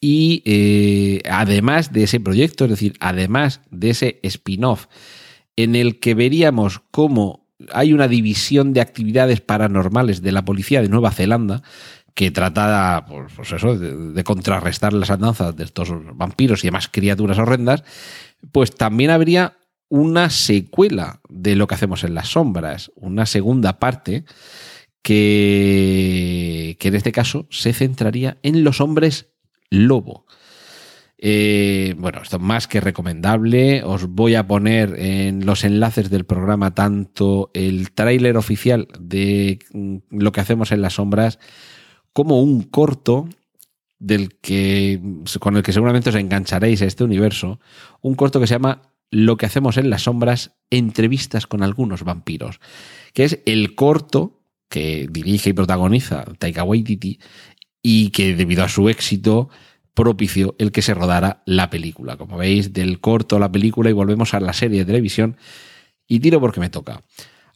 Y 0.00 1.20
además 1.30 1.92
de 1.92 2.04
ese 2.04 2.20
proyecto, 2.20 2.64
es 2.64 2.70
decir, 2.70 2.94
además 3.00 3.60
de 3.70 3.90
ese 3.90 4.18
spin-off, 4.22 4.86
en 5.56 5.76
el 5.76 6.00
que 6.00 6.14
veríamos 6.14 6.80
cómo 6.90 7.46
hay 7.72 7.92
una 7.92 8.08
división 8.08 8.72
de 8.72 8.80
actividades 8.80 9.42
paranormales 9.42 10.22
de 10.22 10.32
la 10.32 10.44
policía 10.44 10.80
de 10.80 10.88
Nueva 10.88 11.10
Zelanda, 11.10 11.62
que 12.16 12.30
trata 12.30 13.04
pues, 13.06 13.30
pues 13.36 13.52
eso, 13.52 13.78
de, 13.78 14.24
contrarrestar 14.24 14.94
las 14.94 15.10
andanzas 15.10 15.54
de 15.54 15.64
estos 15.64 15.90
vampiros 16.16 16.64
y 16.64 16.68
demás 16.68 16.88
criaturas 16.88 17.38
horrendas, 17.38 17.84
pues 18.52 18.74
también 18.74 19.10
habría 19.10 19.58
una 19.90 20.30
secuela 20.30 21.20
de 21.28 21.56
lo 21.56 21.66
que 21.66 21.74
hacemos 21.74 22.04
en 22.04 22.14
las 22.14 22.28
sombras, 22.28 22.90
una 22.96 23.26
segunda 23.26 23.78
parte 23.78 24.24
que, 25.02 26.78
que 26.80 26.88
en 26.88 26.94
este 26.94 27.12
caso 27.12 27.48
se 27.50 27.74
centraría 27.74 28.38
en 28.42 28.64
los 28.64 28.80
hombres 28.80 29.28
lobo. 29.68 30.24
Eh, 31.18 31.94
bueno, 31.98 32.22
esto 32.22 32.36
es 32.36 32.42
más 32.42 32.66
que 32.66 32.80
recomendable. 32.80 33.82
Os 33.84 34.06
voy 34.06 34.36
a 34.36 34.46
poner 34.46 34.98
en 34.98 35.44
los 35.44 35.64
enlaces 35.64 36.08
del 36.08 36.24
programa 36.24 36.74
tanto 36.74 37.50
el 37.52 37.90
tráiler 37.92 38.38
oficial 38.38 38.88
de 38.98 39.58
mm, 39.72 39.96
lo 40.10 40.32
que 40.32 40.40
hacemos 40.40 40.72
en 40.72 40.80
las 40.80 40.94
sombras 40.94 41.38
como 42.16 42.40
un 42.40 42.62
corto 42.62 43.28
del 43.98 44.36
que, 44.36 44.98
con 45.38 45.54
el 45.58 45.62
que 45.62 45.74
seguramente 45.74 46.08
os 46.08 46.16
engancharéis 46.16 46.80
a 46.80 46.86
este 46.86 47.04
universo, 47.04 47.60
un 48.00 48.14
corto 48.14 48.40
que 48.40 48.46
se 48.46 48.54
llama 48.54 48.94
Lo 49.10 49.36
que 49.36 49.44
hacemos 49.44 49.76
en 49.76 49.90
las 49.90 50.04
sombras, 50.04 50.56
entrevistas 50.70 51.46
con 51.46 51.62
algunos 51.62 52.04
vampiros, 52.04 52.58
que 53.12 53.24
es 53.24 53.40
el 53.44 53.74
corto 53.74 54.40
que 54.70 55.08
dirige 55.10 55.50
y 55.50 55.52
protagoniza 55.52 56.24
Taika 56.38 56.64
Waititi 56.64 57.20
y 57.82 58.08
que 58.08 58.34
debido 58.34 58.64
a 58.64 58.70
su 58.70 58.88
éxito 58.88 59.50
propició 59.92 60.54
el 60.58 60.72
que 60.72 60.80
se 60.80 60.94
rodara 60.94 61.42
la 61.44 61.68
película. 61.68 62.16
Como 62.16 62.38
veis, 62.38 62.72
del 62.72 62.98
corto 62.98 63.36
a 63.36 63.40
la 63.40 63.52
película 63.52 63.90
y 63.90 63.92
volvemos 63.92 64.32
a 64.32 64.40
la 64.40 64.54
serie 64.54 64.78
de 64.78 64.86
televisión 64.86 65.36
y 66.08 66.20
tiro 66.20 66.40
porque 66.40 66.60
me 66.60 66.70
toca. 66.70 67.02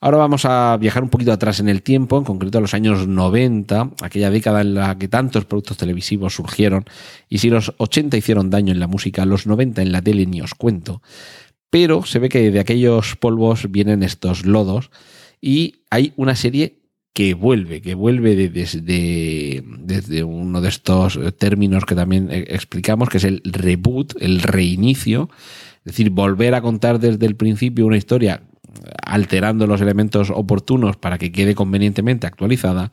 Ahora 0.03 0.16
vamos 0.16 0.46
a 0.46 0.78
viajar 0.78 1.03
un 1.03 1.11
poquito 1.11 1.30
atrás 1.30 1.61
en 1.61 1.68
el 1.68 1.82
tiempo, 1.82 2.16
en 2.16 2.24
concreto 2.24 2.57
a 2.57 2.62
los 2.62 2.72
años 2.72 3.07
90, 3.07 3.90
aquella 4.01 4.30
década 4.30 4.62
en 4.62 4.72
la 4.72 4.96
que 4.96 5.09
tantos 5.09 5.44
productos 5.44 5.76
televisivos 5.76 6.34
surgieron, 6.34 6.86
y 7.28 7.38
si 7.38 7.51
los 7.51 7.74
80 7.76 8.16
hicieron 8.16 8.48
daño 8.48 8.72
en 8.72 8.80
la 8.80 8.86
música, 8.86 9.26
los 9.26 9.46
90 9.46 9.82
en 9.82 9.92
la 9.92 10.01
tele 10.01 10.24
ni 10.24 10.40
os 10.40 10.55
cuento. 10.55 11.03
Pero 11.68 12.03
se 12.05 12.18
ve 12.18 12.30
que 12.30 12.51
de 12.51 12.61
aquellos 12.61 13.14
polvos 13.16 13.70
vienen 13.70 14.03
estos 14.03 14.46
lodos 14.46 14.90
y 15.40 15.82
hay 15.90 16.14
una 16.16 16.34
serie 16.34 16.80
que 17.12 17.34
vuelve, 17.34 17.82
que 17.82 17.94
vuelve 17.94 18.48
desde, 18.48 19.62
uno 20.24 20.61
de 20.62 20.68
estos 20.68 21.18
términos 21.36 21.84
que 21.84 21.94
también 21.94 22.30
eh, 22.30 22.46
explicamos, 22.48 23.11
que 23.11 23.18
es 23.18 23.24
el 23.24 23.42
reboot, 23.44 24.14
el 24.20 24.40
reinicio, 24.40 25.28
es 25.84 25.92
decir, 25.92 26.09
volver 26.09 26.55
a 26.55 26.62
contar 26.62 26.98
desde 26.98 27.26
el 27.26 27.36
principio 27.36 27.86
una 27.86 27.98
historia 27.98 28.42
alterando 29.05 29.66
los 29.66 29.81
elementos 29.81 30.31
oportunos 30.31 30.97
para 30.97 31.18
que 31.18 31.33
quede 31.33 31.55
convenientemente 31.55 32.27
actualizada. 32.27 32.93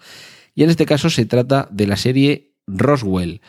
Y 0.56 0.64
en 0.64 0.70
este 0.70 0.86
caso 0.86 1.10
se 1.10 1.26
trata 1.26 1.68
de 1.72 1.88
la 1.88 1.98
serie 1.98 2.52
Roswell, 2.68 3.42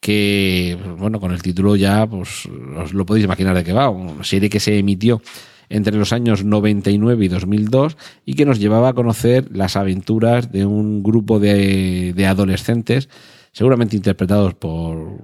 que, 0.00 0.78
bueno, 0.98 1.20
con 1.20 1.32
el 1.32 1.42
título 1.42 1.76
ya 1.76 2.06
pues, 2.06 2.46
os 2.76 2.92
lo 2.94 3.06
podéis 3.06 3.24
imaginar 3.24 3.54
de 3.54 3.64
qué 3.64 3.72
va, 3.72 3.90
una 3.90 4.24
serie 4.24 4.48
que 4.48 4.60
se 4.60 4.78
emitió 4.78 5.22
entre 5.68 5.96
los 5.96 6.12
años 6.12 6.44
99 6.44 7.24
y 7.24 7.28
2002 7.28 7.96
y 8.24 8.34
que 8.34 8.44
nos 8.44 8.58
llevaba 8.58 8.88
a 8.88 8.92
conocer 8.92 9.48
las 9.52 9.76
aventuras 9.76 10.50
de 10.50 10.66
un 10.66 11.02
grupo 11.02 11.38
de, 11.38 12.12
de 12.14 12.26
adolescentes, 12.26 13.08
seguramente 13.52 13.96
interpretados 13.96 14.54
por 14.54 15.18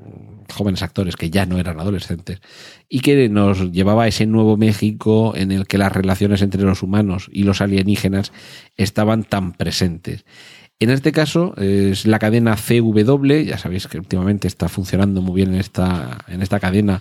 jóvenes 0.52 0.82
actores 0.82 1.16
que 1.16 1.30
ya 1.30 1.46
no 1.46 1.58
eran 1.58 1.80
adolescentes, 1.80 2.40
y 2.88 3.00
que 3.00 3.28
nos 3.28 3.72
llevaba 3.72 4.04
a 4.04 4.08
ese 4.08 4.26
nuevo 4.26 4.56
México 4.56 5.34
en 5.36 5.52
el 5.52 5.66
que 5.66 5.78
las 5.78 5.92
relaciones 5.92 6.42
entre 6.42 6.62
los 6.62 6.82
humanos 6.82 7.28
y 7.32 7.42
los 7.42 7.60
alienígenas 7.60 8.32
estaban 8.76 9.24
tan 9.24 9.52
presentes. 9.52 10.24
En 10.78 10.90
este 10.90 11.10
caso 11.10 11.54
es 11.56 12.06
la 12.06 12.18
cadena 12.18 12.54
CW, 12.54 13.44
ya 13.46 13.56
sabéis 13.56 13.86
que 13.86 13.98
últimamente 13.98 14.46
está 14.46 14.68
funcionando 14.68 15.22
muy 15.22 15.36
bien 15.36 15.54
en 15.54 15.60
esta, 15.60 16.18
en 16.28 16.42
esta 16.42 16.60
cadena 16.60 17.00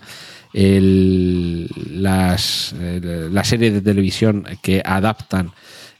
las, 0.53 2.73
la 2.79 3.43
serie 3.43 3.71
de 3.71 3.81
televisión 3.81 4.45
que 4.61 4.81
adaptan 4.85 5.51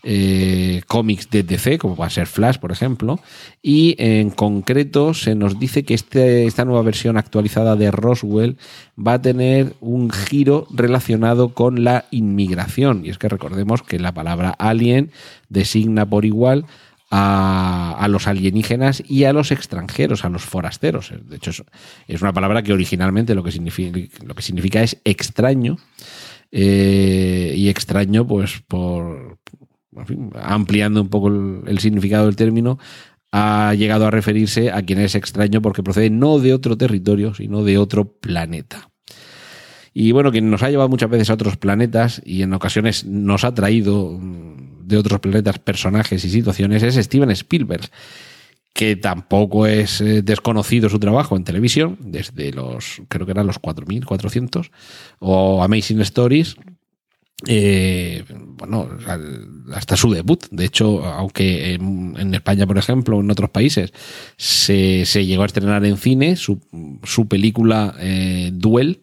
eh, 0.08 0.84
cómics 0.86 1.32
de 1.32 1.42
DC, 1.42 1.80
como 1.80 1.96
va 1.96 2.06
a 2.06 2.12
ser 2.12 2.28
Flash, 2.28 2.58
por 2.58 2.72
ejemplo, 2.72 3.20
y 3.64 3.96
en 3.98 4.30
concreto 4.30 5.16
se 5.16 5.34
nos 5.34 5.60
dice 5.60 5.84
que 5.84 5.96
este, 5.96 6.46
esta 6.46 6.64
nueva 6.64 6.84
versión 6.84 7.18
actualizada 7.18 7.76
de 7.76 7.90
Roswell 7.90 8.58
va 8.96 9.14
a 9.14 9.22
tener 9.22 9.74
un 9.82 10.12
giro 10.12 10.68
relacionado 10.70 11.56
con 11.56 11.84
la 11.84 12.06
inmigración. 12.12 13.04
Y 13.04 13.10
es 13.10 13.18
que 13.18 13.30
recordemos 13.30 13.82
que 13.82 13.98
la 13.98 14.14
palabra 14.14 14.52
alien 14.52 15.10
designa 15.50 16.08
por 16.08 16.24
igual 16.24 16.68
a, 17.10 18.08
los 18.10 18.28
alienígenas 18.28 19.02
y 19.08 19.24
a 19.24 19.34
los 19.34 19.52
extranjeros, 19.52 20.24
a 20.24 20.30
los 20.30 20.44
forasteros. 20.44 21.14
De 21.28 21.38
hecho, 21.38 21.52
es, 22.08 22.22
una 22.22 22.34
palabra 22.34 22.62
que 22.62 22.74
originalmente 22.74 23.34
lo 23.34 23.44
que 23.44 23.52
significa, 23.52 24.00
lo 24.24 24.36
que 24.36 24.44
significa 24.44 24.84
es 24.84 24.98
extraño. 25.04 25.78
Eh, 26.52 27.54
y 27.58 27.70
extraño, 27.70 28.26
pues 28.26 28.62
por 28.68 29.40
ampliando 30.36 31.02
un 31.02 31.10
poco 31.10 31.28
el, 31.30 31.62
el 31.68 31.80
significado 31.80 32.26
del 32.26 32.36
término, 32.36 32.80
ha 33.32 33.74
llegado 33.74 34.08
a 34.08 34.12
referirse 34.12 34.72
a 34.72 34.82
quien 34.84 35.00
es 35.00 35.16
extraño 35.16 35.62
porque 35.62 35.84
procede 35.84 36.10
no 36.10 36.40
de 36.40 36.54
otro 36.54 36.78
territorio, 36.78 37.34
sino 37.34 37.64
de 37.64 37.78
otro 37.78 38.14
planeta. 38.14 38.90
Y 39.94 40.12
bueno, 40.12 40.32
quien 40.32 40.50
nos 40.50 40.62
ha 40.62 40.70
llevado 40.70 40.90
muchas 40.90 41.10
veces 41.10 41.30
a 41.30 41.36
otros 41.36 41.56
planetas 41.56 42.22
y 42.26 42.42
en 42.42 42.54
ocasiones 42.54 43.06
nos 43.06 43.46
ha 43.46 43.54
traído 43.54 44.20
de 44.22 44.98
otros 44.98 45.22
planetas 45.22 45.60
personajes 45.60 46.24
y 46.26 46.30
situaciones 46.30 46.84
es 46.84 46.96
Steven 46.96 47.32
Spielberg, 47.32 47.90
que 48.74 48.98
tampoco 48.98 49.66
es 49.66 50.02
eh, 50.02 50.22
desconocido 50.22 50.90
su 50.90 51.00
trabajo 51.00 51.38
en 51.38 51.46
televisión, 51.46 51.98
desde 52.02 52.52
los, 52.52 53.02
creo 53.08 53.26
que 53.26 53.32
eran 53.32 53.48
los 53.48 53.62
4.400, 53.62 54.70
o 55.20 55.64
Amazing 55.64 56.02
Stories, 56.02 56.58
eh, 57.48 58.24
bueno, 58.30 58.90
hasta 59.74 59.98
su 59.98 60.12
debut. 60.12 60.46
De 60.52 60.66
hecho, 60.66 61.04
aunque 61.06 61.74
en, 61.74 62.34
España, 62.34 62.66
por 62.66 62.78
ejemplo, 62.78 63.20
en 63.20 63.30
otros 63.30 63.50
países, 63.50 63.92
se, 64.38 65.06
llegó 65.26 65.44
a 65.44 65.48
estrenar 65.48 65.86
en 65.86 65.98
cine, 65.98 66.36
su, 66.36 66.62
su 67.04 67.28
película 67.28 67.96
eh, 68.00 68.52
Duel 68.54 69.02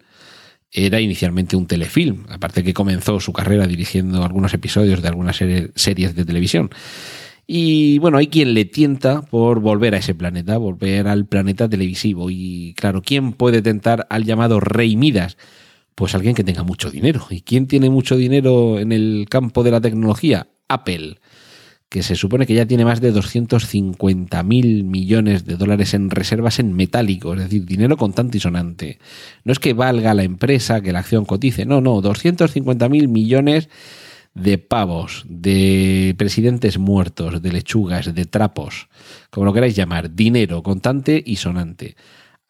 era 0.73 1.01
inicialmente 1.01 1.55
un 1.55 1.67
telefilm, 1.67 2.25
aparte 2.31 2.65
que 2.65 2.73
comenzó 2.73 3.21
su 3.21 3.35
carrera 3.35 3.67
dirigiendo 3.67 4.25
algunos 4.25 4.55
episodios 4.55 5.03
de 5.03 5.09
algunas 5.09 5.37
serie, 5.37 5.71
series 5.75 6.15
de 6.15 6.25
televisión. 6.25 6.71
Y 7.47 7.99
bueno, 7.99 8.17
hay 8.17 8.29
quien 8.29 8.55
le 8.55 8.65
tienta 8.65 9.21
por 9.21 9.61
volver 9.61 9.95
a 9.95 9.99
ese 9.99 10.15
planeta, 10.15 10.57
volver 10.57 11.09
al 11.09 11.27
planeta 11.27 11.69
televisivo. 11.69 12.31
Y 12.31 12.73
claro, 12.79 13.03
¿quién 13.03 13.33
puede 13.33 13.61
tentar 13.61 14.07
al 14.09 14.25
llamado 14.25 14.61
Rey 14.61 14.97
Midas? 14.97 15.37
Pues 15.95 16.15
alguien 16.15 16.35
que 16.35 16.45
tenga 16.45 16.63
mucho 16.63 16.91
dinero. 16.91 17.27
¿Y 17.31 17.43
quién 17.43 17.67
tiene 17.67 17.91
mucho 17.91 18.17
dinero 18.17 18.79
en 18.79 18.93
el 18.93 19.27
campo 19.29 19.63
de 19.63 19.71
la 19.71 19.81
tecnología? 19.81 20.49
Apple, 20.69 21.19
que 21.89 22.03
se 22.03 22.17
supone 22.17 22.47
que 22.47 22.55
ya 22.55 22.65
tiene 22.65 22.87
más 22.87 23.03
de 23.03 23.13
250 23.13 24.43
mil 24.43 24.85
millones 24.85 25.45
de 25.45 25.57
dólares 25.57 25.93
en 25.93 26.09
reservas 26.09 26.59
en 26.59 26.73
metálico, 26.73 27.35
es 27.35 27.41
decir, 27.41 27.67
dinero 27.67 27.99
contante 27.99 28.39
y 28.39 28.41
sonante. 28.41 28.99
No 29.45 29.53
es 29.53 29.59
que 29.59 29.75
valga 29.75 30.15
la 30.15 30.23
empresa, 30.23 30.81
que 30.81 30.93
la 30.93 31.01
acción 31.01 31.27
cotice, 31.27 31.67
no, 31.67 31.83
no, 31.83 32.01
250 32.01 32.89
mil 32.89 33.09
millones 33.09 33.69
de 34.35 34.57
pavos, 34.57 35.27
de 35.29 36.15
presidentes 36.17 36.79
muertos, 36.79 37.43
de 37.43 37.53
lechugas, 37.53 38.15
de 38.15 38.25
trapos, 38.25 38.89
como 39.29 39.45
lo 39.45 39.53
queráis 39.53 39.77
llamar, 39.77 40.15
dinero 40.15 40.63
contante 40.63 41.23
y 41.25 41.37
sonante 41.37 41.97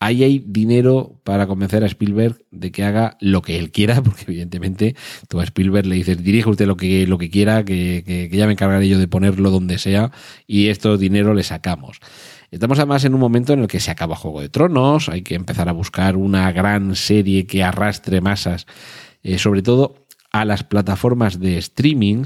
ahí 0.03 0.24
hay 0.24 0.44
dinero 0.44 1.20
para 1.22 1.46
convencer 1.46 1.84
a 1.84 1.86
Spielberg 1.86 2.44
de 2.50 2.72
que 2.72 2.82
haga 2.82 3.16
lo 3.20 3.40
que 3.40 3.59
él 3.59 3.70
quiera, 3.70 4.03
porque 4.03 4.24
evidentemente 4.26 4.96
tú 5.28 5.40
a 5.40 5.44
Spielberg 5.44 5.86
le 5.86 5.94
dices, 5.94 6.22
dirige 6.22 6.50
usted 6.50 6.66
lo 6.66 6.76
que, 6.76 7.07
lo 7.07 7.18
que 7.18 7.30
quiera, 7.30 7.64
que, 7.64 8.03
que, 8.05 8.28
que 8.28 8.36
ya 8.36 8.46
me 8.46 8.53
encargaré 8.53 8.88
yo 8.88 8.98
de 8.98 9.07
ponerlo 9.07 9.50
donde 9.50 9.78
sea 9.78 10.11
y 10.46 10.68
esto 10.68 10.98
dinero 10.98 11.34
le 11.34 11.44
sacamos. 11.44 12.00
Estamos 12.50 12.78
además 12.78 13.05
en 13.05 13.14
un 13.14 13.20
momento 13.20 13.53
en 13.53 13.61
el 13.61 13.68
que 13.68 13.80
se 13.80 13.90
acaba 13.90 14.16
Juego 14.16 14.40
de 14.40 14.48
Tronos, 14.48 15.09
hay 15.09 15.22
que 15.22 15.36
empezar 15.36 15.68
a 15.68 15.72
buscar 15.72 16.16
una 16.16 16.50
gran 16.53 16.96
serie 16.96 17.46
que 17.46 17.62
arrastre 17.62 18.20
masas, 18.20 18.66
eh, 19.22 19.38
sobre 19.38 19.62
todo 19.62 20.07
a 20.32 20.44
las 20.44 20.64
plataformas 20.64 21.38
de 21.38 21.59
streaming 21.59 22.24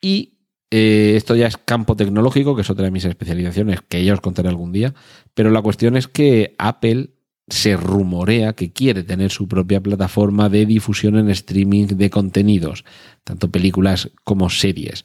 y 0.00 0.31
eh, 0.74 1.16
esto 1.16 1.36
ya 1.36 1.46
es 1.48 1.58
campo 1.58 1.96
tecnológico, 1.96 2.56
que 2.56 2.62
es 2.62 2.70
otra 2.70 2.86
de 2.86 2.90
mis 2.90 3.04
especializaciones, 3.04 3.80
que 3.86 4.02
ya 4.02 4.14
os 4.14 4.22
contaré 4.22 4.48
algún 4.48 4.72
día, 4.72 4.94
pero 5.34 5.50
la 5.50 5.60
cuestión 5.60 5.98
es 5.98 6.08
que 6.08 6.54
Apple 6.56 7.10
se 7.46 7.76
rumorea 7.76 8.54
que 8.54 8.72
quiere 8.72 9.02
tener 9.02 9.30
su 9.30 9.46
propia 9.48 9.82
plataforma 9.82 10.48
de 10.48 10.64
difusión 10.64 11.18
en 11.18 11.28
streaming 11.28 11.88
de 11.88 12.08
contenidos, 12.08 12.86
tanto 13.22 13.50
películas 13.50 14.12
como 14.24 14.48
series. 14.48 15.04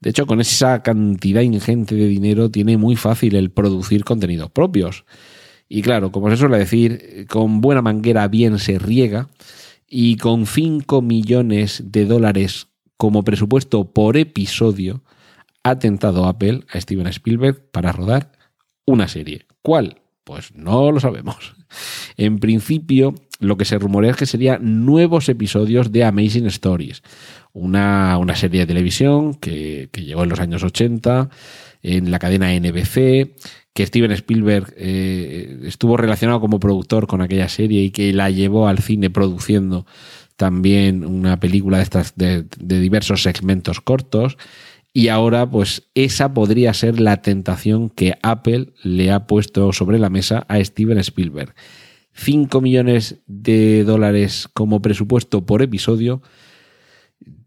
De 0.00 0.10
hecho, 0.10 0.26
con 0.26 0.38
esa 0.38 0.82
cantidad 0.82 1.40
ingente 1.40 1.94
de 1.94 2.06
dinero 2.06 2.50
tiene 2.50 2.76
muy 2.76 2.94
fácil 2.94 3.36
el 3.36 3.50
producir 3.50 4.04
contenidos 4.04 4.50
propios. 4.50 5.06
Y 5.66 5.80
claro, 5.80 6.12
como 6.12 6.28
se 6.28 6.36
suele 6.36 6.58
decir, 6.58 7.26
con 7.26 7.62
buena 7.62 7.80
manguera 7.80 8.28
bien 8.28 8.58
se 8.58 8.78
riega 8.78 9.30
y 9.88 10.18
con 10.18 10.44
5 10.44 11.00
millones 11.00 11.84
de 11.86 12.04
dólares 12.04 12.69
como 13.00 13.24
presupuesto 13.24 13.90
por 13.94 14.18
episodio 14.18 15.02
ha 15.62 15.78
tentado 15.78 16.26
Apple 16.26 16.64
a 16.70 16.78
Steven 16.78 17.06
Spielberg 17.06 17.70
para 17.70 17.92
rodar 17.92 18.32
una 18.84 19.08
serie. 19.08 19.46
¿Cuál? 19.62 20.02
Pues 20.22 20.54
no 20.54 20.92
lo 20.92 21.00
sabemos. 21.00 21.54
En 22.18 22.40
principio, 22.40 23.14
lo 23.38 23.56
que 23.56 23.64
se 23.64 23.78
rumorea 23.78 24.10
es 24.10 24.18
que 24.18 24.26
serían 24.26 24.84
nuevos 24.84 25.30
episodios 25.30 25.92
de 25.92 26.04
Amazing 26.04 26.48
Stories, 26.48 27.02
una, 27.54 28.18
una 28.18 28.36
serie 28.36 28.60
de 28.60 28.66
televisión 28.66 29.32
que, 29.32 29.88
que, 29.90 30.04
llegó 30.04 30.24
en 30.24 30.28
los 30.28 30.40
años 30.40 30.62
80 30.62 31.30
en 31.82 32.10
la 32.10 32.18
cadena 32.18 32.52
NBC, 32.52 33.34
que 33.72 33.86
Steven 33.86 34.12
Spielberg 34.12 34.74
eh, 34.76 35.60
estuvo 35.64 35.96
relacionado 35.96 36.40
como 36.40 36.60
productor 36.60 37.06
con 37.06 37.22
aquella 37.22 37.48
serie 37.48 37.82
y 37.82 37.90
que 37.92 38.12
la 38.12 38.28
llevó 38.28 38.68
al 38.68 38.80
cine 38.80 39.08
produciendo 39.08 39.86
también 40.40 41.04
una 41.04 41.38
película 41.38 41.76
de, 41.76 41.82
estas, 41.82 42.14
de, 42.16 42.46
diversos 42.58 43.22
segmentos 43.22 43.82
cortos. 43.82 44.38
Y 44.90 45.08
ahora, 45.08 45.50
pues 45.50 45.90
esa 45.94 46.32
podría 46.32 46.72
ser 46.72 46.98
la 46.98 47.20
tentación 47.20 47.90
que 47.90 48.14
Apple 48.22 48.72
le 48.82 49.10
ha 49.10 49.26
puesto 49.26 49.70
sobre 49.74 49.98
la 49.98 50.08
mesa 50.08 50.46
a 50.48 50.64
Steven 50.64 50.96
Spielberg. 50.96 51.54
5 52.14 52.58
millones 52.62 53.16
de 53.26 53.84
dólares 53.84 54.48
como 54.54 54.80
presupuesto 54.80 55.44
por 55.44 55.60
episodio, 55.60 56.22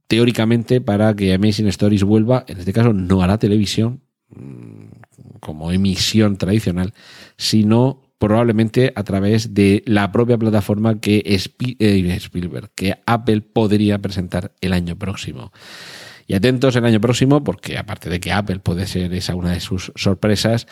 teóricamente 0.05 0.79
para 0.79 1.15
que 1.15 1.33
Amazing 1.33 1.69
Stories 1.69 2.03
vuelva, 2.03 2.45
en 2.47 2.59
este 2.59 2.73
caso 2.73 2.93
no 2.93 3.23
a 3.23 3.27
la 3.27 3.39
televisión, 3.39 4.03
mm, 4.29 5.39
como 5.39 5.71
emisión 5.71 6.37
tradicional, 6.37 6.93
sino 7.37 8.02
probablemente 8.23 8.93
a 8.95 9.03
través 9.03 9.53
de 9.53 9.83
la 9.85 10.13
propia 10.13 10.37
plataforma 10.37 11.01
que 11.01 11.17
eh, 11.25 12.15
Spielberg, 12.15 12.71
que 12.73 12.95
Apple 13.05 13.41
podría 13.41 13.99
presentar 13.99 14.53
el 14.61 14.71
año 14.71 14.95
próximo. 14.95 15.51
Y 16.25 16.33
atentos 16.33 16.77
el 16.77 16.85
año 16.85 17.01
próximo, 17.01 17.43
porque 17.43 17.77
aparte 17.77 18.09
de 18.09 18.21
que 18.21 18.31
Apple 18.31 18.59
puede 18.59 18.87
ser 18.87 19.13
esa 19.13 19.35
una 19.35 19.51
de 19.51 19.59
sus 19.59 19.91
sorpresas, 19.95 20.67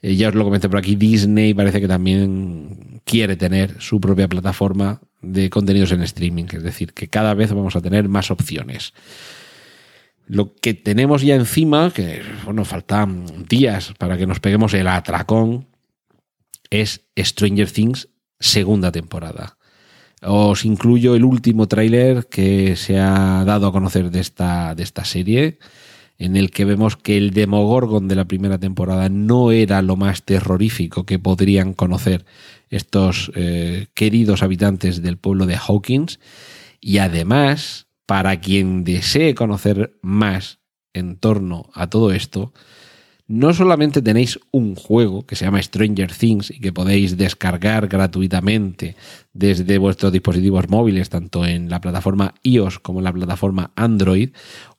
eh, 0.00 0.16
ya 0.16 0.28
os 0.28 0.34
lo 0.34 0.44
comenté 0.44 0.70
por 0.70 0.78
aquí, 0.78 0.96
Disney 0.96 1.52
parece 1.52 1.82
que 1.82 1.88
también 1.88 3.02
quiere 3.04 3.36
tener 3.36 3.82
su 3.82 4.00
propia 4.00 4.26
plataforma 4.26 5.02
de 5.20 5.50
contenidos 5.50 5.92
en 5.92 6.00
streaming, 6.00 6.46
es 6.52 6.62
decir, 6.62 6.94
que 6.94 7.08
cada 7.08 7.34
vez 7.34 7.52
vamos 7.52 7.76
a 7.76 7.82
tener 7.82 8.08
más 8.08 8.30
opciones. 8.30 8.94
Lo 10.26 10.54
que 10.54 10.72
tenemos 10.72 11.20
ya 11.20 11.34
encima, 11.34 11.90
que 11.90 12.22
bueno, 12.46 12.64
faltan 12.64 13.26
días 13.46 13.92
para 13.98 14.16
que 14.16 14.26
nos 14.26 14.40
peguemos 14.40 14.72
el 14.72 14.88
atracón, 14.88 15.66
es 16.70 17.06
Stranger 17.16 17.70
Things 17.70 18.08
segunda 18.38 18.92
temporada. 18.92 19.58
Os 20.22 20.64
incluyo 20.64 21.14
el 21.14 21.24
último 21.24 21.68
tráiler 21.68 22.26
que 22.26 22.76
se 22.76 22.98
ha 22.98 23.44
dado 23.44 23.68
a 23.68 23.72
conocer 23.72 24.10
de 24.10 24.20
esta, 24.20 24.74
de 24.74 24.82
esta 24.82 25.04
serie, 25.04 25.58
en 26.18 26.36
el 26.36 26.50
que 26.50 26.64
vemos 26.64 26.96
que 26.96 27.16
el 27.16 27.30
Demogorgon 27.30 28.08
de 28.08 28.16
la 28.16 28.24
primera 28.24 28.58
temporada 28.58 29.08
no 29.08 29.52
era 29.52 29.80
lo 29.82 29.96
más 29.96 30.24
terrorífico 30.24 31.06
que 31.06 31.20
podrían 31.20 31.72
conocer 31.74 32.26
estos 32.70 33.30
eh, 33.36 33.86
queridos 33.94 34.42
habitantes 34.42 35.00
del 35.00 35.16
pueblo 35.16 35.46
de 35.46 35.56
Hawkins. 35.56 36.18
Y 36.80 36.98
además, 36.98 37.86
para 38.04 38.40
quien 38.40 38.82
desee 38.82 39.36
conocer 39.36 39.96
más 40.02 40.58
en 40.92 41.16
torno 41.16 41.70
a 41.74 41.88
todo 41.88 42.10
esto, 42.10 42.52
no 43.28 43.52
solamente 43.52 44.00
tenéis 44.00 44.40
un 44.52 44.74
juego 44.74 45.26
que 45.26 45.36
se 45.36 45.44
llama 45.44 45.62
Stranger 45.62 46.10
Things 46.10 46.50
y 46.50 46.60
que 46.60 46.72
podéis 46.72 47.18
descargar 47.18 47.86
gratuitamente 47.86 48.96
desde 49.34 49.76
vuestros 49.76 50.12
dispositivos 50.12 50.70
móviles, 50.70 51.10
tanto 51.10 51.44
en 51.44 51.68
la 51.68 51.82
plataforma 51.82 52.34
iOS 52.42 52.78
como 52.78 53.00
en 53.00 53.04
la 53.04 53.12
plataforma 53.12 53.70
Android, 53.76 54.30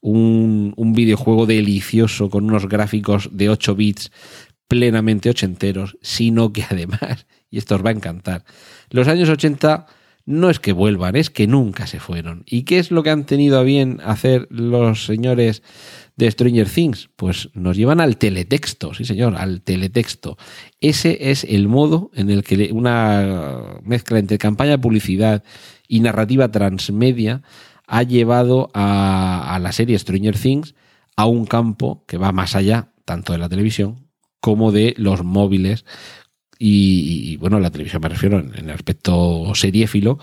un, 0.01 0.73
videojuego 0.95 1.45
delicioso 1.45 2.31
con 2.31 2.45
unos 2.45 2.67
gráficos 2.67 3.29
de 3.31 3.49
8 3.49 3.75
bits 3.75 4.11
plenamente 4.67 5.29
ochenteros, 5.29 5.97
sino 6.01 6.51
que 6.51 6.65
además, 6.67 7.27
y 7.51 7.59
esto 7.59 7.75
os 7.75 7.85
va 7.85 7.89
a 7.89 7.93
encantar, 7.93 8.43
los 8.89 9.07
años 9.07 9.29
80 9.29 9.85
no 10.25 10.49
es 10.49 10.59
que 10.59 10.73
vuelvan, 10.73 11.15
es 11.15 11.29
que 11.29 11.47
nunca 11.47 11.87
se 11.87 11.99
fueron. 11.99 12.43
¿Y 12.45 12.63
qué 12.63 12.77
es 12.79 12.91
lo 12.91 13.01
que 13.01 13.09
han 13.09 13.25
tenido 13.25 13.59
a 13.59 13.63
bien 13.63 13.99
hacer 14.03 14.47
los 14.51 15.05
señores 15.05 15.63
de 16.19 16.29
Stranger 16.29 16.69
Things? 16.69 17.09
Pues 17.15 17.49
nos 17.53 17.75
llevan 17.75 17.99
al 18.01 18.17
teletexto, 18.17 18.93
sí 18.93 19.05
señor, 19.05 19.35
al 19.35 19.61
teletexto. 19.61 20.37
Ese 20.81 21.31
es 21.31 21.43
el 21.45 21.67
modo 21.67 22.11
en 22.13 22.29
el 22.29 22.43
que 22.43 22.69
una 22.71 23.79
mezcla 23.83 24.19
entre 24.19 24.37
campaña 24.37 24.71
de 24.71 24.79
publicidad 24.79 25.43
y 25.87 26.01
narrativa 26.01 26.51
transmedia 26.51 27.41
ha 27.87 28.03
llevado 28.03 28.69
a, 28.73 29.55
a 29.55 29.59
la 29.59 29.71
serie 29.71 29.97
Stranger 29.97 30.37
Things 30.37 30.75
a 31.15 31.25
un 31.25 31.45
campo 31.45 32.03
que 32.05 32.17
va 32.17 32.31
más 32.31 32.55
allá, 32.55 32.91
tanto 33.05 33.33
de 33.33 33.39
la 33.39 33.49
televisión 33.49 34.07
como 34.39 34.71
de 34.71 34.93
los 34.97 35.23
móviles 35.23 35.85
y, 36.61 37.37
bueno, 37.37 37.57
la 37.61 37.71
televisión 37.71 38.01
me 38.01 38.09
refiero 38.09 38.37
en, 38.37 38.53
el 38.53 38.69
aspecto 38.69 39.49
seriéfilo 39.55 40.19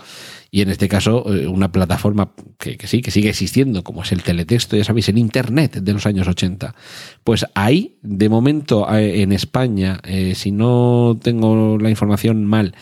y 0.51 0.61
en 0.61 0.69
este 0.69 0.87
caso 0.87 1.33
eh, 1.33 1.47
una 1.47 1.71
plataforma 1.71 2.31
que, 2.57 2.77
sí, 2.87 3.01
que 3.01 3.11
sigue 3.11 3.29
existiendo, 3.29 3.83
como 3.83 4.03
es 4.03 4.11
el 4.11 4.23
teletexto, 4.23 4.77
ya 4.77 4.83
sabéis, 4.83 5.09
el 5.09 5.17
Internet 5.17 5.77
de 5.77 5.93
los 5.93 6.05
años 6.05 6.27
80. 6.27 6.75
Pues 7.23 7.45
ahí, 7.53 7.97
de 8.01 8.29
momento 8.29 8.87
eh, 8.93 9.21
en 9.21 9.31
España, 9.31 9.99
eh, 10.03 10.35
si 10.35 10.51
no 10.51 11.17
tengo 11.21 11.77
la 11.77 11.89
información 11.89 12.45
mal, 12.45 12.75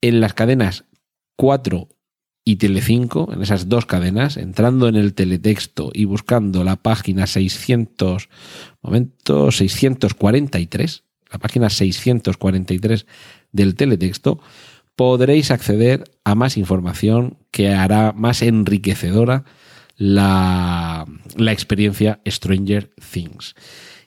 en 0.00 0.20
las 0.20 0.34
cadenas 0.34 0.84
4 1.36 1.88
y 2.44 2.56
Telecinco, 2.56 3.30
en 3.32 3.42
esas 3.42 3.68
dos 3.68 3.86
cadenas, 3.86 4.36
entrando 4.36 4.88
en 4.88 4.96
el 4.96 5.14
teletexto 5.14 5.90
y 5.92 6.04
buscando 6.04 6.64
la 6.64 6.76
página 6.76 7.26
600, 7.26 8.28
momento 8.82 9.50
643, 9.50 11.04
la 11.30 11.38
página 11.38 11.70
643 11.70 13.06
del 13.52 13.74
teletexto, 13.74 14.40
podréis 14.96 15.50
acceder 15.50 16.04
a 16.24 16.34
más 16.34 16.56
información 16.56 17.38
que 17.50 17.72
hará 17.72 18.12
más 18.12 18.42
enriquecedora 18.42 19.44
la, 19.96 21.06
la 21.36 21.52
experiencia 21.52 22.20
Stranger 22.26 22.90
Things. 23.12 23.54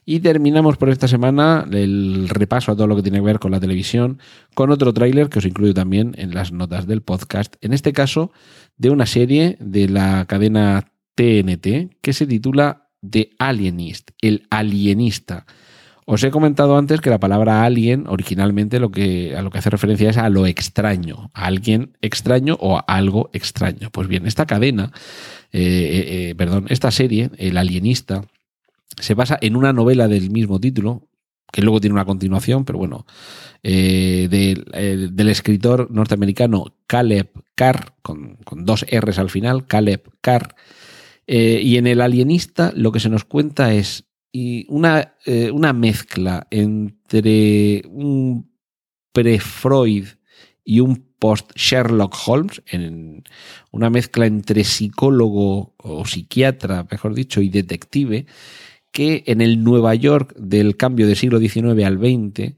Y 0.06 0.20
terminamos 0.20 0.78
por 0.78 0.90
esta 0.90 1.08
semana 1.08 1.66
el 1.72 2.28
repaso 2.28 2.72
a 2.72 2.76
todo 2.76 2.88
lo 2.88 2.96
que 2.96 3.04
tiene 3.04 3.20
que 3.20 3.26
ver 3.26 3.40
con 3.40 3.52
la 3.52 3.60
televisión, 3.60 4.20
con 4.54 4.70
otro 4.70 4.94
tráiler 4.94 5.30
que 5.30 5.40
os 5.40 5.46
incluyo 5.46 5.74
también 5.74 6.14
en 6.18 6.34
las 6.34 6.52
notas 6.52 6.88
del 6.88 7.02
podcast, 7.02 7.56
en 7.62 7.72
este 7.72 7.94
caso 7.94 8.32
de 8.76 8.90
una 8.90 9.06
serie 9.06 9.56
de 9.62 9.88
la 9.88 10.26
cadena 10.26 10.92
TNT 11.16 11.96
que 12.02 12.14
se 12.14 12.28
titula 12.28 12.90
The 13.08 13.32
Alienist, 13.40 14.12
el 14.22 14.46
alienista. 14.50 15.46
Os 16.06 16.24
he 16.24 16.32
comentado 16.32 16.78
antes 16.78 17.00
que 17.00 17.10
la 17.10 17.20
palabra 17.20 17.64
alien 17.64 18.06
originalmente 18.08 18.80
lo 18.80 18.92
que, 18.92 19.36
a 19.38 19.42
lo 19.42 19.50
que 19.50 19.60
hace 19.60 19.70
referencia 19.70 20.10
es 20.10 20.18
a 20.18 20.30
lo 20.30 20.46
extraño, 20.46 21.32
a 21.34 21.46
alguien 21.46 21.98
extraño 22.02 22.58
o 22.60 22.78
a 22.78 22.82
algo 22.82 23.30
extraño. 23.34 23.90
Pues 23.92 24.08
bien, 24.08 24.28
esta 24.28 24.46
cadena, 24.46 24.92
eh, 25.52 25.62
eh, 25.62 26.30
eh, 26.30 26.36
perdón, 26.36 26.66
esta 26.70 26.92
serie, 26.92 27.32
El 27.38 27.58
alienista, 27.58 28.26
se 29.00 29.14
basa 29.14 29.38
en 29.42 29.56
una 29.56 29.72
novela 29.72 30.08
del 30.08 30.30
mismo 30.30 30.60
título, 30.60 31.08
que 31.52 31.62
luego 31.62 31.80
tiene 31.80 31.94
una 31.94 32.06
continuación, 32.06 32.66
pero 32.66 32.80
bueno, 32.80 33.06
del, 33.62 35.30
escritor 35.30 35.90
norteamericano 35.90 36.76
Caleb 36.88 37.30
Carr, 37.56 37.94
con, 38.02 38.36
con, 38.44 38.66
dos 38.66 38.86
R's 38.92 39.20
al 39.20 39.30
final, 39.30 39.68
Caleb 39.68 40.10
Carr. 40.20 40.56
y 41.28 41.78
en 41.78 41.88
El 41.88 42.02
alienista 42.02 42.74
lo 42.76 42.92
que 42.92 43.00
se 43.00 43.10
nos 43.10 43.24
cuenta 43.24 43.74
es 43.74 44.06
y 44.36 44.66
una, 44.68 45.14
eh, 45.26 45.52
una 45.52 45.74
mezcla 45.74 46.48
entre 46.50 47.84
un 47.88 48.52
pre-Freud 49.14 50.08
y 50.66 50.80
un 50.80 51.14
post-Sherlock 51.20 52.16
Holmes, 52.26 52.64
en 52.66 53.24
una 53.72 53.92
mezcla 53.92 54.26
entre 54.26 54.64
psicólogo 54.64 55.76
o 55.78 56.06
psiquiatra, 56.06 56.88
mejor 56.90 57.14
dicho, 57.14 57.42
y 57.42 57.50
detective, 57.50 58.26
que 58.92 59.24
en 59.28 59.42
el 59.42 59.64
Nueva 59.64 59.94
York 59.94 60.34
del 60.36 60.78
cambio 60.78 61.08
de 61.08 61.16
siglo 61.16 61.40
XIX 61.40 61.86
al 61.86 62.00
XX 62.00 62.56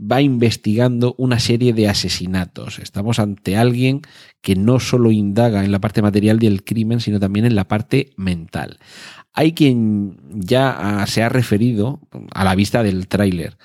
va 0.00 0.22
investigando 0.22 1.14
una 1.18 1.38
serie 1.38 1.72
de 1.72 1.88
asesinatos. 1.88 2.78
Estamos 2.78 3.18
ante 3.18 3.56
alguien 3.56 4.00
que 4.40 4.56
no 4.56 4.80
solo 4.80 5.12
indaga 5.12 5.64
en 5.64 5.70
la 5.70 5.80
parte 5.80 6.02
material 6.02 6.38
del 6.38 6.64
crimen, 6.64 7.00
sino 7.00 7.20
también 7.20 7.46
en 7.46 7.54
la 7.54 7.68
parte 7.68 8.10
mental. 8.16 8.78
Hay 9.32 9.52
quien 9.52 10.18
ya 10.32 10.70
ah, 10.70 11.06
se 11.06 11.22
ha 11.22 11.28
referido 11.28 12.00
a 12.32 12.44
la 12.44 12.54
vista 12.54 12.82
del 12.82 13.08
tráiler 13.08 13.56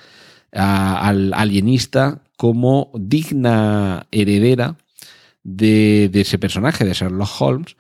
al 0.52 1.34
alienista 1.34 2.24
como 2.38 2.92
digna 2.96 4.08
heredera 4.12 4.78
de, 5.44 6.10
ese 6.14 6.40
personaje 6.40 6.86
de 6.86 6.94
Sherlock 6.94 7.42
Holmes. 7.42 7.76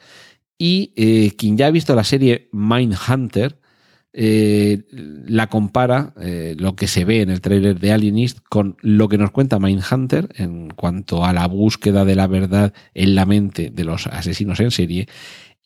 Y 0.57 0.91
eh, 0.95 1.33
quien 1.37 1.57
ya 1.57 1.67
ha 1.67 1.71
visto 1.71 1.95
la 1.95 2.03
serie 2.03 2.49
Mindhunter 2.51 3.59
eh, 4.19 4.81
la 4.91 5.45
compara 5.45 6.11
eh, 6.19 6.55
lo 6.57 6.75
que 6.75 6.87
se 6.87 7.05
ve 7.05 7.21
en 7.21 7.29
el 7.29 7.39
tráiler 7.39 7.79
de 7.79 7.91
Alienist 7.91 8.39
con 8.49 8.75
lo 8.81 9.09
que 9.09 9.19
nos 9.19 9.29
cuenta 9.29 9.59
Mindhunter 9.59 10.29
en 10.37 10.69
cuanto 10.69 11.23
a 11.23 11.33
la 11.33 11.45
búsqueda 11.45 12.03
de 12.03 12.15
la 12.15 12.25
verdad 12.25 12.73
en 12.95 13.13
la 13.13 13.27
mente 13.27 13.69
de 13.69 13.83
los 13.83 14.07
asesinos 14.07 14.59
en 14.59 14.71
serie 14.71 15.07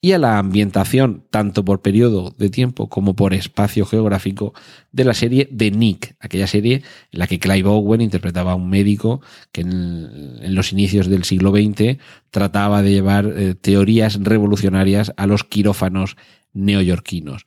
y 0.04 0.14
a 0.14 0.18
la 0.18 0.40
ambientación, 0.40 1.24
tanto 1.30 1.64
por 1.64 1.84
periodo 1.84 2.34
de 2.36 2.50
tiempo 2.50 2.90
como 2.90 3.16
por 3.16 3.36
espacio 3.36 3.86
geográfico, 3.86 4.54
de 4.92 5.06
la 5.06 5.14
serie 5.14 5.48
de 5.52 5.70
Nick, 5.70 6.16
aquella 6.20 6.48
serie 6.48 6.82
en 7.12 7.20
la 7.20 7.28
que 7.28 7.38
Clive 7.38 7.70
Owen 7.70 8.02
interpretaba 8.02 8.54
a 8.54 8.56
un 8.56 8.68
médico 8.68 9.22
que 9.52 9.62
en, 9.62 10.56
los 10.56 10.74
inicios 10.74 11.08
del 11.08 11.24
siglo 11.24 11.52
XX 11.52 12.00
trataba 12.32 12.82
de 12.82 12.92
llevar 12.92 13.32
eh, 13.38 13.54
teorías 13.54 14.20
revolucionarias 14.20 15.14
a 15.18 15.28
los 15.28 15.44
quirófanos 15.44 16.18
neoyorquinos. 16.54 17.46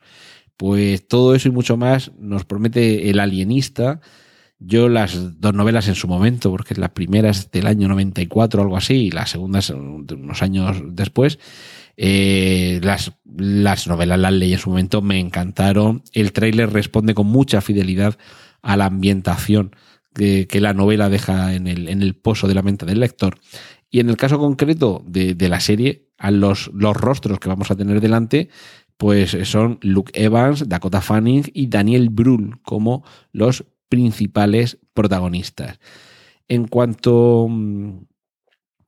Pues 0.55 1.05
todo 1.05 1.35
eso 1.35 1.49
y 1.49 1.51
mucho 1.51 1.75
más 1.75 2.13
nos 2.17 2.45
promete 2.45 3.09
El 3.09 3.19
Alienista. 3.19 3.99
Yo 4.59 4.87
las 4.87 5.41
dos 5.41 5.53
novelas 5.53 5.89
en 5.89 5.95
su 5.95 6.07
momento, 6.07 6.49
porque 6.51 6.75
la 6.75 6.93
primera 6.93 7.29
es 7.29 7.51
del 7.51 7.67
año 7.67 7.89
94 7.89 8.61
o 8.61 8.63
algo 8.63 8.77
así, 8.77 8.93
y 8.93 9.11
la 9.11 9.25
segunda 9.25 9.59
es 9.59 9.69
unos 9.69 10.41
años 10.41 10.81
después, 10.91 11.37
eh, 11.97 12.79
las, 12.83 13.13
las 13.25 13.87
novelas 13.87 14.19
las 14.19 14.33
leí 14.33 14.53
en 14.53 14.59
su 14.59 14.69
momento, 14.69 15.01
me 15.01 15.19
encantaron. 15.19 16.03
El 16.13 16.33
tráiler 16.33 16.71
responde 16.71 17.13
con 17.13 17.27
mucha 17.27 17.61
fidelidad 17.61 18.17
a 18.61 18.77
la 18.77 18.85
ambientación 18.85 19.75
que, 20.13 20.47
la 20.59 20.73
novela 20.73 21.09
deja 21.09 21.53
en 21.53 21.67
el, 21.67 21.89
en 21.89 22.01
el 22.01 22.15
pozo 22.15 22.47
de 22.47 22.55
la 22.55 22.61
mente 22.61 22.85
del 22.85 22.99
lector. 22.99 23.37
Y 23.89 23.99
en 23.99 24.09
el 24.09 24.17
caso 24.17 24.39
concreto 24.39 25.03
de, 25.05 25.35
de 25.35 25.49
la 25.49 25.59
serie, 25.59 26.05
a 26.17 26.31
los, 26.31 26.71
los 26.73 26.95
rostros 26.95 27.39
que 27.39 27.49
vamos 27.49 27.71
a 27.71 27.75
tener 27.75 28.01
delante, 28.01 28.49
pues 28.97 29.37
son 29.43 29.79
Luke 29.81 30.11
Evans, 30.15 30.69
Dakota 30.69 31.01
Fanning 31.01 31.43
y 31.53 31.67
Daniel 31.67 32.09
Brühl 32.09 32.61
como 32.61 33.03
los 33.31 33.65
principales 33.89 34.79
protagonistas. 34.93 35.79
En 36.47 36.67
cuanto 36.67 37.47
mm, 37.49 38.05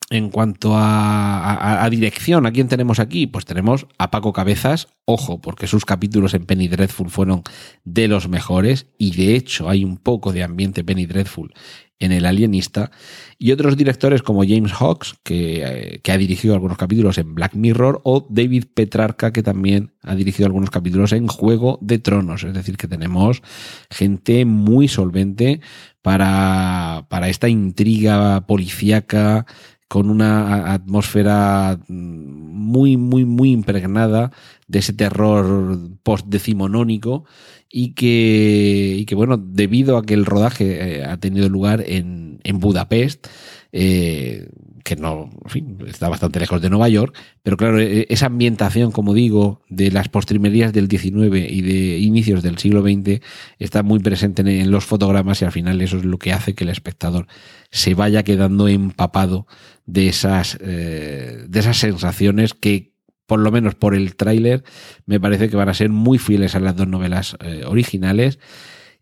en 0.10 0.30
cuanto 0.30 0.74
a, 0.76 1.86
dirección, 1.91 2.45
¿a 2.45 2.51
quién 2.51 2.70
tenemos 2.70 2.99
aquí? 2.99 3.28
Pues 3.28 3.45
tenemos 3.45 3.88
a 3.97 4.10
Paco 4.10 4.32
Cabezas, 4.32 4.88
ojo, 5.05 5.41
porque 5.41 5.68
sus 5.68 5.84
capítulos 5.84 6.34
en 6.34 6.45
Penny 6.45 6.70
Dreadful 6.70 7.10
fueron 7.10 7.43
de 7.84 8.08
los 8.08 8.30
mejores 8.30 8.88
y 8.97 9.16
de 9.16 9.36
hecho 9.36 9.70
hay 9.70 9.84
un 9.84 9.97
poco 9.97 10.32
de 10.32 10.43
ambiente 10.43 10.84
Penny 10.84 11.05
Dreadful 11.05 11.53
en 11.99 12.12
El 12.12 12.26
Alienista, 12.26 12.91
y 13.39 13.51
otros 13.51 13.76
directores 13.76 14.22
como 14.22 14.43
James 14.43 14.72
Hawks, 14.74 15.16
que, 15.24 15.64
eh, 15.66 15.99
que, 16.03 16.12
ha 16.12 16.18
dirigido 16.18 16.53
algunos 16.53 16.78
capítulos 16.78 17.18
en 17.18 17.34
Black 17.34 17.55
Mirror, 17.55 18.01
o 18.03 18.28
David 18.30 18.66
Petrarca, 18.74 19.34
que 19.34 19.41
también 19.41 19.93
ha 20.03 20.14
dirigido 20.14 20.45
algunos 20.45 20.70
capítulos 20.70 21.12
en 21.12 21.28
Juego 21.28 21.80
de 21.82 21.97
Tronos. 21.97 22.43
Es 22.43 22.53
decir, 22.53 22.78
que 22.78 22.88
tenemos 22.88 23.41
gente 23.89 24.45
muy 24.45 24.88
solvente 24.88 25.60
para, 26.03 27.08
para 27.10 27.30
esta 27.30 27.49
intriga 27.49 28.45
policíaca 28.45 29.47
con 29.88 30.09
una 30.09 30.73
atmósfera 30.73 31.79
muy, 31.88 32.97
muy, 32.97 33.25
muy 33.25 33.51
impregnada 33.51 34.31
de 34.67 34.79
ese 34.79 34.93
terror 34.93 35.79
post-decimonónico 36.03 37.25
y 37.69 37.93
que, 37.93 38.95
y 38.99 39.05
que, 39.05 39.15
bueno, 39.15 39.38
debido 39.38 39.97
a 39.97 40.03
que 40.03 40.13
el 40.13 40.25
rodaje 40.25 40.99
eh, 40.99 41.05
ha 41.05 41.17
tenido 41.17 41.47
lugar 41.49 41.83
en, 41.85 42.39
en 42.43 42.59
Budapest, 42.59 43.27
eh, 43.71 44.49
que 44.88 44.95
no, 44.95 45.29
en 45.43 45.49
fin, 45.49 45.77
está 45.85 46.07
bastante 46.07 46.39
lejos 46.39 46.61
de 46.61 46.69
Nueva 46.69 46.88
York, 46.88 47.13
pero 47.43 47.57
claro, 47.57 47.77
e, 47.77 48.07
esa 48.09 48.27
ambientación, 48.27 48.93
como 48.93 49.13
digo, 49.13 49.61
de 49.67 49.91
las 49.91 50.07
postrimerías 50.07 50.71
del 50.71 50.88
XIX 50.88 51.51
y 51.51 51.61
de 51.61 51.97
inicios 51.97 52.41
del 52.41 52.57
siglo 52.57 52.81
XX 52.81 53.19
está 53.59 53.83
muy 53.83 53.99
presente 53.99 54.43
en 54.43 54.71
los 54.71 54.85
fotogramas 54.85 55.41
y 55.41 55.45
al 55.45 55.51
final 55.51 55.81
eso 55.81 55.97
es 55.97 56.05
lo 56.05 56.17
que 56.19 56.31
hace 56.31 56.55
que 56.55 56.63
el 56.63 56.69
espectador 56.69 57.27
se 57.69 57.95
vaya 57.95 58.23
quedando 58.23 58.69
empapado 58.69 59.45
de 59.85 60.07
esas, 60.07 60.57
eh, 60.61 61.43
de 61.49 61.59
esas 61.59 61.75
sensaciones 61.75 62.53
que, 62.53 62.93
por 63.25 63.41
lo 63.41 63.51
menos 63.51 63.75
por 63.75 63.93
el 63.93 64.15
tráiler, 64.15 64.63
me 65.05 65.19
parece 65.19 65.49
que 65.49 65.57
van 65.57 65.67
a 65.67 65.73
ser 65.73 65.89
muy 65.89 66.17
fieles 66.17 66.55
a 66.55 66.61
las 66.61 66.77
dos 66.77 66.88
novelas 66.88 67.35
eh, 67.41 67.63
originales. 67.67 68.39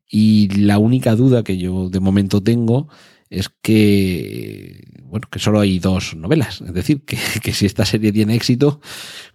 Y 0.10 0.50
la 0.50 0.80
única 0.80 1.16
duda 1.16 1.44
que 1.44 1.60
yo 1.60 1.90
de 1.90 2.00
momento 2.00 2.42
tengo 2.42 2.88
es 3.36 3.50
que, 3.62 5.02
bueno, 5.04 5.28
que 5.30 5.40
solo 5.40 5.60
hay 5.60 5.80
dos 5.80 6.16
novelas. 6.16 6.62
Es 6.62 6.74
decir, 6.74 7.04
que, 7.04 7.18
que, 7.44 7.54
si 7.54 7.66
esta 7.66 7.86
serie 7.86 8.12
tiene 8.12 8.36
éxito, 8.36 8.80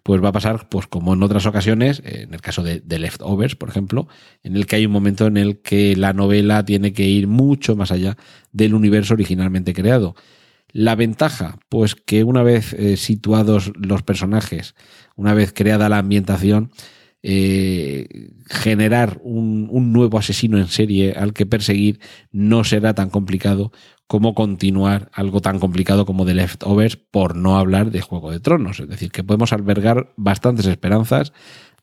pues 0.02 0.22
va 0.22 0.28
a 0.28 0.32
pasar, 0.32 0.68
pues 0.68 0.86
como 0.86 1.14
en 1.14 1.22
otras 1.22 1.46
ocasiones, 1.46 2.02
en 2.04 2.32
el 2.32 2.40
caso 2.40 2.62
de, 2.62 2.80
de, 2.80 2.98
Leftovers, 2.98 3.56
por 3.56 3.68
ejemplo, 3.68 4.08
en 4.42 4.56
el 4.56 4.66
que 4.66 4.76
hay 4.76 4.86
un 4.86 4.92
momento 4.92 5.26
en 5.26 5.36
el 5.36 5.60
que 5.60 5.96
la 5.96 6.12
novela 6.12 6.64
tiene 6.64 6.92
que 6.92 7.04
ir 7.04 7.26
mucho 7.26 7.76
más 7.76 7.92
allá 7.92 8.16
del 8.52 8.74
universo 8.74 9.14
originalmente 9.14 9.74
creado. 9.74 10.14
La 10.72 10.94
ventaja, 10.94 11.58
pues 11.68 11.94
que 11.94 12.24
una 12.24 12.42
vez 12.42 12.72
eh, 12.74 12.96
situados 12.96 13.72
los 13.74 14.02
personajes, 14.02 14.74
una 15.16 15.34
vez 15.34 15.52
creada 15.52 15.88
la 15.88 15.98
ambientación, 15.98 16.70
eh, 17.22 18.30
generar 18.48 19.20
un, 19.22 19.68
un, 19.70 19.92
nuevo 19.92 20.18
asesino 20.18 20.58
en 20.58 20.68
serie 20.68 21.12
al 21.12 21.32
que 21.32 21.46
perseguir 21.46 22.00
no 22.32 22.64
será 22.64 22.94
tan 22.94 23.10
complicado 23.10 23.72
como 24.10 24.34
continuar 24.34 25.08
algo 25.14 25.40
tan 25.40 25.60
complicado 25.60 26.04
como 26.04 26.26
The 26.26 26.34
Leftovers, 26.34 26.96
por 26.96 27.36
no 27.36 27.56
hablar 27.56 27.92
de 27.92 28.00
Juego 28.00 28.32
de 28.32 28.40
Tronos. 28.40 28.80
Es 28.80 28.88
decir, 28.88 29.12
que 29.12 29.22
podemos 29.22 29.52
albergar 29.52 30.12
bastantes 30.16 30.66
esperanzas 30.66 31.32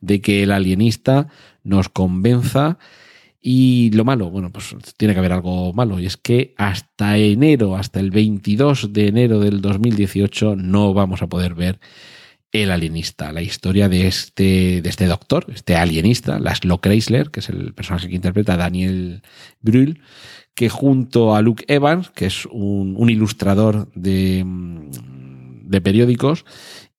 de 0.02 0.20
que 0.20 0.42
el 0.42 0.52
alienista 0.52 1.28
nos 1.64 1.88
convenza. 1.88 2.76
Y 3.40 3.90
lo 3.94 4.04
malo, 4.04 4.30
bueno, 4.30 4.52
pues 4.52 4.76
tiene 4.98 5.14
que 5.14 5.20
haber 5.20 5.32
algo 5.32 5.72
malo, 5.72 5.98
y 5.98 6.04
es 6.04 6.18
que 6.18 6.52
hasta 6.58 7.16
enero, 7.16 7.76
hasta 7.76 7.98
el 7.98 8.10
22 8.10 8.92
de 8.92 9.06
enero 9.06 9.40
del 9.40 9.62
2018, 9.62 10.54
no 10.54 10.92
vamos 10.92 11.22
a 11.22 11.28
poder 11.28 11.54
ver 11.54 11.80
el 12.52 12.70
alienista, 12.70 13.32
la 13.32 13.42
historia 13.42 13.88
de 13.88 14.06
este, 14.06 14.80
de 14.82 14.88
este 14.88 15.06
doctor, 15.06 15.46
este 15.54 15.76
alienista, 15.76 16.38
Laszlo 16.38 16.80
Kreisler, 16.80 17.30
que 17.30 17.40
es 17.40 17.48
el 17.48 17.74
personaje 17.74 18.08
que 18.08 18.14
interpreta 18.14 18.56
Daniel 18.56 19.22
Brühl, 19.60 20.00
que 20.54 20.68
junto 20.68 21.36
a 21.36 21.42
Luke 21.42 21.64
Evans, 21.68 22.10
que 22.10 22.26
es 22.26 22.46
un, 22.46 23.08
ilustrador 23.10 23.90
de, 23.94 24.44
de 24.44 25.80
periódicos, 25.80 26.44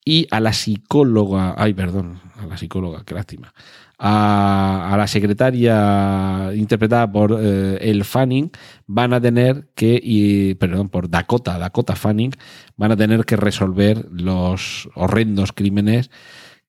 y 0.06 0.28
a 0.32 0.39
la 0.39 0.54
psicóloga, 0.54 1.56
ay, 1.58 1.74
perdón, 1.74 2.22
a 2.36 2.45
la 2.45 2.58
psicóloga, 2.58 3.04
qué 3.06 3.16
lástima, 3.16 3.54
a, 4.00 4.93
a 4.93 4.97
la 4.97 5.08
secretaria 5.08 6.52
interpretada 6.56 7.12
por 7.12 7.38
eh, 7.39 7.78
el 7.82 8.06
Fanning, 8.06 8.50
van 8.88 9.14
a 9.14 9.20
tener 9.20 9.68
que, 9.76 10.56
perdón, 10.58 10.88
por 10.89 11.10
Dakota, 11.10 11.60
Dakota 11.60 11.95
Fanning, 11.95 12.32
van 12.78 12.93
a 12.93 12.97
tener 12.97 13.26
que 13.26 13.36
resolver 13.36 14.08
los 14.10 14.89
horrendos 14.95 15.52
crímenes 15.52 16.10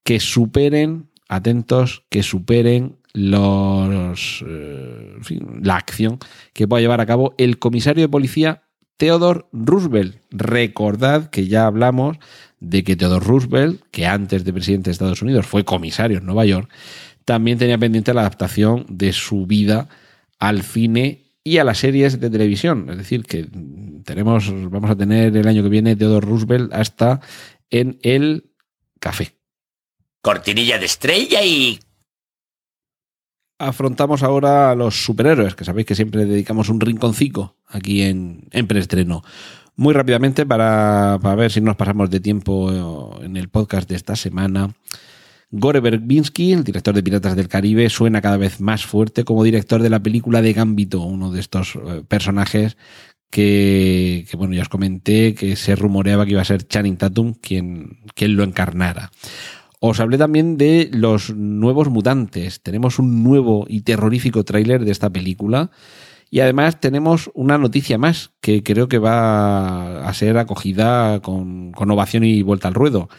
que 0.03 0.19
superen, 0.19 1.09
atentos, 1.29 2.03
que 2.09 2.21
superen 2.21 2.97
los, 3.13 4.43
eh, 4.47 5.15
la 5.61 5.77
acción 5.77 6.19
que 6.53 6.67
pueda 6.67 6.81
llevar 6.81 7.01
a 7.01 7.05
cabo 7.05 7.33
el 7.37 7.59
comisario 7.59 8.03
de 8.03 8.09
policía 8.09 8.63
Theodore 8.97 9.45
Roosevelt. 9.51 10.17
Recordad 10.29 11.29
que 11.29 11.47
ya 11.47 11.65
hablamos 11.65 12.17
de 12.59 12.83
que 12.83 12.95
Theodore 12.95 13.25
Roosevelt, 13.25 13.81
que 13.89 14.05
antes 14.05 14.45
de 14.45 14.53
presidente 14.53 14.89
de 14.89 14.91
Estados 14.91 15.21
Unidos 15.21 15.47
fue 15.47 15.65
comisario 15.65 16.19
en 16.19 16.25
Nueva 16.25 16.45
York, 16.45 16.69
también 17.25 17.57
tenía 17.57 17.77
pendiente 17.77 18.13
la 18.13 18.21
adaptación 18.21 18.85
de 18.89 19.13
su 19.13 19.45
vida 19.45 19.89
al 20.39 20.63
cine 20.63 21.23
y 21.43 21.57
a 21.57 21.63
las 21.63 21.79
series 21.79 22.19
de 22.19 22.29
televisión. 22.29 22.89
Es 22.89 22.97
decir, 22.97 23.23
que 23.23 23.47
tenemos, 24.05 24.51
vamos 24.69 24.89
a 24.89 24.95
tener 24.95 25.35
el 25.35 25.47
año 25.47 25.63
que 25.63 25.69
viene 25.69 25.95
Theodore 25.95 26.25
Roosevelt 26.25 26.73
hasta 26.73 27.21
en 27.69 27.99
el 28.03 28.51
café. 28.99 29.33
Cortinilla 30.21 30.77
de 30.77 30.85
estrella 30.85 31.43
y... 31.43 31.79
Afrontamos 33.57 34.23
ahora 34.23 34.71
a 34.71 34.75
los 34.75 35.03
superhéroes, 35.03 35.55
que 35.55 35.65
sabéis 35.65 35.85
que 35.85 35.95
siempre 35.95 36.25
dedicamos 36.25 36.69
un 36.69 36.81
rinconcico 36.81 37.57
aquí 37.67 38.01
en, 38.01 38.47
en 38.51 38.65
preestreno. 38.65 39.23
Muy 39.75 39.93
rápidamente, 39.93 40.47
para, 40.47 41.19
para 41.21 41.35
ver 41.35 41.51
si 41.51 41.61
nos 41.61 41.75
pasamos 41.75 42.09
de 42.09 42.19
tiempo 42.19 43.19
en 43.21 43.37
el 43.37 43.49
podcast 43.49 43.87
de 43.87 43.95
esta 43.95 44.15
semana. 44.15 44.73
Gore 45.51 45.81
Verbinski, 45.81 46.53
el 46.53 46.63
director 46.63 46.95
de 46.95 47.03
Piratas 47.03 47.35
del 47.35 47.49
Caribe, 47.49 47.89
suena 47.89 48.21
cada 48.21 48.37
vez 48.37 48.61
más 48.61 48.85
fuerte 48.85 49.25
como 49.25 49.43
director 49.43 49.81
de 49.81 49.89
la 49.89 50.01
película 50.01 50.41
de 50.41 50.53
Gambito, 50.53 51.01
uno 51.01 51.29
de 51.31 51.41
estos 51.41 51.75
eh, 51.75 52.03
personajes 52.07 52.77
que, 53.29 54.25
bueno, 54.37 54.53
ya 54.53 54.61
os 54.61 54.69
comenté 54.69 55.33
que 55.33 55.55
se 55.55 55.75
rumoreaba 55.75 56.25
que 56.25 56.31
iba 56.31 56.41
a 56.41 56.45
ser 56.45 56.67
Channing 56.67 56.97
Tatum 56.97 57.33
quien, 57.33 57.99
quien 58.13 58.35
lo 58.35 58.43
encarnara. 58.43 59.11
Os 59.79 59.99
hablé 59.99 60.17
también 60.17 60.57
de 60.57 60.89
los 60.93 61.33
nuevos 61.35 61.89
mutantes. 61.89 62.61
Tenemos 62.61 62.99
un 62.99 63.23
nuevo 63.23 63.65
y 63.67 63.81
terrorífico 63.81 64.43
tráiler 64.43 64.85
de 64.85 64.91
esta 64.91 65.09
película. 65.09 65.71
Y 66.29 66.41
además 66.41 66.79
tenemos 66.79 67.31
una 67.33 67.57
noticia 67.57 67.97
más 67.97 68.31
que 68.41 68.63
creo 68.63 68.87
que 68.87 68.99
va 68.99 70.07
a 70.07 70.13
ser 70.13 70.37
acogida 70.37 71.19
con, 71.21 71.71
con 71.71 71.89
ovación 71.89 72.23
y 72.23 72.43
vuelta 72.43 72.67
al 72.67 72.73
ruedo. 72.73 73.09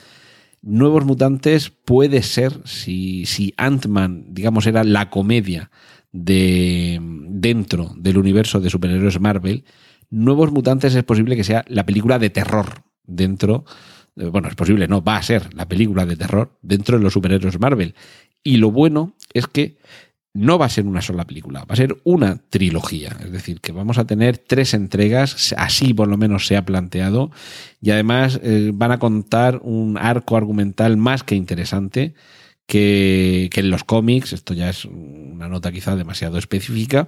Nuevos 0.63 1.05
Mutantes 1.05 1.71
puede 1.71 2.23
ser, 2.23 2.61
si, 2.65 3.27
si 3.27 3.53
Ant-Man, 3.57 4.27
digamos, 4.29 4.67
era 4.67 4.85
la 4.85 5.11
comedia 5.11 5.71
de 6.13 7.01
dentro 7.03 7.93
del 7.97 8.19
universo 8.19 8.61
de 8.61 8.71
superhéroes 8.71 9.21
Marvel, 9.21 9.65
Nuevos 10.11 10.53
Mutantes 10.53 10.95
es 10.95 11.05
posible 11.05 11.37
que 11.37 11.45
sea 11.45 11.65
la 11.69 11.87
película 11.87 12.19
de 12.19 12.31
terror 12.31 12.85
dentro, 13.05 13.65
bueno, 14.15 14.49
es 14.49 14.55
posible, 14.55 14.87
no, 14.87 15.03
va 15.03 15.17
a 15.17 15.23
ser 15.23 15.55
la 15.55 15.67
película 15.69 16.05
de 16.05 16.17
terror 16.17 16.59
dentro 16.61 16.99
de 16.99 17.03
los 17.03 17.15
superhéroes 17.15 17.59
Marvel. 17.59 17.95
Y 18.45 18.59
lo 18.59 18.71
bueno 18.71 19.15
es 19.33 19.47
que 19.47 19.79
no 20.35 20.59
va 20.59 20.67
a 20.67 20.71
ser 20.71 20.87
una 20.87 21.03
sola 21.03 21.27
película, 21.27 21.61
va 21.61 21.75
a 21.75 21.77
ser 21.77 21.99
una 22.05 22.39
trilogía. 22.49 23.17
Es 23.23 23.33
decir, 23.33 23.61
que 23.61 23.73
vamos 23.73 23.99
a 23.99 24.07
tener 24.07 24.39
tres 24.39 24.73
entregas, 24.73 25.55
así 25.57 25.93
por 25.93 26.09
lo 26.09 26.17
menos 26.17 26.47
se 26.47 26.57
ha 26.57 26.65
planteado, 26.65 27.31
y 27.81 27.91
además 27.91 28.41
eh, 28.43 28.71
van 28.73 28.93
a 28.93 28.99
contar 28.99 29.61
un 29.63 29.99
arco 29.99 30.37
argumental 30.37 30.97
más 30.97 31.23
que 31.23 31.35
interesante. 31.35 32.15
Que, 32.65 33.51
que 33.53 33.61
en 33.61 33.71
los 33.71 33.85
cómics, 33.85 34.33
esto 34.33 34.55
ya 34.55 34.71
es 34.71 34.87
una 34.87 35.49
nota 35.49 35.73
quizá 35.73 35.95
demasiado 35.95 36.39
específica, 36.39 37.07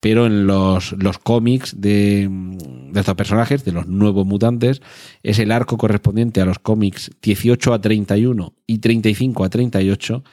pero 0.00 0.26
en 0.26 0.46
los, 0.46 0.92
los 0.92 1.18
cómics 1.18 1.80
de, 1.80 2.28
de, 2.28 3.00
estos 3.00 3.14
personajes, 3.14 3.64
de 3.64 3.72
los 3.72 3.86
nuevos 3.86 4.26
mutantes, 4.26 4.82
es 5.22 5.38
el 5.38 5.52
arco 5.52 5.78
correspondiente 5.78 6.40
a 6.40 6.44
los 6.44 6.58
cómics 6.58 7.12
18 7.22 7.72
a 7.72 7.80
31 7.80 8.54
y 8.66 8.78
35 8.78 9.44
a 9.44 9.48
38, 9.48 10.24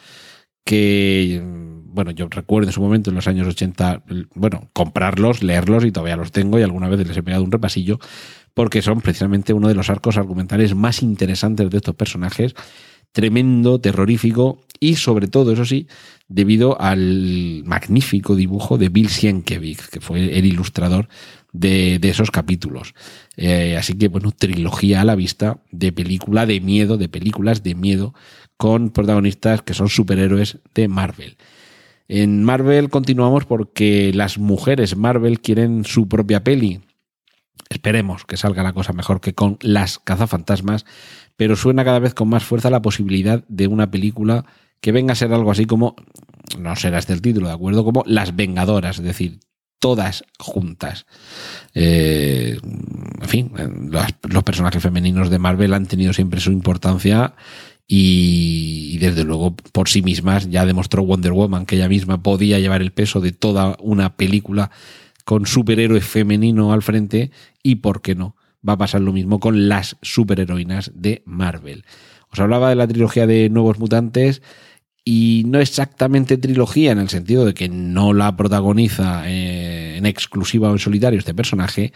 que 0.65 1.41
bueno, 1.95 2.11
yo 2.11 2.27
recuerdo 2.29 2.67
en 2.69 2.73
su 2.73 2.81
momento, 2.81 3.09
en 3.09 3.15
los 3.15 3.27
años 3.27 3.47
80, 3.47 4.03
bueno, 4.33 4.69
comprarlos, 4.73 5.41
leerlos 5.41 5.85
y 5.85 5.93
todavía 5.93 6.17
los 6.17 6.33
tengo 6.33 6.59
y 6.59 6.61
alguna 6.61 6.89
vez 6.89 7.07
les 7.07 7.15
he 7.15 7.23
pegado 7.23 7.41
un 7.41 7.53
repasillo, 7.53 7.99
porque 8.53 8.81
son 8.81 8.99
precisamente 8.99 9.53
uno 9.53 9.69
de 9.69 9.75
los 9.75 9.89
arcos 9.89 10.17
argumentales 10.17 10.75
más 10.75 11.01
interesantes 11.01 11.69
de 11.69 11.77
estos 11.77 11.95
personajes, 11.95 12.53
tremendo, 13.15 13.79
terrorífico 13.79 14.59
y 14.81 14.95
sobre 14.95 15.27
todo, 15.27 15.53
eso 15.53 15.63
sí, 15.63 15.87
debido 16.27 16.79
al 16.81 17.63
magnífico 17.65 18.35
dibujo 18.35 18.77
de 18.77 18.89
Bill 18.89 19.07
Sienkiewicz, 19.07 19.87
que 19.87 20.01
fue 20.01 20.37
el 20.37 20.45
ilustrador 20.45 21.07
de, 21.53 21.97
de 21.97 22.09
esos 22.09 22.29
capítulos. 22.29 22.93
Eh, 23.37 23.77
así 23.79 23.93
que, 23.93 24.09
bueno, 24.09 24.33
trilogía 24.33 24.99
a 24.99 25.05
la 25.05 25.15
vista 25.15 25.59
de 25.71 25.93
película 25.93 26.45
de 26.45 26.59
miedo, 26.59 26.97
de 26.97 27.07
películas 27.07 27.63
de 27.63 27.73
miedo, 27.73 28.13
con 28.57 28.89
protagonistas 28.89 29.61
que 29.61 29.73
son 29.73 29.87
superhéroes 29.87 30.59
de 30.73 30.89
Marvel. 30.89 31.37
En 32.09 32.43
Marvel 32.43 32.89
continuamos 32.89 33.45
porque 33.45 34.11
las 34.13 34.37
mujeres 34.37 34.97
Marvel 34.97 35.39
quieren 35.39 35.85
su 35.85 36.09
propia 36.09 36.43
peli. 36.43 36.81
Esperemos 37.69 38.25
que 38.25 38.37
salga 38.37 38.63
la 38.63 38.73
cosa 38.73 38.93
mejor 38.93 39.21
que 39.21 39.33
con 39.33 39.57
las 39.61 39.99
cazafantasmas, 39.99 40.85
pero 41.35 41.55
suena 41.55 41.83
cada 41.83 41.99
vez 41.99 42.13
con 42.13 42.29
más 42.29 42.43
fuerza 42.43 42.69
la 42.69 42.81
posibilidad 42.81 43.43
de 43.47 43.67
una 43.67 43.91
película 43.91 44.45
que 44.81 44.91
venga 44.91 45.13
a 45.13 45.15
ser 45.15 45.33
algo 45.33 45.51
así 45.51 45.65
como, 45.65 45.95
no 46.59 46.75
será 46.75 46.99
este 46.99 47.13
el 47.13 47.21
título, 47.21 47.47
¿de 47.47 47.53
acuerdo? 47.53 47.83
Como 47.83 48.03
Las 48.05 48.35
Vengadoras, 48.35 48.99
es 48.99 49.03
decir, 49.03 49.39
todas 49.79 50.23
juntas. 50.39 51.05
Eh, 51.73 52.59
en 53.21 53.27
fin, 53.27 53.51
los, 53.89 54.05
los 54.29 54.43
personajes 54.43 54.81
femeninos 54.81 55.29
de 55.29 55.39
Marvel 55.39 55.73
han 55.73 55.85
tenido 55.85 56.13
siempre 56.13 56.39
su 56.39 56.51
importancia 56.51 57.33
y, 57.87 58.91
y, 58.93 58.97
desde 58.97 59.23
luego 59.23 59.55
por 59.55 59.89
sí 59.89 60.01
mismas 60.01 60.49
ya 60.49 60.65
demostró 60.65 61.03
Wonder 61.03 61.33
Woman 61.33 61.65
que 61.65 61.75
ella 61.75 61.89
misma 61.89 62.23
podía 62.23 62.59
llevar 62.59 62.81
el 62.81 62.91
peso 62.91 63.21
de 63.21 63.31
toda 63.31 63.77
una 63.79 64.15
película 64.15 64.71
con 65.25 65.45
superhéroe 65.45 65.99
femenino 65.99 66.71
al 66.71 66.81
frente 66.81 67.31
y 67.61 67.75
por 67.77 68.01
qué 68.01 68.15
no 68.15 68.37
va 68.67 68.73
a 68.73 68.77
pasar 68.77 69.01
lo 69.01 69.11
mismo 69.11 69.39
con 69.39 69.67
las 69.67 69.97
superheroínas 70.01 70.91
de 70.95 71.21
Marvel. 71.25 71.83
Os 72.31 72.39
hablaba 72.39 72.69
de 72.69 72.75
la 72.75 72.87
trilogía 72.87 73.27
de 73.27 73.49
Nuevos 73.49 73.79
Mutantes 73.79 74.41
y 75.03 75.43
no 75.45 75.59
exactamente 75.59 76.37
trilogía 76.37 76.91
en 76.91 76.99
el 76.99 77.09
sentido 77.09 77.45
de 77.45 77.53
que 77.53 77.69
no 77.69 78.13
la 78.13 78.35
protagoniza 78.35 79.29
eh, 79.29 79.97
en 79.97 80.05
exclusiva 80.05 80.69
o 80.69 80.73
en 80.73 80.79
solitario 80.79 81.19
este 81.19 81.35
personaje, 81.35 81.93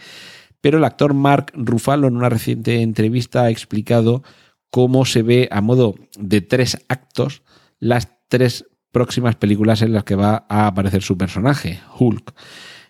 pero 0.60 0.78
el 0.78 0.84
actor 0.84 1.14
Mark 1.14 1.52
Ruffalo 1.54 2.06
en 2.06 2.16
una 2.16 2.28
reciente 2.28 2.82
entrevista 2.82 3.44
ha 3.44 3.50
explicado 3.50 4.22
cómo 4.70 5.04
se 5.04 5.22
ve 5.22 5.48
a 5.50 5.60
modo 5.60 5.94
de 6.18 6.40
tres 6.40 6.78
actos 6.88 7.42
las 7.80 8.08
tres 8.28 8.66
próximas 8.92 9.36
películas 9.36 9.82
en 9.82 9.92
las 9.92 10.04
que 10.04 10.14
va 10.14 10.46
a 10.48 10.66
aparecer 10.66 11.02
su 11.02 11.16
personaje, 11.16 11.80
Hulk. 11.98 12.34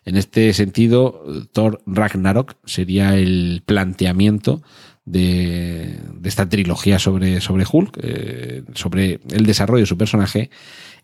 En 0.04 0.16
este 0.16 0.52
sentido, 0.54 1.22
Thor 1.52 1.82
Ragnarok 1.86 2.56
sería 2.64 3.16
el 3.16 3.62
planteamiento 3.66 4.62
de, 5.04 5.98
de 6.14 6.28
esta 6.28 6.48
trilogía 6.48 6.98
sobre, 6.98 7.40
sobre 7.40 7.64
Hulk, 7.70 7.98
eh, 8.02 8.62
sobre 8.74 9.20
el 9.30 9.46
desarrollo 9.46 9.82
de 9.82 9.86
su 9.86 9.98
personaje. 9.98 10.50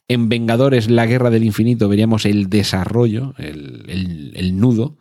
En 0.08 0.28
Vengadores, 0.28 0.88
la 0.88 1.06
Guerra 1.06 1.30
del 1.30 1.44
Infinito, 1.44 1.88
veríamos 1.88 2.24
el 2.26 2.48
desarrollo, 2.48 3.34
el, 3.38 3.84
el, 3.88 4.32
el 4.36 4.56
nudo. 4.58 4.96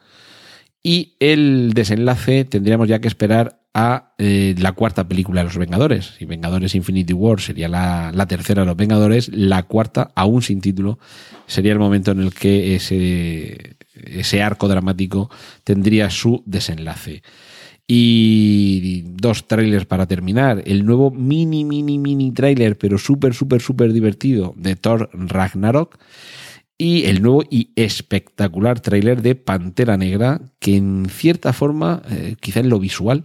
Y 0.83 1.15
el 1.19 1.73
desenlace 1.73 2.45
tendríamos 2.45 2.87
ya 2.87 2.99
que 2.99 3.07
esperar 3.07 3.64
a 3.77 4.13
eh, 4.17 4.55
la 4.57 4.71
cuarta 4.71 5.05
película 5.05 5.41
de 5.41 5.45
los 5.45 5.57
Vengadores. 5.57 6.15
Si 6.17 6.23
Vengadores 6.23 6.75
Infinity 6.75 7.11
War 7.11 7.41
sería 7.41 7.67
la, 7.67 8.11
la, 8.13 8.25
tercera 8.25 8.61
de 8.61 8.67
los 8.67 8.77
Vengadores, 8.77 9.29
la 9.33 9.63
cuarta, 9.63 10.11
aún 10.15 10.41
sin 10.41 10.61
título, 10.61 10.97
sería 11.45 11.73
el 11.73 11.79
momento 11.79 12.11
en 12.11 12.21
el 12.21 12.33
que 12.33 12.75
ese, 12.75 13.75
ese 13.93 14.41
arco 14.41 14.69
dramático 14.69 15.29
tendría 15.65 16.09
su 16.09 16.41
desenlace. 16.45 17.21
Y 17.85 19.01
dos 19.07 19.45
trailers 19.45 19.85
para 19.85 20.07
terminar. 20.07 20.63
El 20.65 20.85
nuevo 20.85 21.11
mini, 21.11 21.65
mini, 21.65 21.99
mini 21.99 22.31
trailer, 22.31 22.77
pero 22.77 22.97
súper, 22.97 23.33
súper, 23.33 23.61
súper 23.61 23.91
divertido 23.91 24.53
de 24.55 24.77
Thor 24.77 25.09
Ragnarok 25.11 25.99
y 26.77 27.05
el 27.05 27.21
nuevo 27.21 27.43
y 27.49 27.71
espectacular 27.75 28.79
tráiler 28.81 29.21
de 29.21 29.35
Pantera 29.35 29.97
Negra, 29.97 30.41
que 30.59 30.75
en 30.75 31.07
cierta 31.09 31.53
forma, 31.53 32.01
eh, 32.09 32.35
quizá 32.39 32.59
en 32.59 32.69
lo 32.69 32.79
visual, 32.79 33.23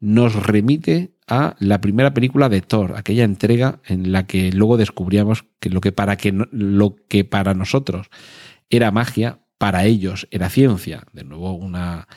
nos 0.00 0.34
remite 0.34 1.12
a 1.28 1.54
la 1.60 1.80
primera 1.80 2.12
película 2.14 2.48
de 2.48 2.60
Thor, 2.60 2.94
aquella 2.96 3.24
entrega 3.24 3.80
en 3.86 4.10
la 4.12 4.26
que 4.26 4.50
luego 4.50 4.76
descubríamos 4.76 5.44
que 5.60 5.70
lo 5.70 5.80
que 5.80 5.92
para, 5.92 6.16
que 6.16 6.32
lo 6.50 6.96
que 7.08 7.24
para 7.24 7.54
nosotros 7.54 8.08
era 8.70 8.90
magia, 8.90 9.40
para 9.58 9.84
ellos 9.84 10.26
era 10.30 10.50
ciencia. 10.50 11.04
De 11.12 11.24
nuevo, 11.24 11.52
una, 11.52 12.08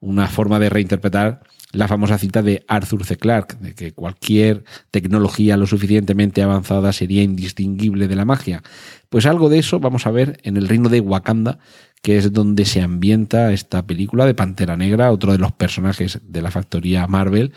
una 0.00 0.28
forma 0.28 0.58
de 0.58 0.70
reinterpretar 0.70 1.40
la 1.72 1.88
famosa 1.88 2.18
cita 2.18 2.42
de 2.42 2.64
Arthur 2.66 3.04
C. 3.04 3.16
Clarke, 3.16 3.56
de 3.60 3.74
que 3.74 3.92
cualquier 3.92 4.64
tecnología 4.90 5.56
lo 5.56 5.66
suficientemente 5.66 6.42
avanzada 6.42 6.92
sería 6.92 7.22
indistinguible 7.22 8.08
de 8.08 8.16
la 8.16 8.24
magia. 8.24 8.62
Pues 9.08 9.26
algo 9.26 9.48
de 9.48 9.58
eso 9.58 9.80
vamos 9.80 10.06
a 10.06 10.10
ver 10.10 10.40
en 10.44 10.56
el 10.56 10.68
reino 10.68 10.88
de 10.88 11.00
Wakanda, 11.00 11.58
que 12.02 12.16
es 12.16 12.32
donde 12.32 12.64
se 12.64 12.80
ambienta 12.80 13.52
esta 13.52 13.86
película 13.86 14.24
de 14.24 14.34
Pantera 14.34 14.76
Negra, 14.76 15.12
otro 15.12 15.32
de 15.32 15.38
los 15.38 15.52
personajes 15.52 16.20
de 16.22 16.42
la 16.42 16.50
factoría 16.50 17.06
Marvel, 17.06 17.52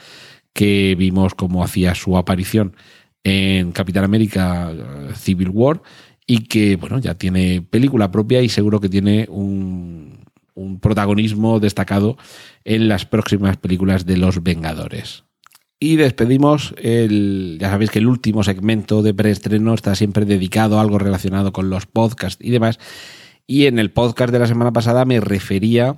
que 0.54 0.96
vimos 0.98 1.34
cómo 1.34 1.64
hacía 1.64 1.96
su 1.96 2.18
aparición 2.18 2.76
en 3.24 3.72
Capitán 3.72 4.04
América 4.04 4.72
eh, 4.72 5.14
Civil 5.16 5.50
War 5.50 5.82
y 6.26 6.46
que, 6.46 6.76
bueno, 6.76 7.00
ya 7.00 7.16
tiene 7.16 7.62
película 7.62 8.12
propia 8.12 8.42
y 8.42 8.50
seguro 8.50 8.80
que 8.80 8.90
tiene 8.90 9.28
un, 9.30 10.22
un 10.62 10.80
protagonismo 10.80 11.60
destacado 11.60 12.18
en 12.64 12.88
las 12.88 13.06
próximas 13.06 13.58
películas 13.58 14.06
de 14.06 14.18
Los 14.18 14.44
Vengadores. 14.44 15.24
Y 15.84 15.96
despedimos 15.96 16.76
el, 16.78 17.58
ya 17.60 17.72
sabéis 17.72 17.90
que 17.90 17.98
el 17.98 18.06
último 18.06 18.44
segmento 18.44 19.02
de 19.02 19.16
preestreno 19.16 19.74
está 19.74 19.96
siempre 19.96 20.26
dedicado 20.26 20.78
a 20.78 20.82
algo 20.82 21.00
relacionado 21.00 21.52
con 21.52 21.72
los 21.72 21.88
podcasts 21.88 22.44
y 22.46 22.52
demás. 22.52 22.78
Y 23.48 23.66
en 23.66 23.80
el 23.80 23.92
podcast 23.92 24.32
de 24.32 24.38
la 24.38 24.46
semana 24.46 24.72
pasada 24.72 25.06
me 25.06 25.20
refería 25.20 25.96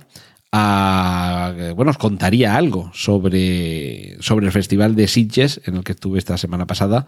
a, 0.52 1.52
bueno, 1.76 1.90
os 1.90 1.98
contaría 1.98 2.56
algo 2.56 2.90
sobre, 2.94 4.16
sobre 4.20 4.46
el 4.46 4.52
Festival 4.52 4.94
de 4.94 5.06
Sitges 5.06 5.60
en 5.66 5.76
el 5.76 5.84
que 5.84 5.92
estuve 5.92 6.18
esta 6.18 6.38
semana 6.38 6.66
pasada. 6.66 7.06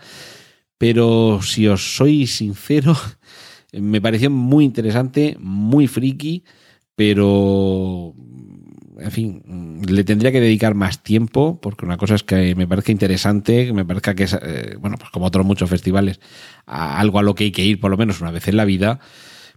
Pero 0.77 1.41
si 1.43 1.67
os 1.69 1.97
soy 1.97 2.27
sincero, 2.27 2.95
me 3.73 4.03
pareció 4.03 4.31
muy 4.31 4.67
interesante, 4.67 5.37
muy 5.41 5.87
friki 5.87 6.45
pero 6.97 8.15
en 8.99 9.11
fin, 9.11 9.83
le 9.87 10.05
tendría 10.05 10.33
que 10.33 10.41
dedicar 10.41 10.75
más 10.75 11.03
tiempo, 11.03 11.61
porque 11.61 11.85
una 11.85 11.99
cosa 11.99 12.15
es 12.15 12.23
que 12.23 12.55
me 12.55 12.67
parezca 12.67 12.93
interesante, 12.93 13.67
que 13.67 13.73
me 13.73 13.85
parezca 13.85 14.15
que 14.15 14.25
es, 14.25 14.37
eh, 14.41 14.77
bueno, 14.81 14.97
pues 14.99 15.11
como 15.11 15.27
otros 15.27 15.45
muchos 15.45 15.69
festivales, 15.69 16.19
algo 16.65 17.19
a 17.19 17.23
lo 17.23 17.35
que 17.35 17.45
hay 17.45 17.53
que 17.53 17.65
ir 17.65 17.79
por 17.79 17.91
lo 17.91 17.99
menos 17.99 18.21
una 18.21 18.31
vez 18.31 18.49
en 18.49 18.57
la 18.57 18.65
vida, 18.65 19.01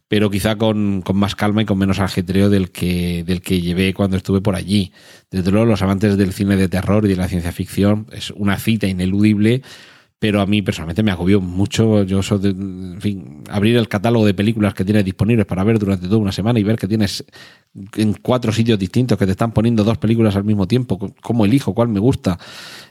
pero 0.09 0.29
quizá 0.29 0.57
con, 0.57 1.01
con, 1.01 1.17
más 1.17 1.35
calma 1.35 1.61
y 1.61 1.65
con 1.65 1.77
menos 1.77 1.99
ajetreo 1.99 2.49
del 2.49 2.71
que, 2.71 3.23
del 3.23 3.41
que 3.41 3.61
llevé 3.61 3.93
cuando 3.93 4.17
estuve 4.17 4.41
por 4.41 4.55
allí. 4.55 4.91
Desde 5.31 5.51
luego, 5.51 5.67
los 5.67 5.81
amantes 5.81 6.17
del 6.17 6.33
cine 6.33 6.57
de 6.57 6.67
terror 6.67 7.05
y 7.05 7.09
de 7.09 7.15
la 7.15 7.27
ciencia 7.27 7.51
ficción 7.51 8.07
es 8.11 8.31
una 8.31 8.57
cita 8.57 8.87
ineludible 8.87 9.61
pero 10.19 10.41
a 10.41 10.45
mí 10.45 10.61
personalmente 10.61 11.01
me 11.01 11.11
agobió 11.11 11.39
mucho. 11.39 12.03
Yo 12.03 12.21
soy 12.21 12.47
en 12.47 12.99
fin, 12.99 13.43
abrir 13.49 13.77
el 13.77 13.87
catálogo 13.87 14.25
de 14.25 14.33
películas 14.33 14.73
que 14.73 14.83
tienes 14.83 15.05
disponibles 15.05 15.45
para 15.45 15.63
ver 15.63 15.79
durante 15.79 16.07
toda 16.07 16.17
una 16.17 16.33
semana 16.33 16.59
y 16.59 16.63
ver 16.63 16.77
que 16.77 16.87
tienes 16.87 17.23
en 17.95 18.13
cuatro 18.13 18.51
sitios 18.51 18.77
distintos 18.77 19.17
que 19.17 19.25
te 19.25 19.31
están 19.31 19.53
poniendo 19.53 19.83
dos 19.83 19.97
películas 19.97 20.35
al 20.35 20.43
mismo 20.43 20.67
tiempo. 20.67 21.13
¿Cómo 21.21 21.45
elijo? 21.45 21.73
¿Cuál 21.73 21.87
me 21.87 22.01
gusta? 22.01 22.37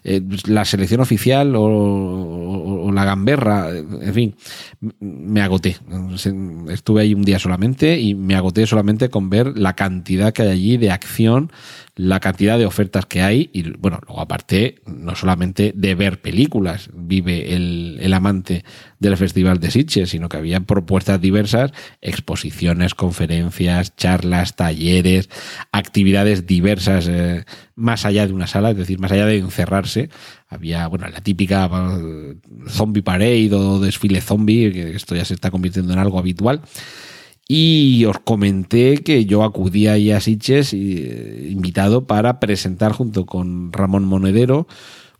Eh, 0.04 0.22
la 0.46 0.64
selección 0.64 1.00
oficial 1.00 1.52
o, 1.54 2.90
la 2.92 3.04
gamberra, 3.04 3.70
en 3.76 4.14
fin, 4.14 4.34
me 5.00 5.42
agoté. 5.42 5.76
Estuve 6.70 7.02
ahí 7.02 7.12
un 7.12 7.22
día 7.22 7.38
solamente 7.38 8.00
y 8.00 8.14
me 8.14 8.34
agoté 8.36 8.66
solamente 8.66 9.10
con 9.10 9.28
ver 9.28 9.58
la 9.58 9.74
cantidad 9.74 10.32
que 10.32 10.42
hay 10.42 10.48
allí 10.48 10.76
de 10.78 10.90
acción, 10.90 11.52
la 11.98 12.20
cantidad 12.20 12.58
de 12.58 12.64
ofertas 12.64 13.06
que 13.06 13.22
hay 13.22 13.50
y 13.52 13.70
bueno, 13.76 13.98
luego 14.06 14.20
aparte 14.20 14.76
no 14.86 15.16
solamente 15.16 15.72
de 15.74 15.96
ver 15.96 16.20
películas 16.20 16.90
vive 16.94 17.56
el, 17.56 17.98
el 18.00 18.14
amante 18.14 18.64
del 19.00 19.16
Festival 19.16 19.58
de 19.58 19.72
Sitges, 19.72 20.10
sino 20.10 20.28
que 20.28 20.36
había 20.36 20.60
propuestas 20.60 21.20
diversas, 21.20 21.72
exposiciones, 22.00 22.94
conferencias, 22.94 23.96
charlas, 23.96 24.54
talleres, 24.54 25.28
actividades 25.72 26.46
diversas 26.46 27.08
eh, 27.08 27.44
más 27.74 28.04
allá 28.04 28.28
de 28.28 28.32
una 28.32 28.46
sala, 28.46 28.70
es 28.70 28.76
decir, 28.76 29.00
más 29.00 29.10
allá 29.10 29.26
de 29.26 29.38
encerrarse. 29.38 30.08
Había, 30.48 30.86
bueno, 30.86 31.08
la 31.08 31.20
típica 31.20 31.68
eh, 31.68 32.36
zombie 32.68 33.02
parade 33.02 33.52
o 33.52 33.80
desfile 33.80 34.20
zombie, 34.20 34.72
que 34.72 34.94
esto 34.94 35.16
ya 35.16 35.24
se 35.24 35.34
está 35.34 35.50
convirtiendo 35.50 35.92
en 35.92 35.98
algo 35.98 36.20
habitual. 36.20 36.62
Y 37.50 38.04
os 38.04 38.18
comenté 38.18 38.98
que 38.98 39.24
yo 39.24 39.42
acudía 39.42 39.92
ahí 39.94 40.10
a 40.10 40.20
Sitges 40.20 40.74
eh, 40.74 41.48
invitado 41.50 42.06
para 42.06 42.40
presentar 42.40 42.92
junto 42.92 43.24
con 43.24 43.72
Ramón 43.72 44.04
Monedero 44.04 44.66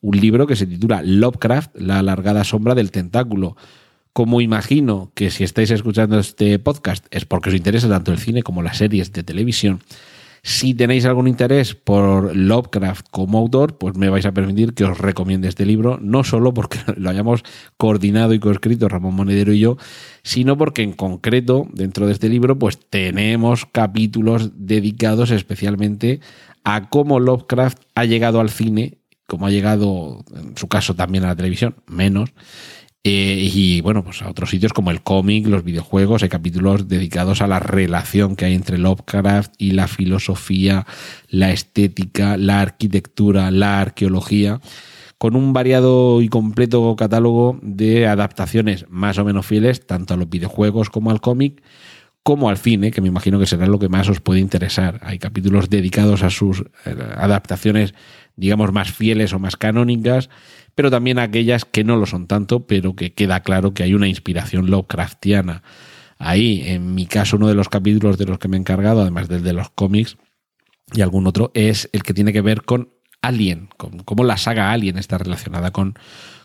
un 0.03 0.21
libro 0.21 0.47
que 0.47 0.55
se 0.55 0.67
titula 0.67 1.03
Lovecraft, 1.03 1.77
la 1.81 1.99
alargada 2.01 2.45
sombra 2.45 2.75
del 2.75 2.91
tentáculo. 2.91 3.57
Como 4.13 4.43
imagino 4.43 5.11
que 5.15 5.31
si 5.31 5.43
estáis 5.43 5.71
escuchando 5.71 6.19
este 6.19 6.59
podcast 6.59 7.07
es 7.11 7.25
porque 7.25 7.49
os 7.49 7.55
interesa 7.55 7.89
tanto 7.89 8.13
el 8.13 8.19
cine 8.19 8.43
como 8.43 8.63
las 8.63 8.77
series 8.77 9.11
de 9.13 9.23
televisión, 9.23 9.81
si 10.43 10.75
tenéis 10.75 11.05
algún 11.05 11.29
interés 11.29 11.75
por 11.75 12.35
Lovecraft 12.37 13.07
como 13.11 13.39
autor, 13.39 13.79
pues 13.79 13.97
me 13.97 14.09
vais 14.09 14.27
a 14.27 14.33
permitir 14.33 14.75
que 14.75 14.85
os 14.85 14.99
recomiende 14.99 15.49
este 15.49 15.67
libro, 15.67 15.99
no 16.01 16.25
solo 16.25 16.55
porque 16.55 16.79
lo 16.97 17.11
hayamos 17.11 17.43
coordinado 17.77 18.35
y 18.35 18.39
coescrito 18.39 18.89
Ramón 18.89 19.15
Monedero 19.15 19.53
y 19.53 19.61
yo, 19.61 19.77
sino 20.23 20.57
porque 20.57 20.83
en 20.83 20.93
concreto 20.93 21.67
dentro 21.73 22.07
de 22.07 22.13
este 22.13 22.29
libro 22.29 22.59
pues 22.59 22.79
tenemos 22.79 23.67
capítulos 23.67 24.53
dedicados 24.55 25.31
especialmente 25.31 26.21
a 26.65 26.89
cómo 26.89 27.21
Lovecraft 27.21 27.79
ha 27.95 28.05
llegado 28.05 28.41
al 28.41 28.51
cine 28.51 28.99
como 29.29 29.47
ha 29.47 29.51
llegado 29.51 30.25
en 30.35 30.57
su 30.57 30.69
caso 30.69 30.95
también 30.95 31.23
a 31.25 31.29
la 31.29 31.37
televisión, 31.37 31.77
menos. 31.87 32.31
Eh, 33.11 33.49
y 33.55 33.81
bueno, 33.81 34.05
pues 34.05 34.21
a 34.21 34.29
otros 34.29 34.51
sitios 34.51 34.75
como 34.75 34.91
el 34.91 35.01
cómic, 35.01 35.47
los 35.47 35.65
videojuegos, 35.65 36.23
hay 36.23 36.29
capítulos 36.29 36.89
dedicados 36.89 37.41
a 37.41 37.47
la 37.47 37.59
relación 37.59 38.37
que 38.37 38.45
hay 38.45 38.55
entre 38.55 38.77
Lovecraft 38.77 39.55
y 39.57 39.71
la 39.71 39.89
filosofía, 39.89 40.87
la 41.31 41.51
estética, 41.51 42.37
la 42.37 42.61
arquitectura, 42.61 43.51
la 43.51 43.81
arqueología, 43.81 44.61
con 45.17 45.37
un 45.37 45.55
variado 45.55 46.21
y 46.21 46.29
completo 46.29 46.95
catálogo 46.97 47.59
de 47.63 48.07
adaptaciones 48.07 48.85
más 48.91 49.17
o 49.17 49.25
menos 49.25 49.47
fieles, 49.47 49.87
tanto 49.87 50.13
a 50.13 50.19
los 50.19 50.29
videojuegos 50.29 50.91
como 50.91 51.11
al 51.11 51.23
cómic, 51.23 51.63
como 52.23 52.51
al 52.51 52.59
cine, 52.59 52.91
que 52.91 53.01
me 53.01 53.09
imagino 53.09 53.39
que 53.39 53.47
será 53.47 53.67
lo 53.67 53.79
que 53.79 53.89
más 53.89 54.11
os 54.11 54.21
puede 54.21 54.41
interesar. 54.41 55.01
Hay 55.03 55.19
capítulos 55.19 55.71
dedicados 55.71 56.23
a 56.23 56.29
sus 56.29 56.61
eh, 56.85 56.95
adaptaciones 57.17 57.95
digamos, 58.39 58.73
más 58.73 58.93
fieles 58.93 59.33
o 59.33 59.41
más 59.41 59.57
canónicas, 59.57 60.31
pero 60.79 60.93
también 60.93 61.19
aquellas 61.19 61.65
que 61.65 61.83
no 61.83 61.97
lo 61.97 62.07
son 62.07 62.29
tanto, 62.29 62.69
pero 62.69 62.95
que 62.95 63.13
queda 63.13 63.43
claro 63.43 63.75
que 63.75 63.83
hay 63.83 63.95
una 63.95 64.07
inspiración 64.07 64.71
Lovecraftiana. 64.71 65.65
Ahí, 66.21 66.63
en 66.67 66.95
mi 66.95 67.07
caso, 67.07 67.37
uno 67.37 67.49
de 67.49 67.57
los 67.57 67.69
capítulos 67.69 68.17
de 68.17 68.27
los 68.27 68.39
que 68.39 68.47
me 68.47 68.57
he 68.57 68.61
encargado, 68.61 69.01
además 69.01 69.27
del 69.27 69.43
de 69.43 69.55
los 69.55 69.71
cómics 69.71 70.19
y 70.95 71.01
algún 71.01 71.27
otro, 71.27 71.51
es 71.55 71.91
el 71.93 72.05
que 72.05 72.15
tiene 72.15 72.33
que 72.33 72.43
ver 72.43 72.63
con 72.63 72.91
Alien, 73.23 73.71
con 73.77 73.99
cómo 74.05 74.23
la 74.23 74.37
saga 74.37 74.71
Alien 74.71 74.99
está 74.99 75.19
relacionada 75.19 75.73
con, 75.73 75.99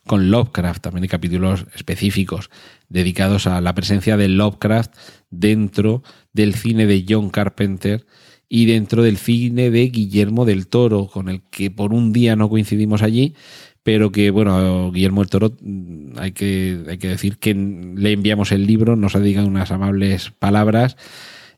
con 0.07 0.31
Lovecraft. 0.31 0.81
También 0.81 1.03
hay 1.03 1.09
capítulos 1.09 1.67
específicos 1.75 2.49
dedicados 2.89 3.45
a 3.45 3.61
la 3.61 3.75
presencia 3.75 4.17
de 4.17 4.29
Lovecraft 4.29 4.95
dentro 5.29 6.01
del 6.31 6.55
cine 6.55 6.87
de 6.87 7.05
John 7.07 7.29
Carpenter 7.29 8.07
y 8.49 8.65
dentro 8.65 9.03
del 9.03 9.17
cine 9.17 9.69
de 9.69 9.89
Guillermo 9.89 10.45
del 10.45 10.67
Toro, 10.67 11.07
con 11.07 11.29
el 11.29 11.43
que 11.43 11.69
por 11.69 11.93
un 11.93 12.13
día 12.13 12.35
no 12.35 12.49
coincidimos 12.49 13.01
allí, 13.01 13.35
pero 13.83 14.11
que, 14.11 14.31
bueno, 14.31 14.91
Guillermo 14.91 15.21
del 15.21 15.29
Toro, 15.29 15.53
mm, 15.61 16.17
hay 16.17 16.31
que, 16.31 16.79
hay 16.87 16.97
que 16.97 17.09
decir 17.09 17.37
que 17.37 17.53
le 17.53 18.13
enviamos 18.13 18.51
el 18.51 18.65
libro, 18.65 18.95
nos 18.95 19.15
ha 19.15 19.19
dicho 19.19 19.45
unas 19.45 19.71
amables 19.71 20.31
palabras. 20.39 20.95